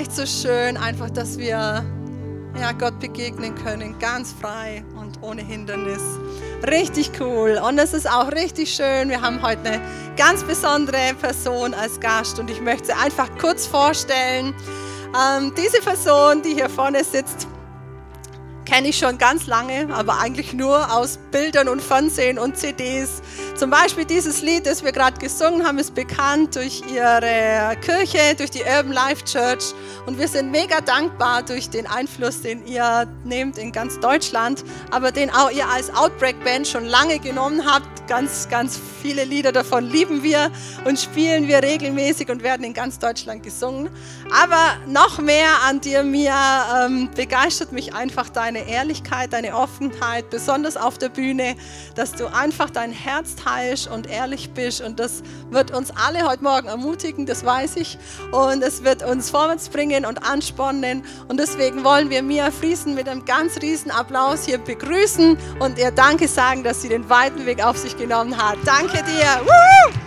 vielleicht 0.00 0.16
so 0.16 0.48
schön, 0.48 0.78
einfach, 0.78 1.10
dass 1.10 1.36
wir 1.36 1.84
ja, 2.58 2.72
Gott 2.78 2.98
begegnen 3.00 3.54
können, 3.54 3.98
ganz 3.98 4.32
frei 4.32 4.82
und 4.98 5.22
ohne 5.22 5.42
Hindernis. 5.42 6.00
Richtig 6.66 7.10
cool. 7.20 7.60
Und 7.62 7.78
es 7.78 7.92
ist 7.92 8.08
auch 8.08 8.32
richtig 8.32 8.74
schön. 8.74 9.10
Wir 9.10 9.20
haben 9.20 9.42
heute 9.42 9.60
eine 9.62 9.80
ganz 10.16 10.42
besondere 10.42 11.14
Person 11.20 11.74
als 11.74 12.00
Gast 12.00 12.38
und 12.38 12.48
ich 12.48 12.62
möchte 12.62 12.86
sie 12.86 12.92
einfach 12.94 13.28
kurz 13.38 13.66
vorstellen. 13.66 14.54
Ähm, 15.14 15.52
diese 15.54 15.82
Person, 15.82 16.40
die 16.40 16.54
hier 16.54 16.70
vorne 16.70 17.04
sitzt, 17.04 17.46
kenne 18.70 18.88
ich 18.88 18.98
schon 18.98 19.18
ganz 19.18 19.48
lange, 19.48 19.92
aber 19.92 20.20
eigentlich 20.20 20.52
nur 20.52 20.94
aus 20.94 21.18
Bildern 21.32 21.68
und 21.68 21.82
Fernsehen 21.82 22.38
und 22.38 22.56
CDs. 22.56 23.20
Zum 23.56 23.68
Beispiel 23.68 24.04
dieses 24.04 24.42
Lied, 24.42 24.64
das 24.64 24.84
wir 24.84 24.92
gerade 24.92 25.18
gesungen 25.18 25.66
haben, 25.66 25.78
ist 25.78 25.92
bekannt 25.92 26.54
durch 26.54 26.80
ihre 26.88 27.76
Kirche, 27.80 28.36
durch 28.36 28.52
die 28.52 28.62
Urban 28.62 28.92
Life 28.92 29.24
Church. 29.24 29.74
Und 30.06 30.20
wir 30.20 30.28
sind 30.28 30.52
mega 30.52 30.80
dankbar 30.80 31.42
durch 31.42 31.68
den 31.68 31.88
Einfluss, 31.88 32.42
den 32.42 32.64
ihr 32.64 33.08
nehmt 33.24 33.58
in 33.58 33.72
ganz 33.72 33.98
Deutschland, 33.98 34.64
aber 34.92 35.10
den 35.10 35.30
auch 35.30 35.50
ihr 35.50 35.68
als 35.68 35.92
Outbreak 35.92 36.42
Band 36.44 36.68
schon 36.68 36.84
lange 36.84 37.18
genommen 37.18 37.64
habt. 37.66 38.06
Ganz, 38.06 38.48
ganz 38.48 38.80
viele 39.02 39.24
Lieder 39.24 39.52
davon 39.52 39.84
lieben 39.84 40.22
wir 40.22 40.50
und 40.84 40.98
spielen 40.98 41.48
wir 41.48 41.62
regelmäßig 41.62 42.28
und 42.28 42.42
werden 42.42 42.64
in 42.64 42.72
ganz 42.72 42.98
Deutschland 42.98 43.42
gesungen. 43.42 43.90
Aber 44.32 44.76
noch 44.86 45.18
mehr 45.18 45.62
an 45.64 45.80
dir, 45.80 46.02
mir 46.02 46.34
ähm, 46.84 47.08
begeistert 47.14 47.72
mich 47.72 47.94
einfach 47.94 48.28
deine 48.28 48.59
Ehrlichkeit, 48.66 49.32
deine 49.32 49.54
Offenheit, 49.54 50.30
besonders 50.30 50.76
auf 50.76 50.98
der 50.98 51.08
Bühne, 51.08 51.56
dass 51.94 52.12
du 52.12 52.26
einfach 52.26 52.70
dein 52.70 52.92
Herz 52.92 53.36
teilst 53.36 53.88
und 53.88 54.08
ehrlich 54.08 54.50
bist. 54.50 54.80
Und 54.80 55.00
das 55.00 55.22
wird 55.50 55.70
uns 55.70 55.90
alle 55.90 56.28
heute 56.28 56.42
Morgen 56.42 56.68
ermutigen, 56.68 57.26
das 57.26 57.44
weiß 57.44 57.76
ich. 57.76 57.98
Und 58.32 58.62
es 58.62 58.84
wird 58.84 59.02
uns 59.02 59.30
vorwärts 59.30 59.68
bringen 59.68 60.06
und 60.06 60.24
anspornen. 60.24 61.04
Und 61.28 61.38
deswegen 61.38 61.84
wollen 61.84 62.10
wir 62.10 62.22
Mia 62.22 62.50
Friesen 62.50 62.94
mit 62.94 63.08
einem 63.08 63.24
ganz 63.24 63.60
riesen 63.60 63.90
Applaus 63.90 64.44
hier 64.44 64.58
begrüßen 64.58 65.36
und 65.60 65.78
ihr 65.78 65.90
Danke 65.90 66.28
sagen, 66.28 66.62
dass 66.64 66.82
sie 66.82 66.88
den 66.88 67.08
weiten 67.08 67.46
Weg 67.46 67.64
auf 67.64 67.76
sich 67.76 67.96
genommen 67.96 68.36
hat. 68.36 68.58
Danke 68.64 69.02
dir. 69.04 69.40
Woo! 69.44 69.99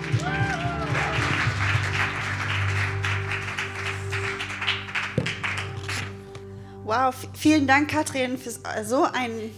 Wow, 6.86 7.16
vielen 7.34 7.66
Dank, 7.66 7.90
Katrin, 7.90 8.38
für 8.38 8.52
so 8.84 9.04
einen 9.04 9.56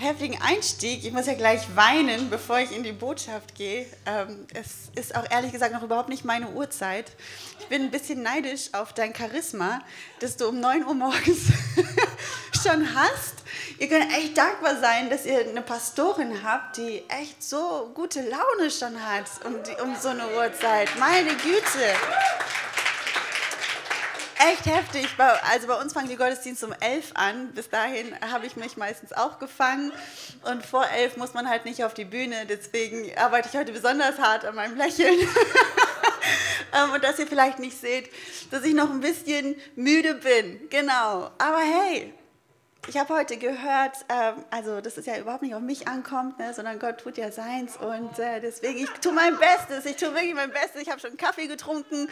heftigen 0.00 0.40
Einstieg. 0.40 1.04
Ich 1.04 1.12
muss 1.12 1.26
ja 1.26 1.34
gleich 1.34 1.76
weinen, 1.76 2.30
bevor 2.30 2.58
ich 2.58 2.74
in 2.74 2.82
die 2.82 2.92
Botschaft 2.92 3.54
gehe. 3.54 3.84
Ähm, 4.06 4.46
es 4.54 4.90
ist 4.94 5.14
auch 5.14 5.30
ehrlich 5.30 5.52
gesagt 5.52 5.74
noch 5.74 5.82
überhaupt 5.82 6.08
nicht 6.08 6.24
meine 6.24 6.48
Uhrzeit. 6.48 7.12
Ich 7.60 7.66
bin 7.66 7.82
ein 7.82 7.90
bisschen 7.90 8.22
neidisch 8.22 8.72
auf 8.72 8.94
dein 8.94 9.14
Charisma, 9.14 9.80
das 10.20 10.38
du 10.38 10.48
um 10.48 10.58
9 10.58 10.86
Uhr 10.86 10.94
morgens 10.94 11.52
schon 12.62 12.94
hast. 12.94 13.34
Ihr 13.78 13.90
könnt 13.90 14.10
echt 14.16 14.38
dankbar 14.38 14.80
sein, 14.80 15.10
dass 15.10 15.26
ihr 15.26 15.40
eine 15.40 15.60
Pastorin 15.60 16.42
habt, 16.42 16.78
die 16.78 17.02
echt 17.10 17.42
so 17.42 17.90
gute 17.92 18.22
Laune 18.22 18.70
schon 18.70 18.98
hat 19.06 19.26
um, 19.44 19.62
die, 19.62 19.82
um 19.82 19.94
so 20.00 20.08
eine 20.08 20.26
Uhrzeit. 20.34 20.88
Meine 20.98 21.34
Güte 21.34 21.94
echt 24.52 24.66
heftig. 24.66 25.08
Also 25.18 25.66
bei 25.66 25.80
uns 25.80 25.92
fangen 25.92 26.08
die 26.08 26.16
Gottesdienste 26.16 26.66
um 26.66 26.72
elf 26.80 27.12
an. 27.14 27.48
Bis 27.48 27.68
dahin 27.68 28.14
habe 28.32 28.46
ich 28.46 28.56
mich 28.56 28.76
meistens 28.76 29.12
auch 29.12 29.38
gefangen. 29.38 29.92
Und 30.42 30.64
vor 30.64 30.86
elf 30.88 31.16
muss 31.16 31.34
man 31.34 31.48
halt 31.48 31.64
nicht 31.64 31.84
auf 31.84 31.94
die 31.94 32.04
Bühne. 32.04 32.46
Deswegen 32.48 33.16
arbeite 33.16 33.48
ich 33.50 33.58
heute 33.58 33.72
besonders 33.72 34.18
hart 34.18 34.44
an 34.44 34.54
meinem 34.54 34.76
Lächeln. 34.76 35.14
Ähm, 36.72 36.90
und 36.92 37.04
dass 37.04 37.20
ihr 37.20 37.26
vielleicht 37.28 37.60
nicht 37.60 37.80
seht, 37.80 38.10
dass 38.50 38.64
ich 38.64 38.74
noch 38.74 38.90
ein 38.90 38.98
bisschen 38.98 39.54
müde 39.76 40.14
bin. 40.14 40.68
Genau. 40.70 41.30
Aber 41.38 41.60
hey, 41.60 42.12
ich 42.88 42.98
habe 42.98 43.14
heute 43.14 43.36
gehört, 43.36 43.96
ähm, 44.08 44.44
also 44.50 44.80
dass 44.80 44.96
es 44.96 45.06
ja 45.06 45.16
überhaupt 45.18 45.42
nicht 45.42 45.54
auf 45.54 45.62
mich 45.62 45.88
ankommt, 45.88 46.38
ne, 46.38 46.52
sondern 46.52 46.78
Gott 46.78 46.98
tut 46.98 47.16
ja 47.16 47.30
seins 47.30 47.76
und 47.76 48.18
äh, 48.18 48.40
deswegen, 48.40 48.78
ich 48.78 48.90
tue 49.00 49.12
mein 49.12 49.38
Bestes, 49.38 49.86
ich 49.86 49.96
tue 49.96 50.12
wirklich 50.14 50.34
mein 50.34 50.50
Bestes. 50.50 50.82
Ich 50.82 50.90
habe 50.90 51.00
schon 51.00 51.16
Kaffee 51.16 51.46
getrunken 51.46 52.08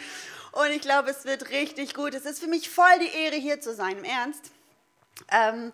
und 0.53 0.71
ich 0.71 0.81
glaube, 0.81 1.09
es 1.09 1.25
wird 1.25 1.49
richtig 1.49 1.93
gut. 1.93 2.13
Es 2.13 2.25
ist 2.25 2.39
für 2.39 2.47
mich 2.47 2.69
voll 2.69 2.99
die 2.99 3.17
Ehre, 3.23 3.35
hier 3.35 3.59
zu 3.59 3.73
sein, 3.73 3.97
im 3.97 4.03
Ernst. 4.03 4.51
Ähm, 5.31 5.71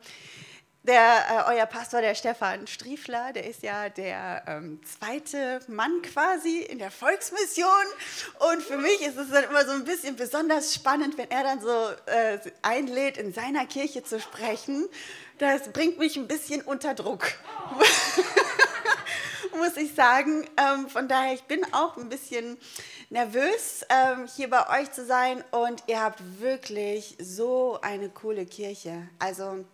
der, 0.83 1.45
äh, 1.47 1.53
euer 1.53 1.65
Pastor, 1.65 2.01
der 2.01 2.15
Stefan 2.15 2.65
Striefler, 2.65 3.33
der 3.33 3.45
ist 3.45 3.63
ja 3.63 3.89
der 3.89 4.43
ähm, 4.47 4.79
zweite 4.85 5.59
Mann 5.67 6.01
quasi 6.01 6.59
in 6.59 6.79
der 6.79 6.89
Volksmission. 6.89 7.69
Und 8.51 8.63
für 8.63 8.77
mich 8.77 9.01
ist 9.01 9.17
es 9.17 9.29
dann 9.29 9.43
immer 9.43 9.65
so 9.65 9.73
ein 9.73 9.83
bisschen 9.83 10.15
besonders 10.15 10.73
spannend, 10.73 11.17
wenn 11.17 11.29
er 11.29 11.43
dann 11.43 11.59
so 11.59 11.89
äh, 12.05 12.39
einlädt, 12.61 13.17
in 13.17 13.33
seiner 13.33 13.65
Kirche 13.65 14.03
zu 14.03 14.21
sprechen. 14.21 14.87
Das 15.37 15.69
bringt 15.73 15.99
mich 15.99 16.15
ein 16.15 16.27
bisschen 16.27 16.61
unter 16.61 16.93
Druck. 16.93 17.27
muss 19.57 19.77
ich 19.77 19.93
sagen. 19.93 20.47
Ähm, 20.57 20.89
von 20.89 21.07
daher, 21.07 21.33
ich 21.33 21.43
bin 21.43 21.65
auch 21.73 21.97
ein 21.97 22.09
bisschen 22.09 22.57
nervös, 23.09 23.85
ähm, 23.89 24.27
hier 24.35 24.49
bei 24.49 24.81
euch 24.81 24.91
zu 24.91 25.05
sein. 25.05 25.43
Und 25.51 25.83
ihr 25.87 26.01
habt 26.01 26.21
wirklich 26.39 27.17
so 27.19 27.79
eine 27.81 28.09
coole 28.09 28.45
Kirche. 28.45 29.09
Also, 29.19 29.65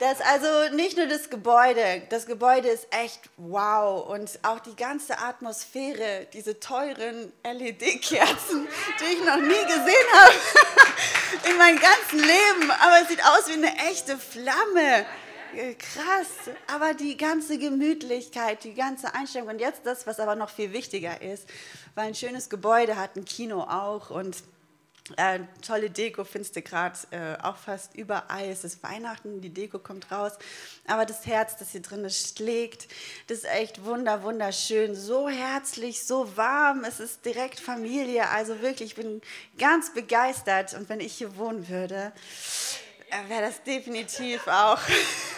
das 0.00 0.20
also 0.20 0.74
nicht 0.74 0.96
nur 0.96 1.06
das 1.06 1.30
Gebäude, 1.30 2.02
das 2.10 2.26
Gebäude 2.26 2.68
ist 2.68 2.88
echt 2.90 3.20
wow 3.36 4.08
und 4.08 4.40
auch 4.42 4.58
die 4.58 4.74
ganze 4.74 5.18
Atmosphäre, 5.18 6.26
diese 6.32 6.58
teuren 6.58 7.32
LED-Kerzen, 7.44 8.66
die 9.00 9.12
ich 9.12 9.24
noch 9.24 9.36
nie 9.36 9.62
gesehen 9.62 10.08
habe 10.14 10.34
in 11.50 11.56
meinem 11.58 11.78
ganzen 11.78 12.18
Leben, 12.18 12.70
aber 12.72 13.02
es 13.02 13.08
sieht 13.08 13.24
aus 13.24 13.48
wie 13.48 13.52
eine 13.52 13.74
echte 13.88 14.18
Flamme. 14.18 15.06
Äh, 15.56 15.74
krass, 15.74 16.54
aber 16.66 16.94
die 16.94 17.16
ganze 17.16 17.58
Gemütlichkeit, 17.58 18.64
die 18.64 18.74
ganze 18.74 19.14
Einstellung 19.14 19.48
und 19.48 19.60
jetzt 19.60 19.82
das, 19.84 20.06
was 20.06 20.18
aber 20.18 20.34
noch 20.34 20.50
viel 20.50 20.72
wichtiger 20.72 21.22
ist, 21.22 21.48
weil 21.94 22.08
ein 22.08 22.14
schönes 22.14 22.50
Gebäude 22.50 22.96
hat 22.96 23.16
ein 23.16 23.24
Kino 23.24 23.60
auch 23.60 24.10
und 24.10 24.42
äh, 25.18 25.40
tolle 25.60 25.90
Deko 25.90 26.24
findest 26.24 26.56
du 26.56 26.62
gerade 26.62 26.98
äh, 27.10 27.36
auch 27.42 27.58
fast 27.58 27.94
überall. 27.94 28.48
Es 28.48 28.64
ist 28.64 28.82
Weihnachten, 28.82 29.42
die 29.42 29.50
Deko 29.50 29.78
kommt 29.78 30.10
raus. 30.10 30.32
Aber 30.86 31.04
das 31.04 31.26
Herz, 31.26 31.58
das 31.58 31.72
hier 31.72 31.82
drin 31.82 32.08
schlägt, 32.08 32.88
das 33.26 33.38
ist 33.38 33.44
echt 33.44 33.84
wunder, 33.84 34.22
wunderschön. 34.22 34.94
So 34.94 35.28
herzlich, 35.28 36.04
so 36.04 36.34
warm. 36.38 36.84
Es 36.84 37.00
ist 37.00 37.24
direkt 37.26 37.60
Familie. 37.60 38.30
Also 38.30 38.62
wirklich, 38.62 38.92
ich 38.92 38.96
bin 38.96 39.20
ganz 39.58 39.92
begeistert. 39.92 40.72
Und 40.72 40.88
wenn 40.88 41.00
ich 41.00 41.12
hier 41.12 41.36
wohnen 41.36 41.68
würde, 41.68 42.12
äh, 43.10 43.28
wäre 43.28 43.42
das 43.42 43.62
definitiv 43.62 44.46
auch, 44.48 44.80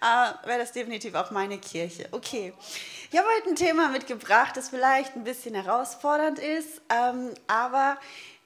äh, 0.00 0.46
wäre 0.46 0.58
das 0.58 0.72
definitiv 0.72 1.14
auch 1.14 1.30
meine 1.30 1.58
Kirche. 1.58 2.08
Okay. 2.10 2.52
Ich 3.10 3.18
habe 3.18 3.28
heute 3.36 3.50
ein 3.50 3.56
Thema 3.56 3.88
mitgebracht, 3.88 4.56
das 4.56 4.68
vielleicht 4.68 5.16
ein 5.16 5.24
bisschen 5.24 5.54
herausfordernd 5.54 6.38
ist, 6.38 6.80
ähm, 6.90 7.30
aber 7.46 7.98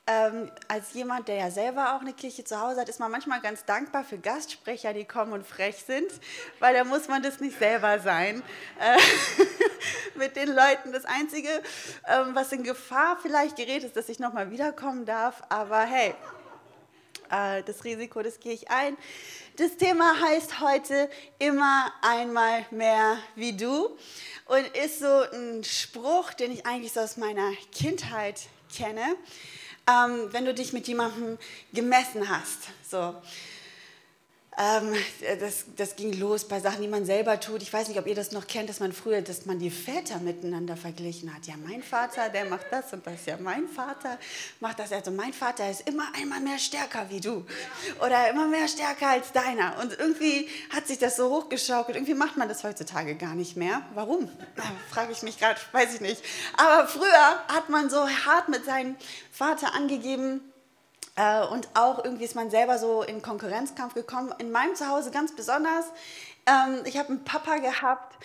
ähm, 0.07 0.51
als 0.69 0.93
jemand, 0.95 1.29
der 1.29 1.37
ja 1.37 1.51
selber 1.51 1.95
auch 1.95 2.01
eine 2.01 2.13
Kirche 2.13 2.43
zu 2.43 2.61
Hause 2.61 2.81
hat, 2.81 2.89
ist 2.89 2.99
man 2.99 3.11
manchmal 3.11 3.41
ganz 3.41 3.65
dankbar 3.65 4.03
für 4.03 4.19
Gastsprecher, 4.19 4.93
die 4.93 5.05
kommen 5.05 5.33
und 5.33 5.47
frech 5.47 5.77
sind, 5.87 6.11
weil 6.59 6.75
da 6.75 6.85
muss 6.85 7.09
man 7.09 7.23
das 7.23 7.41
nicht 7.41 7.59
selber 7.59 8.01
sein. 8.01 8.43
Äh, 8.81 8.99
mit 10.21 10.37
den 10.37 10.49
Leuten. 10.49 10.93
Das 10.93 11.05
Einzige, 11.05 11.49
ähm, 12.07 12.35
was 12.35 12.53
in 12.53 12.63
Gefahr 12.63 13.19
vielleicht 13.21 13.57
gerät, 13.57 13.85
ist, 13.85 13.97
dass 13.97 14.09
ich 14.09 14.19
nochmal 14.19 14.51
wiederkommen 14.51 15.05
darf. 15.05 15.43
Aber 15.49 15.81
hey, 15.81 16.15
äh, 17.31 17.63
das 17.63 17.85
Risiko, 17.85 18.23
das 18.23 18.41
gehe 18.41 18.53
ich 18.53 18.71
ein. 18.71 18.97
Das 19.57 19.77
Thema 19.77 20.21
heißt 20.21 20.61
heute 20.61 21.11
immer 21.39 21.93
einmal 22.03 22.65
mehr 22.71 23.19
wie 23.35 23.53
du 23.57 23.97
und 24.47 24.67
ist 24.77 25.01
so 25.01 25.23
ein 25.33 25.63
Spruch, 25.65 26.33
den 26.33 26.53
ich 26.53 26.67
eigentlich 26.67 26.93
so 26.93 27.01
aus 27.01 27.17
meiner 27.17 27.53
Kindheit 27.73 28.41
kenne, 28.75 29.17
ähm, 29.89 30.29
wenn 30.33 30.45
du 30.45 30.55
dich 30.55 30.73
mit 30.73 30.89
jemandem 30.89 31.39
gemessen 31.73 32.29
hast. 32.29 32.69
So. 32.89 33.15
Ähm, 34.61 34.95
das, 35.41 35.65
das, 35.75 35.97
ging 35.97 36.13
los 36.21 36.47
bei 36.47 36.61
Sachen, 36.61 36.83
die 36.83 36.89
man 36.89 37.07
selber 37.07 37.41
tut. 37.41 37.63
Ich 37.63 37.73
weiß 37.73 37.89
nicht, 37.89 37.99
ob 37.99 38.07
ihr 38.07 38.15
das 38.15 38.31
noch 38.31 38.47
kennt, 38.47 38.69
dass 38.69 38.79
man 38.79 38.93
früher, 38.93 39.23
dass 39.23 39.47
man 39.47 39.59
die 39.59 39.71
Väter 39.71 40.19
miteinander 40.19 40.77
verglichen 40.77 41.35
hat. 41.35 41.47
Ja, 41.47 41.55
mein 41.67 41.83
Vater, 41.83 42.29
der 42.29 42.45
macht 42.45 42.67
das 42.71 42.93
und 42.93 43.07
das. 43.07 43.25
Ja, 43.25 43.39
mein 43.39 43.69
Vater 43.69 44.19
macht 44.61 44.79
das. 44.79 44.93
Also 44.93 45.13
mein 45.13 45.33
Vater 45.33 45.71
ist 45.71 45.89
immer 45.89 46.05
einmal 46.15 46.41
mehr 46.41 46.59
stärker 46.59 47.07
wie 47.09 47.21
du 47.21 47.47
oder 48.05 48.29
immer 48.29 48.49
mehr 48.49 48.69
stärker 48.69 49.09
als 49.09 49.33
deiner. 49.33 49.79
Und 49.81 49.99
irgendwie 49.99 50.47
hat 50.75 50.87
sich 50.87 50.99
das 50.99 51.17
so 51.17 51.31
hochgeschaukelt. 51.31 51.97
Irgendwie 51.97 52.15
macht 52.15 52.37
man 52.37 52.47
das 52.47 52.63
heutzutage 52.63 53.15
gar 53.15 53.35
nicht 53.35 53.57
mehr. 53.57 53.81
Warum? 53.95 54.29
Frage 54.91 55.13
ich 55.13 55.23
mich 55.23 55.39
gerade, 55.39 55.59
weiß 55.73 55.95
ich 55.95 56.01
nicht. 56.03 56.23
Aber 56.59 56.87
früher 56.87 57.45
hat 57.49 57.71
man 57.71 57.89
so 57.89 58.07
hart 58.07 58.51
mit 58.51 58.67
seinem 58.67 58.97
Vater 59.33 59.75
angegeben, 59.75 60.50
äh, 61.17 61.45
und 61.47 61.69
auch 61.75 62.05
irgendwie 62.05 62.25
ist 62.25 62.35
man 62.35 62.51
selber 62.51 62.79
so 62.79 63.03
in 63.03 63.23
Konkurrenzkampf 63.23 63.95
gekommen. 63.95 64.35
In 64.39 64.51
meinem 64.51 64.75
Zuhause 64.75 65.11
ganz 65.11 65.35
besonders. 65.35 65.87
Ähm, 66.47 66.81
ich 66.85 66.97
habe 66.97 67.11
einen 67.11 67.25
Papa 67.25 67.59
gehabt, 67.59 68.17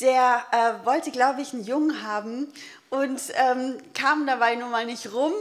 der 0.00 0.44
äh, 0.50 0.86
wollte, 0.86 1.10
glaube 1.10 1.42
ich, 1.42 1.52
einen 1.52 1.64
Jungen 1.64 2.02
haben 2.02 2.52
und 2.90 3.20
ähm, 3.34 3.78
kam 3.94 4.26
dabei 4.26 4.56
nun 4.56 4.70
mal 4.70 4.84
nicht 4.84 5.12
rum. 5.12 5.32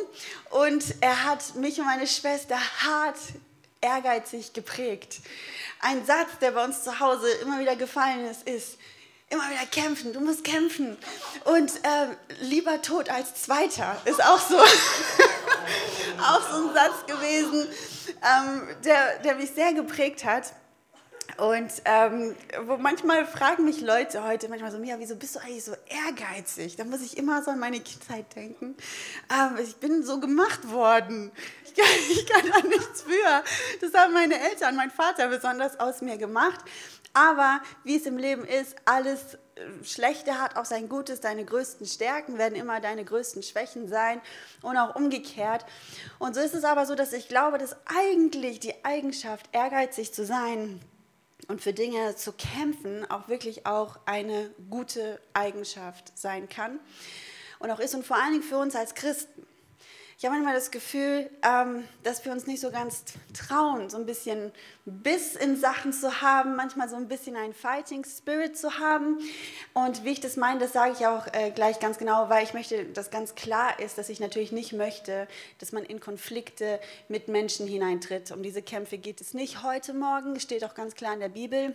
Und 0.52 0.84
er 1.02 1.26
hat 1.26 1.56
mich 1.56 1.80
und 1.80 1.86
meine 1.86 2.08
Schwester 2.08 2.58
hart 2.58 3.18
ehrgeizig 3.82 4.54
geprägt. 4.54 5.20
Ein 5.82 6.06
Satz, 6.06 6.30
der 6.40 6.52
bei 6.52 6.64
uns 6.64 6.84
zu 6.84 7.00
Hause 7.00 7.28
immer 7.42 7.60
wieder 7.60 7.76
gefallen 7.76 8.26
ist, 8.26 8.48
ist, 8.48 8.78
immer 9.32 9.50
wieder 9.50 9.66
kämpfen, 9.66 10.14
du 10.14 10.20
musst 10.20 10.44
kämpfen. 10.44 10.98
Und 11.46 11.72
äh, 11.78 12.44
lieber 12.44 12.82
tot 12.82 13.10
als 13.10 13.34
Zweiter 13.36 14.00
ist 14.06 14.24
auch 14.24 14.40
so, 14.40 14.58
auch 16.20 16.42
so 16.50 16.68
ein 16.68 16.74
Satz 16.74 17.06
gewesen, 17.06 17.68
ähm, 18.22 18.68
der, 18.84 19.20
der 19.20 19.36
mich 19.36 19.52
sehr 19.52 19.74
geprägt 19.74 20.26
hat. 20.26 20.54
Und 21.38 21.72
ähm, 21.86 22.36
wo 22.66 22.78
manchmal 22.78 23.26
fragen 23.26 23.64
mich 23.66 23.82
Leute 23.82 24.24
heute 24.24 24.50
manchmal 24.50 24.72
so, 24.72 24.78
Mia, 24.78 25.00
wieso 25.00 25.16
bist 25.16 25.36
du 25.36 25.40
eigentlich 25.40 25.64
so 25.64 25.74
ehrgeizig? 25.88 26.76
Da 26.76 26.84
muss 26.84 27.02
ich 27.02 27.18
immer 27.18 27.42
so 27.42 27.52
an 27.52 27.60
meine 27.60 27.80
Kindheit 27.80 28.36
denken. 28.36 28.76
Ähm, 29.32 29.58
ich 29.64 29.78
bin 29.78 30.04
so 30.04 30.20
gemacht 30.20 30.70
worden. 30.70 31.32
Ich 31.66 31.74
kann, 31.74 31.86
ich 32.12 32.26
kann 32.28 32.50
da 32.50 32.68
nichts 32.68 33.02
für. 33.04 33.44
Das 33.80 33.94
haben 33.94 34.14
meine 34.14 34.40
Eltern, 34.40 34.76
mein 34.76 34.92
Vater 34.92 35.28
besonders 35.30 35.80
aus 35.80 36.02
mir 36.02 36.18
gemacht. 36.18 36.60
Aber 37.14 37.62
wie 37.84 37.98
es 37.98 38.06
im 38.06 38.18
Leben 38.18 38.46
ist, 38.46 38.76
alles 38.86 39.38
Schlechte 39.84 40.40
hat 40.40 40.56
auch 40.56 40.66
sein 40.66 40.90
Gutes, 40.90 41.22
deine 41.22 41.46
größten 41.46 41.86
Stärken 41.86 42.38
werden 42.38 42.56
immer 42.56 42.80
deine 42.80 43.04
größten 43.04 43.44
Schwächen 43.44 43.88
sein 43.88 44.22
und 44.62 44.78
auch 44.78 44.96
umgekehrt. 44.96 45.66
Und 46.20 46.36
so 46.36 46.42
ist 46.42 46.54
es 46.54 46.64
aber 46.64 46.86
so, 46.86 46.96
dass 46.96 47.14
ich 47.14 47.28
glaube, 47.28 47.58
dass 47.58 47.76
eigentlich 47.86 48.60
die 48.60 48.84
Eigenschaft, 48.84 49.50
ehrgeizig 49.52 50.14
zu 50.14 50.26
sein 50.26 50.80
und 51.48 51.62
für 51.62 51.74
Dinge 51.74 52.16
zu 52.16 52.34
kämpfen, 52.34 53.10
auch 53.10 53.28
wirklich 53.28 53.66
auch 53.66 54.00
eine 54.06 54.52
gute 54.70 55.20
Eigenschaft 55.34 56.18
sein 56.18 56.48
kann 56.50 56.80
und 57.60 57.72
auch 57.72 57.80
ist 57.80 57.96
und 57.96 58.06
vor 58.06 58.18
allen 58.18 58.34
Dingen 58.34 58.44
für 58.44 58.58
uns 58.58 58.76
als 58.76 58.96
Christen. 58.96 59.46
Ich 60.22 60.26
habe 60.26 60.36
manchmal 60.36 60.54
das 60.54 60.70
Gefühl, 60.70 61.32
ähm, 61.42 61.84
dass 62.04 62.24
wir 62.24 62.32
uns 62.32 62.46
nicht 62.46 62.62
so 62.62 62.70
ganz 62.70 63.06
trauen, 63.34 63.90
so 63.90 63.98
ein 63.98 64.06
bisschen 64.06 64.52
Biss 64.86 65.36
in 65.36 65.60
Sachen 65.60 65.94
zu 65.94 66.22
haben, 66.22 66.56
manchmal 66.56 66.88
so 66.88 66.96
ein 66.96 67.08
bisschen 67.08 67.36
einen 67.36 67.56
Fighting 67.56 68.06
Spirit 68.06 68.56
zu 68.56 68.78
haben. 68.78 69.18
Und 69.74 70.06
wie 70.06 70.12
ich 70.12 70.20
das 70.20 70.38
meine, 70.38 70.60
das 70.60 70.74
sage 70.74 70.94
ich 70.94 71.08
auch 71.08 71.26
äh, 71.34 71.50
gleich 71.50 71.80
ganz 71.80 71.98
genau, 71.98 72.30
weil 72.30 72.44
ich 72.44 72.54
möchte, 72.54 72.86
dass 72.86 73.10
ganz 73.10 73.34
klar 73.34 73.80
ist, 73.80 73.98
dass 73.98 74.10
ich 74.10 74.20
natürlich 74.20 74.52
nicht 74.52 74.74
möchte, 74.74 75.28
dass 75.58 75.72
man 75.72 75.84
in 75.84 76.00
Konflikte 76.00 76.80
mit 77.08 77.28
Menschen 77.28 77.66
hineintritt. 77.66 78.30
Um 78.30 78.44
diese 78.44 78.62
Kämpfe 78.62 79.00
geht 79.00 79.22
es 79.22 79.34
nicht 79.34 79.64
heute 79.64 79.96
Morgen, 79.96 80.40
steht 80.40 80.64
auch 80.64 80.76
ganz 80.76 80.94
klar 80.94 81.16
in 81.16 81.20
der 81.20 81.30
Bibel. 81.30 81.74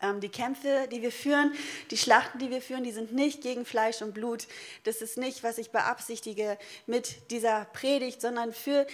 Ähm, 0.00 0.20
die 0.20 0.28
Kämpfe, 0.28 0.88
die 0.90 1.02
wir 1.02 1.12
führen, 1.12 1.52
die 1.90 1.96
Schlachten, 1.96 2.38
die 2.38 2.50
wir 2.50 2.62
führen, 2.62 2.84
die 2.84 2.92
sind 2.92 3.12
nicht 3.12 3.42
gegen 3.42 3.64
Fleisch 3.64 4.02
und 4.02 4.14
Blut. 4.14 4.46
Das 4.84 5.02
ist 5.02 5.18
nicht, 5.18 5.42
was 5.42 5.58
ich 5.58 5.70
beabsichtige 5.70 6.58
mit 6.86 7.30
dieser 7.30 7.66
Predigt, 7.66 8.20
sondern 8.20 8.52
für 8.52 8.86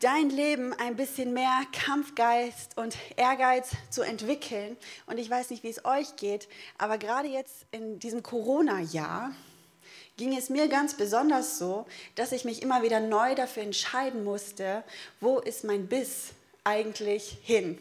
dein 0.00 0.30
Leben 0.30 0.72
ein 0.72 0.96
bisschen 0.96 1.32
mehr 1.32 1.62
Kampfgeist 1.72 2.76
und 2.76 2.96
Ehrgeiz 3.16 3.70
zu 3.90 4.02
entwickeln. 4.02 4.76
Und 5.06 5.18
ich 5.18 5.28
weiß 5.28 5.50
nicht, 5.50 5.62
wie 5.62 5.68
es 5.68 5.84
euch 5.84 6.16
geht, 6.16 6.48
aber 6.78 6.98
gerade 6.98 7.28
jetzt 7.28 7.66
in 7.70 7.98
diesem 7.98 8.22
Corona-Jahr 8.22 9.32
ging 10.16 10.36
es 10.36 10.50
mir 10.50 10.68
ganz 10.68 10.94
besonders 10.96 11.58
so, 11.58 11.86
dass 12.14 12.32
ich 12.32 12.44
mich 12.44 12.62
immer 12.62 12.82
wieder 12.82 13.00
neu 13.00 13.34
dafür 13.34 13.62
entscheiden 13.62 14.24
musste, 14.24 14.82
wo 15.20 15.38
ist 15.38 15.64
mein 15.64 15.86
Biss 15.86 16.30
eigentlich 16.64 17.38
hin? 17.42 17.78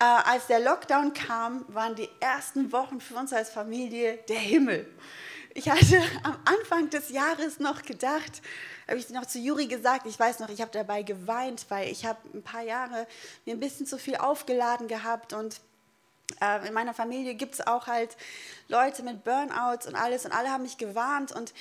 Äh, 0.00 0.04
als 0.04 0.46
der 0.46 0.60
Lockdown 0.60 1.12
kam, 1.12 1.62
waren 1.68 1.94
die 1.94 2.08
ersten 2.20 2.72
Wochen 2.72 3.02
für 3.02 3.16
uns 3.16 3.34
als 3.34 3.50
Familie 3.50 4.16
der 4.28 4.38
Himmel. 4.38 4.88
Ich 5.52 5.68
hatte 5.68 6.02
am 6.22 6.38
Anfang 6.46 6.88
des 6.88 7.10
Jahres 7.10 7.60
noch 7.60 7.82
gedacht, 7.82 8.40
habe 8.88 8.98
ich 8.98 9.10
noch 9.10 9.26
zu 9.26 9.38
Juri 9.38 9.66
gesagt, 9.66 10.06
ich 10.06 10.18
weiß 10.18 10.38
noch, 10.38 10.48
ich 10.48 10.62
habe 10.62 10.70
dabei 10.70 11.02
geweint, 11.02 11.66
weil 11.68 11.90
ich 11.90 12.06
habe 12.06 12.18
ein 12.32 12.42
paar 12.42 12.62
Jahre 12.62 13.06
mir 13.44 13.54
ein 13.54 13.60
bisschen 13.60 13.86
zu 13.86 13.98
viel 13.98 14.16
aufgeladen 14.16 14.88
gehabt 14.88 15.34
und 15.34 15.60
äh, 16.40 16.66
in 16.66 16.72
meiner 16.72 16.94
Familie 16.94 17.34
gibt 17.34 17.54
es 17.54 17.66
auch 17.66 17.86
halt 17.86 18.16
Leute 18.68 19.02
mit 19.02 19.22
Burnouts 19.22 19.86
und 19.86 19.96
alles 19.96 20.24
und 20.24 20.32
alle 20.32 20.50
haben 20.50 20.62
mich 20.62 20.78
gewarnt 20.78 21.30
und 21.32 21.52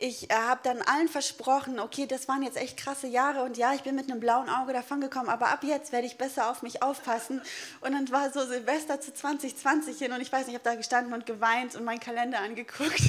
ich 0.00 0.30
äh, 0.30 0.34
habe 0.34 0.60
dann 0.62 0.80
allen 0.82 1.08
versprochen, 1.08 1.80
okay, 1.80 2.06
das 2.06 2.28
waren 2.28 2.42
jetzt 2.44 2.56
echt 2.56 2.76
krasse 2.76 3.08
Jahre 3.08 3.42
und 3.42 3.56
ja, 3.56 3.74
ich 3.74 3.82
bin 3.82 3.96
mit 3.96 4.10
einem 4.10 4.20
blauen 4.20 4.48
Auge 4.48 4.72
davon 4.72 5.00
gekommen, 5.00 5.28
aber 5.28 5.48
ab 5.48 5.64
jetzt 5.64 5.90
werde 5.90 6.06
ich 6.06 6.16
besser 6.16 6.50
auf 6.50 6.62
mich 6.62 6.82
aufpassen. 6.82 7.42
Und 7.80 7.92
dann 7.92 8.08
war 8.12 8.32
so 8.32 8.46
Silvester 8.46 9.00
zu 9.00 9.12
2020 9.12 9.98
hin 9.98 10.12
und 10.12 10.20
ich 10.20 10.30
weiß 10.30 10.46
nicht, 10.46 10.50
ich 10.50 10.54
habe 10.54 10.64
da 10.64 10.76
gestanden 10.76 11.12
und 11.12 11.26
geweint 11.26 11.74
und 11.74 11.84
meinen 11.84 11.98
Kalender 11.98 12.38
angeguckt 12.38 13.02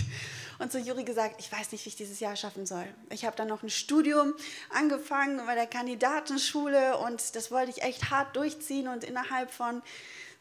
und 0.58 0.72
zu 0.72 0.80
Juri 0.80 1.04
gesagt, 1.04 1.36
ich 1.38 1.52
weiß 1.52 1.72
nicht, 1.72 1.86
wie 1.86 1.90
ich 1.90 1.96
dieses 1.96 2.20
Jahr 2.20 2.36
schaffen 2.36 2.66
soll. 2.66 2.86
Ich 3.12 3.24
habe 3.24 3.36
dann 3.36 3.48
noch 3.48 3.62
ein 3.62 3.70
Studium 3.70 4.34
angefangen 4.72 5.40
bei 5.46 5.54
der 5.54 5.68
Kandidatenschule 5.68 6.98
und 6.98 7.36
das 7.36 7.52
wollte 7.52 7.70
ich 7.70 7.84
echt 7.84 8.10
hart 8.10 8.36
durchziehen 8.36 8.88
und 8.88 9.04
innerhalb 9.04 9.52
von 9.52 9.84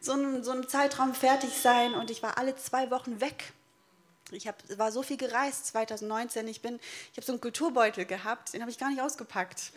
so 0.01 0.13
einem, 0.13 0.43
so 0.43 0.51
einem 0.51 0.67
Zeitraum 0.67 1.13
fertig 1.13 1.51
sein 1.51 1.93
und 1.93 2.09
ich 2.09 2.23
war 2.23 2.39
alle 2.39 2.55
zwei 2.55 2.89
Wochen 2.89 3.21
weg 3.21 3.53
ich 4.31 4.47
hab, 4.47 4.55
war 4.77 4.91
so 4.91 5.03
viel 5.03 5.17
gereist 5.17 5.67
2019. 5.67 6.47
Ich, 6.47 6.63
ich 6.63 6.71
habe 6.71 6.81
so 7.21 7.31
einen 7.31 7.41
Kulturbeutel 7.41 8.05
gehabt, 8.05 8.53
den 8.53 8.61
habe 8.61 8.71
ich 8.71 8.77
gar 8.77 8.89
nicht 8.89 9.01
ausgepackt. 9.01 9.71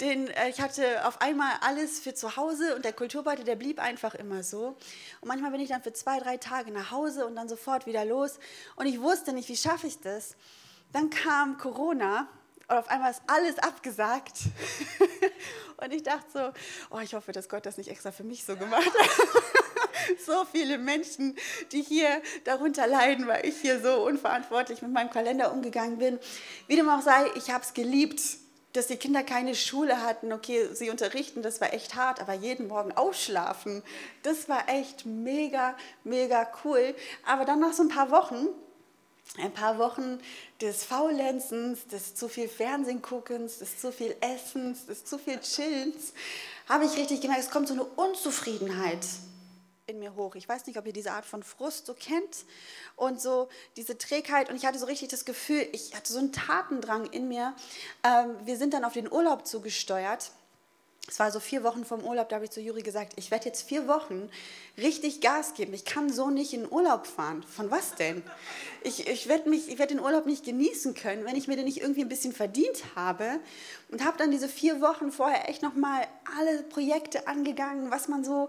Den, 0.00 0.28
äh, 0.28 0.48
ich 0.48 0.60
hatte 0.60 1.06
auf 1.06 1.20
einmal 1.20 1.52
alles 1.60 2.00
für 2.00 2.14
zu 2.14 2.36
Hause 2.36 2.74
und 2.74 2.84
der 2.84 2.92
Kulturbeutel, 2.92 3.44
der 3.44 3.56
blieb 3.56 3.78
einfach 3.78 4.14
immer 4.14 4.42
so. 4.42 4.76
Und 5.20 5.28
manchmal 5.28 5.52
bin 5.52 5.60
ich 5.60 5.68
dann 5.68 5.82
für 5.82 5.92
zwei, 5.92 6.18
drei 6.18 6.36
Tage 6.36 6.72
nach 6.72 6.90
Hause 6.90 7.26
und 7.26 7.36
dann 7.36 7.48
sofort 7.48 7.86
wieder 7.86 8.04
los. 8.04 8.38
Und 8.76 8.86
ich 8.86 9.00
wusste 9.00 9.32
nicht, 9.32 9.48
wie 9.48 9.56
schaffe 9.56 9.86
ich 9.86 10.00
das. 10.00 10.34
Dann 10.92 11.10
kam 11.10 11.58
Corona 11.58 12.28
und 12.68 12.76
auf 12.76 12.88
einmal 12.88 13.10
ist 13.10 13.22
alles 13.26 13.58
abgesagt. 13.58 14.40
und 15.76 15.92
ich 15.92 16.02
dachte 16.02 16.26
so, 16.32 16.52
oh, 16.90 17.00
ich 17.00 17.14
hoffe, 17.14 17.32
dass 17.32 17.48
Gott 17.48 17.66
das 17.66 17.76
nicht 17.76 17.90
extra 17.90 18.10
für 18.10 18.24
mich 18.24 18.44
so 18.44 18.56
gemacht 18.56 18.86
hat. 18.86 18.94
so 20.26 20.44
viele 20.50 20.78
Menschen, 20.78 21.36
die 21.72 21.82
hier 21.82 22.22
darunter 22.44 22.86
leiden, 22.86 23.26
weil 23.26 23.46
ich 23.46 23.56
hier 23.60 23.80
so 23.80 24.04
unverantwortlich 24.06 24.82
mit 24.82 24.92
meinem 24.92 25.10
Kalender 25.10 25.52
umgegangen 25.52 25.98
bin. 25.98 26.18
Wie 26.66 26.76
dem 26.76 26.88
auch 26.88 27.02
sei, 27.02 27.26
ich 27.36 27.50
habe 27.50 27.64
es 27.64 27.74
geliebt, 27.74 28.20
dass 28.74 28.88
die 28.88 28.96
Kinder 28.96 29.22
keine 29.22 29.54
Schule 29.54 30.02
hatten. 30.02 30.32
Okay, 30.32 30.68
sie 30.72 30.90
unterrichten, 30.90 31.42
das 31.42 31.60
war 31.60 31.72
echt 31.72 31.94
hart, 31.94 32.20
aber 32.20 32.34
jeden 32.34 32.68
Morgen 32.68 32.92
ausschlafen, 32.92 33.82
das 34.22 34.48
war 34.48 34.68
echt 34.68 35.06
mega, 35.06 35.76
mega 36.02 36.48
cool. 36.64 36.94
Aber 37.24 37.44
dann 37.44 37.60
nach 37.60 37.72
so 37.72 37.82
ein 37.82 37.88
paar 37.88 38.10
Wochen, 38.10 38.48
ein 39.38 39.52
paar 39.52 39.78
Wochen 39.78 40.18
des 40.60 40.84
Faulenzens, 40.84 41.86
des 41.86 42.14
zu 42.14 42.28
viel 42.28 42.48
Fernsehen 42.48 43.00
guckens, 43.00 43.58
des 43.58 43.78
zu 43.78 43.92
viel 43.92 44.14
Essens, 44.20 44.86
des 44.86 45.04
zu 45.04 45.18
viel 45.18 45.40
Chillens, 45.40 46.12
habe 46.68 46.84
ich 46.84 46.96
richtig 46.96 47.20
gemerkt, 47.20 47.42
es 47.44 47.50
kommt 47.50 47.68
so 47.68 47.74
eine 47.74 47.84
Unzufriedenheit 47.84 49.06
in 49.86 49.98
mir 49.98 50.14
hoch. 50.14 50.34
Ich 50.34 50.48
weiß 50.48 50.66
nicht, 50.66 50.78
ob 50.78 50.86
ihr 50.86 50.92
diese 50.92 51.12
Art 51.12 51.26
von 51.26 51.42
Frust 51.42 51.86
so 51.86 51.94
kennt 51.94 52.44
und 52.96 53.20
so 53.20 53.48
diese 53.76 53.98
Trägheit. 53.98 54.48
Und 54.48 54.56
ich 54.56 54.64
hatte 54.64 54.78
so 54.78 54.86
richtig 54.86 55.08
das 55.08 55.24
Gefühl, 55.24 55.66
ich 55.72 55.94
hatte 55.94 56.12
so 56.12 56.18
einen 56.18 56.32
Tatendrang 56.32 57.06
in 57.06 57.28
mir. 57.28 57.54
Ähm, 58.02 58.36
wir 58.44 58.56
sind 58.56 58.72
dann 58.74 58.84
auf 58.84 58.94
den 58.94 59.10
Urlaub 59.10 59.46
zugesteuert. 59.46 60.30
Es 61.06 61.20
war 61.20 61.30
so 61.30 61.38
vier 61.38 61.62
Wochen 61.64 61.84
vom 61.84 62.02
Urlaub, 62.02 62.30
da 62.30 62.36
habe 62.36 62.46
ich 62.46 62.50
zu 62.50 62.62
Juri 62.62 62.80
gesagt, 62.80 63.12
ich 63.16 63.30
werde 63.30 63.44
jetzt 63.44 63.68
vier 63.68 63.86
Wochen 63.86 64.30
richtig 64.78 65.20
Gas 65.20 65.52
geben. 65.52 65.74
Ich 65.74 65.84
kann 65.84 66.10
so 66.10 66.30
nicht 66.30 66.54
in 66.54 66.62
den 66.62 66.72
Urlaub 66.72 67.06
fahren. 67.06 67.42
Von 67.42 67.70
was 67.70 67.94
denn? 67.94 68.22
Ich, 68.82 69.06
ich 69.06 69.28
werde 69.28 69.50
werd 69.50 69.90
den 69.90 70.00
Urlaub 70.00 70.24
nicht 70.24 70.46
genießen 70.46 70.94
können, 70.94 71.26
wenn 71.26 71.36
ich 71.36 71.46
mir 71.46 71.56
den 71.56 71.66
nicht 71.66 71.82
irgendwie 71.82 72.00
ein 72.00 72.08
bisschen 72.08 72.32
verdient 72.32 72.84
habe. 72.96 73.38
Und 73.90 74.02
habe 74.02 74.16
dann 74.16 74.30
diese 74.30 74.48
vier 74.48 74.80
Wochen 74.80 75.12
vorher 75.12 75.50
echt 75.50 75.60
nochmal 75.62 76.06
alle 76.38 76.62
Projekte 76.62 77.28
angegangen, 77.28 77.90
was 77.90 78.08
man 78.08 78.24
so 78.24 78.48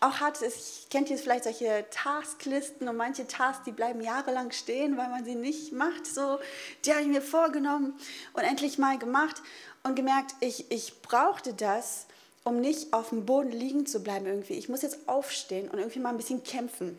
auch 0.00 0.20
hat, 0.20 0.40
ich 0.40 0.86
kennt 0.88 1.10
jetzt 1.10 1.22
vielleicht 1.22 1.44
solche 1.44 1.84
Tasklisten 1.90 2.88
und 2.88 2.96
manche 2.96 3.26
Tasks, 3.26 3.64
die 3.66 3.72
bleiben 3.72 4.00
jahrelang 4.00 4.50
stehen, 4.50 4.96
weil 4.96 5.10
man 5.10 5.24
sie 5.24 5.34
nicht 5.34 5.72
macht. 5.72 6.06
So, 6.06 6.38
die 6.84 6.92
habe 6.92 7.02
ich 7.02 7.08
mir 7.08 7.20
vorgenommen 7.20 7.94
und 8.32 8.42
endlich 8.42 8.78
mal 8.78 8.98
gemacht 8.98 9.42
und 9.82 9.96
gemerkt, 9.96 10.34
ich, 10.40 10.70
ich 10.70 11.02
brauchte 11.02 11.52
das, 11.52 12.06
um 12.44 12.60
nicht 12.60 12.94
auf 12.94 13.10
dem 13.10 13.26
Boden 13.26 13.52
liegen 13.52 13.84
zu 13.84 14.02
bleiben 14.02 14.24
irgendwie. 14.24 14.54
Ich 14.54 14.70
muss 14.70 14.80
jetzt 14.80 15.06
aufstehen 15.06 15.68
und 15.68 15.78
irgendwie 15.78 16.00
mal 16.00 16.08
ein 16.08 16.16
bisschen 16.16 16.42
kämpfen. 16.42 16.98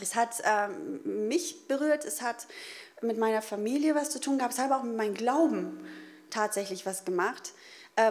Es 0.00 0.14
hat 0.14 0.40
ähm, 0.44 1.28
mich 1.28 1.66
berührt, 1.66 2.04
es 2.04 2.22
hat 2.22 2.46
mit 3.02 3.18
meiner 3.18 3.42
Familie 3.42 3.96
was 3.96 4.10
zu 4.10 4.20
tun 4.20 4.38
gehabt, 4.38 4.54
es 4.54 4.60
hat 4.60 4.66
aber 4.66 4.78
auch 4.78 4.84
mit 4.84 4.96
meinem 4.96 5.14
Glauben 5.14 5.84
tatsächlich 6.30 6.86
was 6.86 7.04
gemacht 7.04 7.52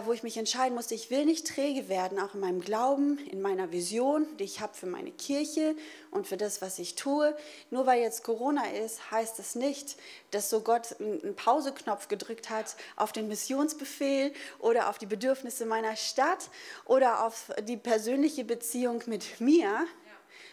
wo 0.04 0.12
ich 0.12 0.22
mich 0.22 0.36
entscheiden 0.36 0.74
musste, 0.74 0.94
ich 0.94 1.10
will 1.10 1.24
nicht 1.24 1.46
träge 1.46 1.88
werden, 1.88 2.18
auch 2.18 2.34
in 2.34 2.40
meinem 2.40 2.60
Glauben, 2.60 3.18
in 3.30 3.40
meiner 3.40 3.72
Vision, 3.72 4.26
die 4.36 4.44
ich 4.44 4.60
habe 4.60 4.74
für 4.74 4.86
meine 4.86 5.10
Kirche 5.10 5.74
und 6.10 6.26
für 6.26 6.36
das, 6.36 6.60
was 6.60 6.78
ich 6.78 6.94
tue. 6.94 7.34
Nur 7.70 7.86
weil 7.86 8.02
jetzt 8.02 8.22
Corona 8.22 8.70
ist, 8.70 9.10
heißt 9.10 9.38
das 9.38 9.54
nicht, 9.54 9.96
dass 10.30 10.50
so 10.50 10.60
Gott 10.60 10.96
einen 11.00 11.34
Pauseknopf 11.34 12.08
gedrückt 12.08 12.50
hat 12.50 12.76
auf 12.96 13.12
den 13.12 13.28
Missionsbefehl 13.28 14.34
oder 14.58 14.90
auf 14.90 14.98
die 14.98 15.06
Bedürfnisse 15.06 15.64
meiner 15.64 15.96
Stadt 15.96 16.50
oder 16.84 17.24
auf 17.24 17.50
die 17.62 17.78
persönliche 17.78 18.44
Beziehung 18.44 19.02
mit 19.06 19.40
mir, 19.40 19.86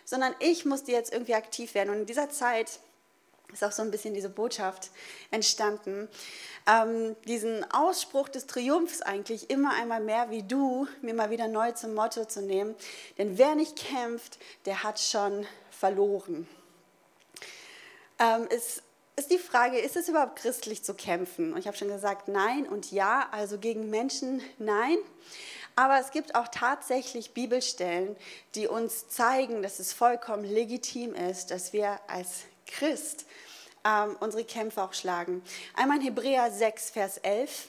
sondern 0.05 0.33
ich 0.39 0.63
musste 0.63 0.91
jetzt 0.91 1.11
irgendwie 1.11 1.35
aktiv 1.35 1.73
werden. 1.73 1.89
Und 1.89 2.01
in 2.01 2.05
dieser 2.05 2.29
Zeit 2.29 2.79
ist 3.53 3.63
auch 3.63 3.71
so 3.71 3.81
ein 3.81 3.91
bisschen 3.91 4.13
diese 4.13 4.29
Botschaft 4.29 4.91
entstanden, 5.31 6.07
ähm, 6.67 7.15
diesen 7.25 7.69
Ausspruch 7.71 8.29
des 8.29 8.47
Triumphs 8.47 9.01
eigentlich 9.01 9.49
immer 9.49 9.73
einmal 9.73 10.01
mehr 10.01 10.29
wie 10.31 10.43
du 10.43 10.87
mir 11.01 11.13
mal 11.13 11.29
wieder 11.29 11.47
neu 11.47 11.71
zum 11.73 11.93
Motto 11.93 12.25
zu 12.25 12.41
nehmen. 12.41 12.75
Denn 13.17 13.37
wer 13.37 13.55
nicht 13.55 13.75
kämpft, 13.75 14.39
der 14.65 14.83
hat 14.83 14.99
schon 14.99 15.45
verloren. 15.69 16.47
Ähm, 18.19 18.47
es 18.49 18.81
ist 19.17 19.31
die 19.31 19.37
Frage, 19.37 19.77
ist 19.77 19.95
es 19.95 20.09
überhaupt 20.09 20.37
christlich 20.37 20.83
zu 20.83 20.93
kämpfen? 20.93 21.53
Und 21.53 21.59
ich 21.59 21.67
habe 21.67 21.77
schon 21.77 21.87
gesagt, 21.87 22.27
nein 22.27 22.67
und 22.67 22.91
ja, 22.91 23.27
also 23.31 23.57
gegen 23.57 23.89
Menschen 23.89 24.41
nein. 24.57 24.97
Aber 25.75 25.99
es 25.99 26.11
gibt 26.11 26.35
auch 26.35 26.47
tatsächlich 26.47 27.33
Bibelstellen, 27.33 28.15
die 28.55 28.67
uns 28.67 29.09
zeigen, 29.09 29.61
dass 29.61 29.79
es 29.79 29.93
vollkommen 29.93 30.45
legitim 30.45 31.13
ist, 31.13 31.51
dass 31.51 31.73
wir 31.73 31.99
als 32.07 32.43
Christ 32.65 33.25
ähm, 33.85 34.17
unsere 34.19 34.43
Kämpfe 34.43 34.81
auch 34.83 34.93
schlagen. 34.93 35.43
Einmal 35.75 35.97
in 35.97 36.03
Hebräer 36.03 36.51
6, 36.51 36.89
Vers 36.89 37.17
11. 37.19 37.67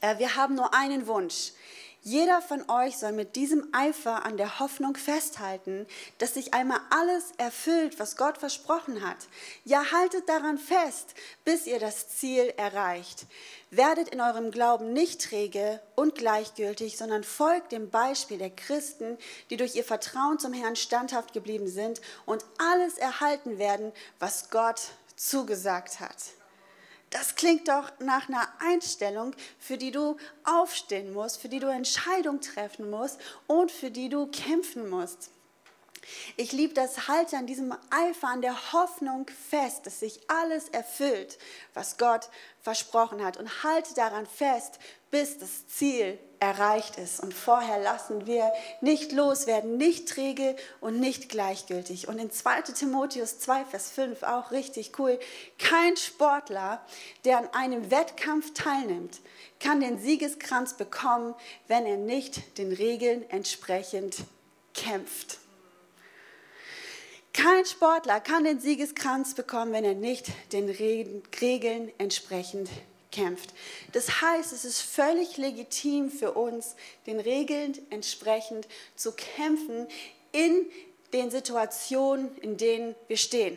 Äh, 0.00 0.18
wir 0.18 0.36
haben 0.36 0.54
nur 0.54 0.74
einen 0.74 1.06
Wunsch. 1.06 1.52
Jeder 2.02 2.40
von 2.40 2.68
euch 2.70 2.96
soll 2.96 3.12
mit 3.12 3.34
diesem 3.34 3.68
Eifer 3.72 4.24
an 4.24 4.36
der 4.36 4.60
Hoffnung 4.60 4.96
festhalten, 4.96 5.86
dass 6.18 6.34
sich 6.34 6.54
einmal 6.54 6.80
alles 6.90 7.32
erfüllt, 7.38 7.98
was 7.98 8.16
Gott 8.16 8.38
versprochen 8.38 9.06
hat. 9.06 9.16
Ja, 9.64 9.90
haltet 9.90 10.28
daran 10.28 10.58
fest, 10.58 11.14
bis 11.44 11.66
ihr 11.66 11.80
das 11.80 12.08
Ziel 12.08 12.54
erreicht. 12.56 13.26
Werdet 13.70 14.08
in 14.08 14.20
eurem 14.20 14.50
Glauben 14.50 14.92
nicht 14.92 15.22
träge 15.22 15.80
und 15.96 16.14
gleichgültig, 16.14 16.96
sondern 16.96 17.24
folgt 17.24 17.72
dem 17.72 17.90
Beispiel 17.90 18.38
der 18.38 18.50
Christen, 18.50 19.18
die 19.50 19.56
durch 19.56 19.74
ihr 19.74 19.84
Vertrauen 19.84 20.38
zum 20.38 20.52
Herrn 20.52 20.76
standhaft 20.76 21.32
geblieben 21.32 21.68
sind 21.68 22.00
und 22.24 22.44
alles 22.58 22.96
erhalten 22.96 23.58
werden, 23.58 23.92
was 24.20 24.50
Gott 24.50 24.92
zugesagt 25.16 26.00
hat. 26.00 26.37
Das 27.10 27.34
klingt 27.36 27.68
doch 27.68 27.90
nach 28.00 28.28
einer 28.28 28.48
Einstellung, 28.60 29.34
für 29.58 29.78
die 29.78 29.90
du 29.90 30.16
aufstehen 30.44 31.12
musst, 31.12 31.40
für 31.40 31.48
die 31.48 31.58
du 31.58 31.68
Entscheidungen 31.68 32.40
treffen 32.40 32.90
musst 32.90 33.18
und 33.46 33.70
für 33.70 33.90
die 33.90 34.08
du 34.08 34.26
kämpfen 34.26 34.90
musst. 34.90 35.30
Ich 36.36 36.52
liebe 36.52 36.74
das 36.74 37.08
Halte 37.08 37.36
an 37.36 37.46
diesem 37.46 37.74
Eifer, 37.90 38.28
an 38.28 38.42
der 38.42 38.72
Hoffnung 38.72 39.26
fest, 39.50 39.86
dass 39.86 40.00
sich 40.00 40.20
alles 40.28 40.68
erfüllt, 40.68 41.38
was 41.74 41.98
Gott 41.98 42.28
versprochen 42.60 43.24
hat. 43.24 43.36
Und 43.36 43.62
halte 43.62 43.94
daran 43.94 44.26
fest, 44.26 44.78
bis 45.10 45.38
das 45.38 45.66
Ziel 45.68 46.18
erreicht 46.40 46.96
ist. 46.98 47.20
Und 47.20 47.34
vorher 47.34 47.78
lassen 47.78 48.26
wir 48.26 48.52
nicht 48.80 49.12
loswerden, 49.12 49.76
nicht 49.76 50.08
träge 50.08 50.56
und 50.80 51.00
nicht 51.00 51.28
gleichgültig. 51.28 52.08
Und 52.08 52.18
in 52.18 52.30
2 52.30 52.62
Timotheus 52.62 53.38
2, 53.40 53.64
Vers 53.64 53.90
5, 53.90 54.22
auch 54.22 54.50
richtig 54.50 54.98
cool, 54.98 55.18
kein 55.58 55.96
Sportler, 55.96 56.84
der 57.24 57.38
an 57.38 57.48
einem 57.52 57.90
Wettkampf 57.90 58.54
teilnimmt, 58.54 59.20
kann 59.60 59.80
den 59.80 59.98
Siegeskranz 59.98 60.74
bekommen, 60.74 61.34
wenn 61.66 61.86
er 61.86 61.96
nicht 61.96 62.58
den 62.58 62.72
Regeln 62.72 63.28
entsprechend 63.30 64.16
kämpft. 64.74 65.38
Kein 67.40 67.64
Sportler 67.66 68.18
kann 68.18 68.42
den 68.42 68.58
Siegeskranz 68.58 69.34
bekommen, 69.34 69.70
wenn 69.70 69.84
er 69.84 69.94
nicht 69.94 70.26
den 70.52 70.68
Regeln 70.68 71.92
entsprechend 71.96 72.68
kämpft. 73.12 73.54
Das 73.92 74.20
heißt, 74.20 74.52
es 74.52 74.64
ist 74.64 74.80
völlig 74.80 75.36
legitim 75.36 76.10
für 76.10 76.32
uns, 76.32 76.74
den 77.06 77.20
Regeln 77.20 77.78
entsprechend 77.90 78.66
zu 78.96 79.12
kämpfen 79.12 79.86
in 80.32 80.66
den 81.12 81.30
Situationen, 81.30 82.36
in 82.38 82.56
denen 82.56 82.96
wir 83.06 83.16
stehen. 83.16 83.56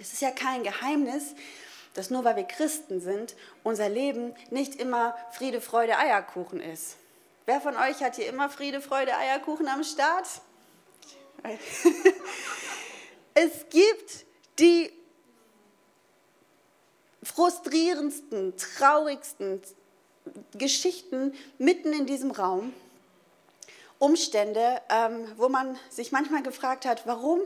Es 0.00 0.14
ist 0.14 0.22
ja 0.22 0.30
kein 0.30 0.62
Geheimnis, 0.62 1.34
dass 1.92 2.08
nur 2.08 2.24
weil 2.24 2.36
wir 2.36 2.44
Christen 2.44 3.02
sind, 3.02 3.34
unser 3.64 3.90
Leben 3.90 4.34
nicht 4.48 4.76
immer 4.76 5.14
Friede, 5.32 5.60
Freude, 5.60 5.98
Eierkuchen 5.98 6.62
ist. 6.62 6.96
Wer 7.44 7.60
von 7.60 7.76
euch 7.76 8.02
hat 8.02 8.16
hier 8.16 8.28
immer 8.28 8.48
Friede, 8.48 8.80
Freude, 8.80 9.14
Eierkuchen 9.14 9.68
am 9.68 9.84
Start? 9.84 10.26
Es 13.34 13.68
gibt 13.70 14.26
die 14.58 14.90
frustrierendsten, 17.22 18.56
traurigsten 18.56 19.62
Geschichten 20.54 21.32
mitten 21.58 21.92
in 21.92 22.04
diesem 22.06 22.32
Raum. 22.32 22.72
Umstände, 24.00 24.80
ähm, 24.88 25.26
wo 25.36 25.48
man 25.48 25.78
sich 25.88 26.10
manchmal 26.10 26.42
gefragt 26.42 26.84
hat, 26.84 27.06
warum? 27.06 27.40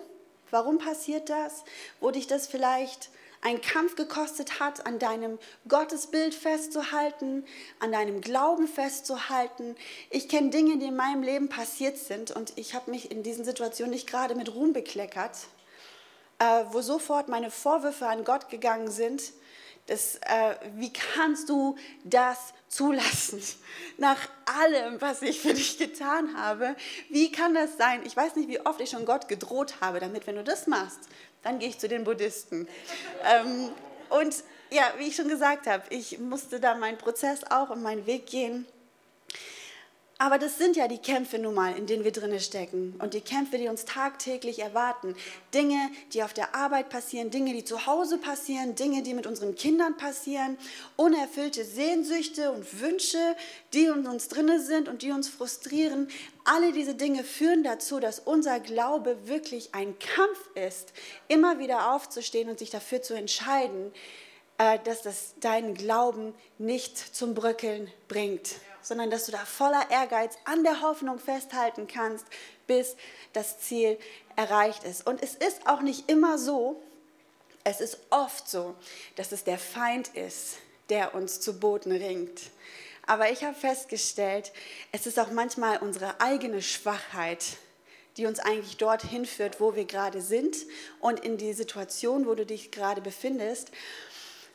Warum 0.50 0.78
passiert 0.78 1.28
das? 1.28 1.64
Wo 2.00 2.10
dich 2.10 2.26
das 2.26 2.46
vielleicht 2.46 3.10
einen 3.42 3.60
Kampf 3.60 3.96
gekostet 3.96 4.60
hat, 4.60 4.86
an 4.86 4.98
deinem 4.98 5.38
Gottesbild 5.68 6.34
festzuhalten, 6.34 7.44
an 7.80 7.92
deinem 7.92 8.20
Glauben 8.20 8.66
festzuhalten. 8.66 9.76
Ich 10.10 10.28
kenne 10.28 10.50
Dinge, 10.50 10.78
die 10.78 10.86
in 10.86 10.96
meinem 10.96 11.22
Leben 11.22 11.48
passiert 11.48 11.98
sind 11.98 12.30
und 12.30 12.52
ich 12.56 12.74
habe 12.74 12.90
mich 12.90 13.10
in 13.10 13.22
diesen 13.22 13.44
Situationen 13.44 13.92
nicht 13.92 14.08
gerade 14.08 14.34
mit 14.34 14.54
Ruhm 14.54 14.72
bekleckert 14.72 15.36
äh, 16.42 16.64
wo 16.72 16.80
sofort 16.80 17.28
meine 17.28 17.50
Vorwürfe 17.50 18.06
an 18.08 18.24
Gott 18.24 18.48
gegangen 18.48 18.90
sind. 18.90 19.22
Das, 19.86 20.16
äh, 20.16 20.54
wie 20.76 20.92
kannst 20.92 21.48
du 21.48 21.76
das 22.04 22.54
zulassen? 22.68 23.42
Nach 23.98 24.18
allem, 24.46 25.00
was 25.00 25.22
ich 25.22 25.40
für 25.40 25.54
dich 25.54 25.78
getan 25.78 26.36
habe, 26.36 26.76
wie 27.08 27.32
kann 27.32 27.54
das 27.54 27.76
sein? 27.76 28.02
Ich 28.04 28.16
weiß 28.16 28.36
nicht, 28.36 28.48
wie 28.48 28.60
oft 28.60 28.80
ich 28.80 28.90
schon 28.90 29.04
Gott 29.04 29.28
gedroht 29.28 29.74
habe, 29.80 30.00
damit, 30.00 30.26
wenn 30.26 30.36
du 30.36 30.44
das 30.44 30.66
machst, 30.66 31.00
dann 31.42 31.58
gehe 31.58 31.68
ich 31.68 31.78
zu 31.78 31.88
den 31.88 32.04
Buddhisten. 32.04 32.68
ähm, 33.24 33.70
und 34.08 34.34
ja, 34.70 34.84
wie 34.98 35.08
ich 35.08 35.16
schon 35.16 35.28
gesagt 35.28 35.66
habe, 35.66 35.82
ich 35.90 36.18
musste 36.18 36.60
da 36.60 36.74
meinen 36.74 36.98
Prozess 36.98 37.40
auch 37.50 37.70
und 37.70 37.82
meinen 37.82 38.06
Weg 38.06 38.26
gehen. 38.26 38.66
Aber 40.22 40.38
das 40.38 40.56
sind 40.56 40.76
ja 40.76 40.86
die 40.86 40.98
Kämpfe 40.98 41.40
nun 41.40 41.52
mal, 41.52 41.76
in 41.76 41.86
denen 41.86 42.04
wir 42.04 42.12
drinne 42.12 42.38
stecken 42.38 42.94
und 43.00 43.12
die 43.12 43.22
Kämpfe, 43.22 43.58
die 43.58 43.66
uns 43.66 43.84
tagtäglich 43.84 44.60
erwarten. 44.60 45.16
Dinge, 45.52 45.90
die 46.12 46.22
auf 46.22 46.32
der 46.32 46.54
Arbeit 46.54 46.90
passieren, 46.90 47.32
Dinge, 47.32 47.52
die 47.52 47.64
zu 47.64 47.86
Hause 47.86 48.18
passieren, 48.18 48.76
Dinge, 48.76 49.02
die 49.02 49.14
mit 49.14 49.26
unseren 49.26 49.56
Kindern 49.56 49.96
passieren, 49.96 50.58
unerfüllte 50.94 51.64
Sehnsüchte 51.64 52.52
und 52.52 52.80
Wünsche, 52.80 53.18
die 53.72 53.86
in 53.86 54.06
uns 54.06 54.28
drinne 54.28 54.60
sind 54.60 54.88
und 54.88 55.02
die 55.02 55.10
uns 55.10 55.28
frustrieren. 55.28 56.06
Alle 56.44 56.70
diese 56.70 56.94
Dinge 56.94 57.24
führen 57.24 57.64
dazu, 57.64 57.98
dass 57.98 58.20
unser 58.20 58.60
Glaube 58.60 59.26
wirklich 59.26 59.74
ein 59.74 59.98
Kampf 59.98 60.38
ist, 60.54 60.92
immer 61.26 61.58
wieder 61.58 61.92
aufzustehen 61.96 62.48
und 62.48 62.60
sich 62.60 62.70
dafür 62.70 63.02
zu 63.02 63.14
entscheiden, 63.14 63.90
äh, 64.58 64.78
dass 64.84 65.02
das 65.02 65.34
deinen 65.40 65.74
Glauben 65.74 66.32
nicht 66.58 66.96
zum 66.96 67.34
Bröckeln 67.34 67.90
bringt 68.06 68.54
sondern 68.82 69.10
dass 69.10 69.26
du 69.26 69.32
da 69.32 69.38
voller 69.38 69.90
Ehrgeiz 69.90 70.36
an 70.44 70.64
der 70.64 70.82
Hoffnung 70.82 71.18
festhalten 71.18 71.86
kannst, 71.86 72.26
bis 72.66 72.96
das 73.32 73.60
Ziel 73.60 73.98
erreicht 74.36 74.84
ist. 74.84 75.06
Und 75.06 75.22
es 75.22 75.34
ist 75.34 75.66
auch 75.66 75.80
nicht 75.80 76.10
immer 76.10 76.38
so, 76.38 76.82
es 77.64 77.80
ist 77.80 77.98
oft 78.10 78.48
so, 78.48 78.74
dass 79.16 79.32
es 79.32 79.44
der 79.44 79.58
Feind 79.58 80.08
ist, 80.08 80.58
der 80.88 81.14
uns 81.14 81.40
zu 81.40 81.58
Boden 81.58 81.92
ringt. 81.92 82.40
Aber 83.06 83.30
ich 83.30 83.44
habe 83.44 83.54
festgestellt, 83.54 84.52
es 84.90 85.06
ist 85.06 85.18
auch 85.18 85.30
manchmal 85.30 85.78
unsere 85.78 86.20
eigene 86.20 86.62
Schwachheit, 86.62 87.44
die 88.16 88.26
uns 88.26 88.40
eigentlich 88.40 88.76
dorthin 88.76 89.26
führt, 89.26 89.60
wo 89.60 89.74
wir 89.74 89.84
gerade 89.84 90.20
sind 90.20 90.56
und 91.00 91.20
in 91.20 91.36
die 91.38 91.52
Situation, 91.52 92.26
wo 92.26 92.34
du 92.34 92.44
dich 92.44 92.70
gerade 92.70 93.00
befindest. 93.00 93.70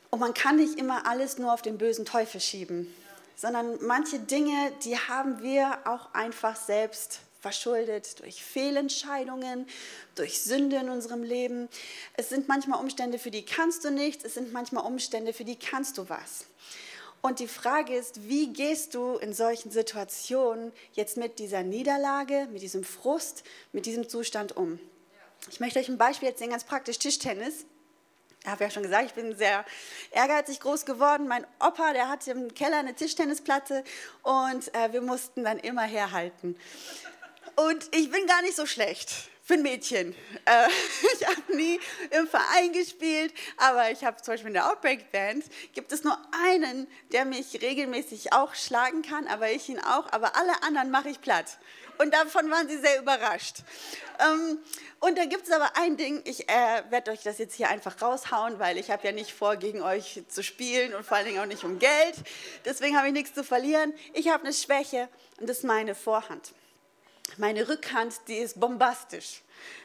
Und 0.09 0.19
man 0.19 0.33
kann 0.33 0.57
nicht 0.57 0.77
immer 0.77 1.07
alles 1.07 1.37
nur 1.37 1.53
auf 1.53 1.61
den 1.61 1.77
bösen 1.77 2.05
Teufel 2.05 2.39
schieben 2.39 2.93
sondern 3.37 3.77
manche 3.85 4.19
Dinge, 4.19 4.73
die 4.83 4.97
haben 4.97 5.41
wir 5.41 5.77
auch 5.85 6.13
einfach 6.13 6.55
selbst 6.55 7.21
verschuldet 7.39 8.19
durch 8.19 8.43
Fehlentscheidungen, 8.43 9.67
durch 10.15 10.41
Sünde 10.41 10.77
in 10.77 10.89
unserem 10.89 11.21
Leben. 11.23 11.69
Es 12.15 12.29
sind 12.29 12.47
manchmal 12.47 12.81
Umstände, 12.81 13.19
für 13.19 13.31
die 13.31 13.45
kannst 13.45 13.85
du 13.85 13.91
nichts, 13.91 14.25
es 14.25 14.33
sind 14.33 14.51
manchmal 14.51 14.85
Umstände, 14.85 15.33
für 15.33 15.45
die 15.45 15.55
kannst 15.55 15.99
du 15.99 16.09
was. 16.09 16.45
Und 17.21 17.39
die 17.39 17.47
Frage 17.47 17.95
ist, 17.95 18.27
wie 18.27 18.51
gehst 18.53 18.95
du 18.95 19.17
in 19.17 19.33
solchen 19.33 19.69
Situationen 19.69 20.71
jetzt 20.93 21.15
mit 21.15 21.39
dieser 21.39 21.61
Niederlage, 21.61 22.47
mit 22.51 22.63
diesem 22.63 22.83
Frust, 22.83 23.43
mit 23.71 23.85
diesem 23.85 24.09
Zustand 24.09 24.57
um? 24.57 24.79
Ich 25.49 25.59
möchte 25.59 25.79
euch 25.79 25.89
ein 25.89 25.97
Beispiel 25.97 26.29
erzählen, 26.29 26.51
ganz 26.51 26.63
praktisch 26.63 26.97
Tischtennis 26.97 27.65
habe 28.47 28.63
ja 28.63 28.69
schon 28.69 28.83
gesagt, 28.83 29.05
ich 29.05 29.13
bin 29.13 29.35
sehr 29.35 29.65
ehrgeizig 30.11 30.59
groß 30.59 30.85
geworden. 30.85 31.27
Mein 31.27 31.45
Opa, 31.59 31.93
der 31.93 32.09
hatte 32.09 32.31
im 32.31 32.53
Keller 32.53 32.77
eine 32.77 32.93
Tischtennisplatte 32.93 33.83
und 34.23 34.73
äh, 34.73 34.91
wir 34.91 35.01
mussten 35.01 35.43
dann 35.43 35.59
immer 35.59 35.83
herhalten. 35.83 36.57
Und 37.55 37.95
ich 37.95 38.11
bin 38.11 38.25
gar 38.27 38.41
nicht 38.41 38.55
so 38.55 38.65
schlecht. 38.65 39.11
für 39.47 39.53
ein 39.53 39.61
Mädchen. 39.61 40.13
Äh, 40.43 40.67
ich 41.15 41.25
habe 41.25 41.55
nie 41.55 41.79
im 42.11 42.27
Verein 42.27 42.73
gespielt, 42.73 43.33
aber 43.55 43.91
ich 43.91 44.03
habe 44.03 44.21
zum 44.21 44.33
Beispiel 44.33 44.49
in 44.49 44.53
der 44.53 44.69
Outbreak 44.69 45.09
Band, 45.11 45.45
gibt 45.73 45.93
es 45.93 46.03
nur 46.03 46.17
einen, 46.45 46.85
der 47.13 47.23
mich 47.23 47.61
regelmäßig 47.61 48.33
auch 48.33 48.53
schlagen 48.55 49.03
kann, 49.03 49.25
aber 49.27 49.49
ich 49.49 49.69
ihn 49.69 49.79
auch, 49.79 50.11
aber 50.11 50.35
alle 50.35 50.63
anderen 50.63 50.91
mache 50.91 51.09
ich 51.09 51.21
platt. 51.21 51.57
Und 51.97 52.13
davon 52.13 52.49
waren 52.51 52.67
sie 52.67 52.77
sehr 52.77 52.99
überrascht. 52.99 53.57
Ähm, 54.19 54.59
und 54.99 55.17
da 55.17 55.25
gibt 55.25 55.47
es 55.47 55.51
aber 55.51 55.71
ein 55.75 55.95
Ding, 55.97 56.21
ich 56.25 56.49
äh, 56.49 56.83
werde 56.89 57.11
euch 57.11 57.21
das 57.21 57.37
jetzt 57.37 57.55
hier 57.55 57.69
einfach 57.69 58.01
raushauen, 58.01 58.59
weil 58.59 58.77
ich 58.77 58.89
habe 58.89 59.05
ja 59.05 59.11
nicht 59.11 59.33
vor, 59.33 59.55
gegen 59.55 59.81
euch 59.81 60.23
zu 60.27 60.43
spielen 60.43 60.95
und 60.95 61.05
vor 61.05 61.17
allen 61.17 61.27
Dingen 61.27 61.39
auch 61.39 61.45
nicht 61.45 61.63
um 61.63 61.77
Geld. 61.79 62.15
Deswegen 62.65 62.97
habe 62.97 63.07
ich 63.07 63.13
nichts 63.13 63.33
zu 63.33 63.43
verlieren. 63.43 63.93
Ich 64.13 64.29
habe 64.29 64.43
eine 64.43 64.53
Schwäche 64.53 65.07
und 65.39 65.49
das 65.49 65.59
ist 65.59 65.63
meine 65.63 65.93
Vorhand. 65.93 66.51
Meine 67.35 67.67
Rückhand, 67.67 68.15
die 68.27 68.37
ist 68.37 68.59
bombastisch. 68.59 69.41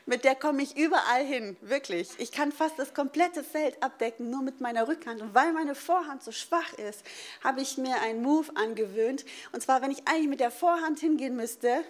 Mit 0.07 0.25
der 0.25 0.35
komme 0.35 0.63
ich 0.63 0.77
überall 0.77 1.25
hin, 1.25 1.57
wirklich. 1.61 2.09
Ich 2.19 2.31
kann 2.31 2.53
fast 2.53 2.79
das 2.79 2.95
komplette 2.95 3.43
Feld 3.43 3.83
abdecken, 3.83 4.31
nur 4.31 4.43
mit 4.43 4.61
meiner 4.61 4.87
Rückhand. 4.87 5.21
Und 5.21 5.35
weil 5.35 5.53
meine 5.53 5.75
Vorhand 5.75 6.23
so 6.23 6.33
schwach 6.33 6.73
ist, 6.75 7.05
habe 7.43 7.61
ich 7.61 7.79
mir 7.79 8.01
einen 8.01 8.23
Move 8.23 8.49
angewöhnt. 8.55 9.25
Und 9.53 9.63
zwar, 9.63 9.83
wenn 9.83 9.91
ich 9.91 10.07
eigentlich 10.07 10.29
mit 10.29 10.41
der 10.41 10.51
Vorhand 10.51 11.01
hingehen 11.01 11.37
müsste, 11.37 11.85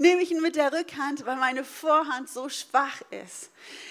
nehme 0.00 0.22
ich 0.22 0.30
ihn 0.30 0.40
mit 0.40 0.56
der 0.56 0.72
Rückhand, 0.72 1.26
weil 1.26 1.36
meine 1.36 1.62
Vorhand 1.62 2.28
so 2.28 2.48
schwach 2.48 3.02
ist. 3.10 3.50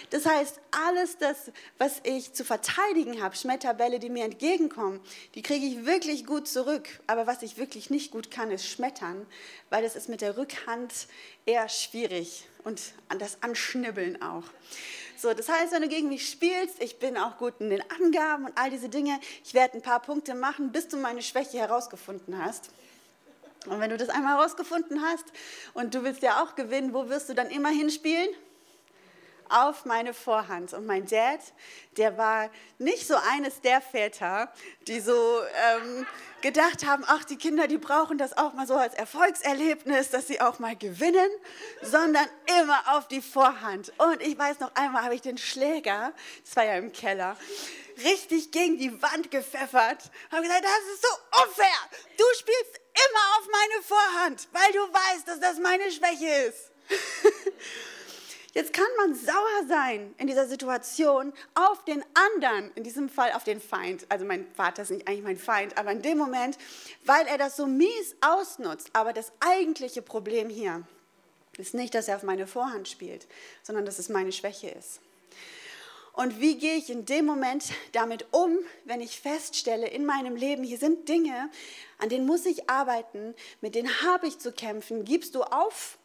Das 0.09 0.25
heißt, 0.25 0.59
alles 0.71 1.19
das, 1.19 1.51
was 1.77 2.01
ich 2.03 2.33
zu 2.33 2.43
verteidigen 2.43 3.21
habe, 3.21 3.35
Schmetterbälle, 3.35 3.99
die 3.99 4.09
mir 4.09 4.25
entgegenkommen, 4.25 4.99
die 5.35 5.43
kriege 5.43 5.67
ich 5.67 5.85
wirklich 5.85 6.25
gut 6.25 6.47
zurück. 6.47 6.89
Aber 7.05 7.27
was 7.27 7.43
ich 7.43 7.57
wirklich 7.57 7.91
nicht 7.91 8.11
gut 8.11 8.31
kann, 8.31 8.49
ist 8.49 8.65
schmettern, 8.65 9.27
weil 9.69 9.83
das 9.83 9.95
ist 9.95 10.09
mit 10.09 10.21
der 10.21 10.35
Rückhand 10.35 10.91
eher 11.45 11.69
schwierig 11.69 12.47
und 12.63 12.81
das 13.19 13.43
Anschnibbeln 13.43 14.21
auch. 14.21 14.45
So, 15.15 15.33
das 15.33 15.47
heißt, 15.47 15.73
wenn 15.73 15.83
du 15.83 15.89
gegen 15.89 16.09
mich 16.09 16.27
spielst, 16.27 16.81
ich 16.81 16.97
bin 16.97 17.17
auch 17.17 17.37
gut 17.37 17.53
in 17.59 17.69
den 17.69 17.83
Angaben 17.91 18.45
und 18.45 18.57
all 18.57 18.71
diese 18.71 18.89
Dinge, 18.89 19.19
ich 19.43 19.53
werde 19.53 19.75
ein 19.75 19.83
paar 19.83 20.01
Punkte 20.01 20.33
machen, 20.33 20.71
bis 20.71 20.87
du 20.87 20.97
meine 20.97 21.21
Schwäche 21.21 21.59
herausgefunden 21.59 22.43
hast. 22.43 22.71
Und 23.65 23.81
wenn 23.81 23.89
du 23.89 23.97
das 23.97 24.09
einmal 24.09 24.37
herausgefunden 24.37 25.01
hast 25.01 25.25
und 25.73 25.93
du 25.93 26.03
willst 26.03 26.21
ja 26.21 26.41
auch 26.41 26.55
gewinnen, 26.55 26.93
wo 26.93 27.09
wirst 27.09 27.29
du 27.29 27.33
dann 27.33 27.49
immer 27.49 27.69
hinspielen? 27.69 28.29
Auf 29.49 29.85
meine 29.85 30.13
Vorhand. 30.13 30.73
Und 30.73 30.85
mein 30.85 31.07
Dad, 31.07 31.39
der 31.97 32.17
war 32.17 32.49
nicht 32.77 33.07
so 33.07 33.15
eines 33.31 33.61
der 33.61 33.81
Väter, 33.81 34.53
die 34.87 34.99
so 34.99 35.41
ähm, 35.75 36.05
gedacht 36.41 36.85
haben, 36.85 37.03
ach, 37.07 37.23
die 37.23 37.35
Kinder, 37.35 37.67
die 37.67 37.79
brauchen 37.79 38.17
das 38.19 38.37
auch 38.37 38.53
mal 38.53 38.67
so 38.67 38.75
als 38.75 38.93
Erfolgserlebnis, 38.93 40.11
dass 40.11 40.27
sie 40.27 40.39
auch 40.39 40.59
mal 40.59 40.75
gewinnen, 40.75 41.29
sondern 41.81 42.27
immer 42.61 42.79
auf 42.95 43.07
die 43.07 43.21
Vorhand. 43.21 43.91
Und 43.97 44.21
ich 44.21 44.37
weiß 44.37 44.59
noch 44.59 44.73
einmal, 44.75 45.03
habe 45.03 45.15
ich 45.15 45.21
den 45.21 45.39
Schläger, 45.39 46.13
das 46.45 46.55
war 46.55 46.65
ja 46.65 46.75
im 46.75 46.91
Keller, 46.91 47.35
richtig 48.03 48.51
gegen 48.51 48.77
die 48.77 49.01
Wand 49.01 49.31
gepfeffert. 49.31 50.11
Habe 50.31 50.43
gesagt, 50.43 50.63
das 50.63 50.93
ist 50.93 51.01
so 51.01 51.43
unfair. 51.43 51.67
Du 52.17 52.23
spielst 52.37 52.79
Vorhand, 53.89 54.47
weil 54.51 54.71
du 54.71 54.79
weißt, 54.79 55.27
dass 55.27 55.39
das 55.39 55.57
meine 55.57 55.91
Schwäche 55.91 56.47
ist. 56.47 56.71
Jetzt 58.53 58.71
kann 58.73 58.85
man 58.97 59.15
sauer 59.15 59.67
sein 59.67 60.13
in 60.17 60.27
dieser 60.27 60.47
Situation 60.47 61.33
auf 61.55 61.83
den 61.85 62.03
anderen, 62.13 62.71
in 62.75 62.83
diesem 62.83 63.09
Fall 63.09 63.31
auf 63.33 63.43
den 63.43 63.59
Feind. 63.59 64.05
Also 64.09 64.25
mein 64.25 64.47
Vater 64.53 64.83
ist 64.83 64.91
nicht 64.91 65.07
eigentlich 65.07 65.23
mein 65.23 65.37
Feind, 65.37 65.77
aber 65.77 65.91
in 65.91 66.01
dem 66.01 66.17
Moment, 66.17 66.57
weil 67.05 67.25
er 67.27 67.37
das 67.37 67.55
so 67.55 67.65
mies 67.65 68.15
ausnutzt. 68.21 68.89
Aber 68.93 69.11
das 69.11 69.31
eigentliche 69.39 70.01
Problem 70.01 70.49
hier 70.49 70.83
ist 71.57 71.73
nicht, 71.73 71.95
dass 71.95 72.07
er 72.07 72.15
auf 72.15 72.23
meine 72.23 72.47
Vorhand 72.47 72.87
spielt, 72.87 73.27
sondern 73.63 73.85
dass 73.85 73.99
es 73.99 74.09
meine 74.09 74.31
Schwäche 74.31 74.69
ist. 74.69 74.99
Und 76.19 76.41
wie 76.41 76.57
gehe 76.57 76.75
ich 76.75 76.89
in 76.89 77.05
dem 77.05 77.25
Moment 77.25 77.71
damit 77.93 78.25
um, 78.31 78.57
wenn 78.83 78.99
ich 78.99 79.21
feststelle 79.21 79.87
in 79.87 80.05
meinem 80.05 80.35
Leben, 80.35 80.65
hier 80.65 80.77
sind 80.77 81.07
Dinge, 81.07 81.49
an 81.97 82.09
denen 82.09 82.25
muss 82.25 82.45
ich 82.45 82.69
arbeiten, 82.69 83.33
mit 83.61 83.73
denen 83.73 83.89
habe 84.03 84.27
ich 84.27 84.37
zu 84.37 84.51
kämpfen. 84.51 85.05
Gibst 85.05 85.33
du 85.33 85.43
auf 85.43 85.97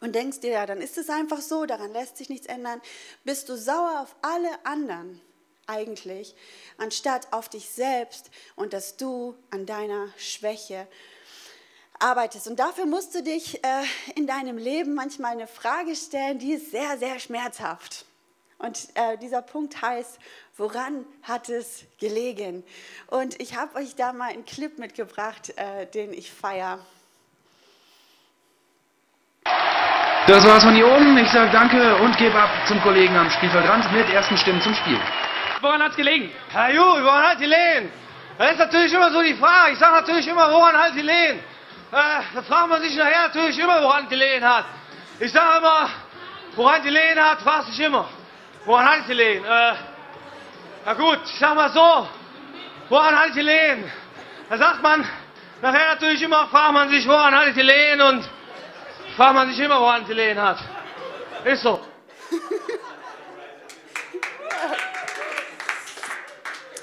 und 0.00 0.14
denkst 0.14 0.40
dir, 0.40 0.52
ja, 0.52 0.64
dann 0.64 0.80
ist 0.80 0.96
es 0.96 1.10
einfach 1.10 1.42
so, 1.42 1.66
daran 1.66 1.92
lässt 1.92 2.16
sich 2.16 2.30
nichts 2.30 2.46
ändern. 2.46 2.80
Bist 3.24 3.50
du 3.50 3.58
sauer 3.58 4.00
auf 4.00 4.16
alle 4.22 4.64
anderen 4.64 5.20
eigentlich, 5.66 6.34
anstatt 6.78 7.30
auf 7.30 7.50
dich 7.50 7.68
selbst 7.68 8.30
und 8.56 8.72
dass 8.72 8.96
du 8.96 9.34
an 9.50 9.66
deiner 9.66 10.08
Schwäche 10.16 10.88
arbeitest. 11.98 12.46
Und 12.46 12.58
dafür 12.58 12.86
musst 12.86 13.14
du 13.14 13.22
dich 13.22 13.62
äh, 13.64 13.84
in 14.14 14.26
deinem 14.26 14.56
Leben 14.56 14.94
manchmal 14.94 15.32
eine 15.32 15.46
Frage 15.46 15.94
stellen, 15.94 16.38
die 16.38 16.54
ist 16.54 16.70
sehr, 16.70 16.96
sehr 16.96 17.18
schmerzhaft. 17.18 18.06
Und 18.64 18.78
äh, 18.94 19.18
dieser 19.18 19.42
Punkt 19.42 19.82
heißt, 19.82 20.18
woran 20.56 21.04
hat 21.22 21.50
es 21.50 21.84
gelegen? 22.00 22.64
Und 23.08 23.38
ich 23.38 23.56
habe 23.56 23.76
euch 23.76 23.94
da 23.94 24.14
mal 24.14 24.30
einen 24.30 24.46
Clip 24.46 24.78
mitgebracht, 24.78 25.52
äh, 25.56 25.86
den 25.86 26.14
ich 26.14 26.32
feiere. 26.32 26.78
Das 30.26 30.46
war's 30.46 30.64
von 30.64 30.74
hier 30.74 30.86
oben. 30.86 31.18
Ich 31.18 31.30
sage 31.30 31.50
danke 31.52 31.96
und 31.96 32.16
gebe 32.16 32.40
ab 32.40 32.48
zum 32.66 32.80
Kollegen 32.80 33.14
am 33.14 33.28
Spielfeldrand 33.28 33.92
mit 33.92 34.08
ersten 34.08 34.38
Stimmen 34.38 34.62
zum 34.62 34.74
Spiel. 34.74 34.98
Woran 35.60 35.82
hat's 35.82 35.96
gelegen? 35.96 36.30
Herr 36.48 36.72
Ju, 36.72 36.80
woran 36.80 37.22
hat 37.22 37.38
gelegen? 37.38 37.92
Das 38.38 38.52
ist 38.52 38.58
natürlich 38.58 38.94
immer 38.94 39.10
so 39.10 39.20
die 39.22 39.34
Frage. 39.34 39.72
Ich 39.72 39.78
sage 39.78 39.92
natürlich 39.92 40.26
immer, 40.26 40.50
woran 40.50 40.74
hat 40.74 40.94
gelegen? 40.94 41.38
Äh, 41.92 42.22
da 42.34 42.42
fragt 42.42 42.68
man 42.70 42.80
sich 42.80 42.96
nachher 42.96 43.28
natürlich 43.28 43.58
immer, 43.58 43.82
woran 43.82 44.08
gelegen 44.08 44.42
hat. 44.42 44.64
Ich 45.20 45.30
sage 45.30 45.58
immer, 45.58 45.90
woran 46.56 46.82
gelegen 46.82 47.20
hat, 47.20 47.42
fragt 47.42 47.66
sich 47.66 47.80
immer. 47.80 48.08
Woran 48.64 48.86
hat 48.86 49.00
es 49.00 49.06
gelegen? 49.06 49.44
Äh, 49.44 49.74
na 50.86 50.94
gut, 50.94 51.20
ich 51.24 51.38
sag 51.38 51.54
mal 51.54 51.70
so. 51.70 52.08
Woran 52.88 53.18
hat 53.18 53.28
es 53.28 53.34
gelegen? 53.34 53.90
Da 54.48 54.56
sagt 54.56 54.82
man, 54.82 55.06
nachher 55.60 55.94
natürlich 55.94 56.22
immer, 56.22 56.48
fragt 56.48 56.72
man 56.72 56.88
sich, 56.88 57.06
woran 57.06 57.34
hat 57.34 57.48
es 57.48 57.54
gelegen 57.54 58.00
und 58.00 58.28
fragt 59.16 59.34
man 59.34 59.50
sich 59.50 59.58
immer, 59.58 59.80
woran 59.80 60.02
es 60.02 60.08
gelegen 60.08 60.40
hat. 60.40 60.58
Ist 61.44 61.62
so. 61.62 61.80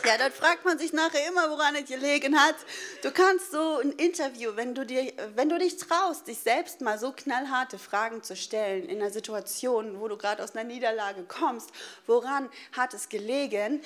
Ja, 0.05 0.17
dann 0.17 0.31
fragt 0.31 0.65
man 0.65 0.77
sich 0.77 0.93
nachher 0.93 1.27
immer, 1.27 1.49
woran 1.49 1.75
es 1.75 1.85
gelegen 1.85 2.39
hat. 2.39 2.55
Du 3.01 3.09
kannst 3.09 3.49
so 3.49 3.79
ein 3.79 3.93
Interview, 3.93 4.51
wenn 4.55 4.75
du, 4.75 4.85
dir, 4.85 5.11
wenn 5.35 5.49
du 5.49 5.57
dich 5.57 5.77
traust, 5.77 6.27
dich 6.27 6.37
selbst 6.37 6.81
mal 6.81 6.99
so 6.99 7.11
knallharte 7.11 7.79
Fragen 7.79 8.21
zu 8.21 8.35
stellen 8.35 8.87
in 8.87 9.01
einer 9.01 9.09
Situation, 9.09 9.99
wo 9.99 10.07
du 10.07 10.17
gerade 10.17 10.43
aus 10.43 10.55
einer 10.55 10.65
Niederlage 10.65 11.23
kommst, 11.23 11.71
woran 12.05 12.47
hat 12.73 12.93
es 12.93 13.09
gelegen, 13.09 13.81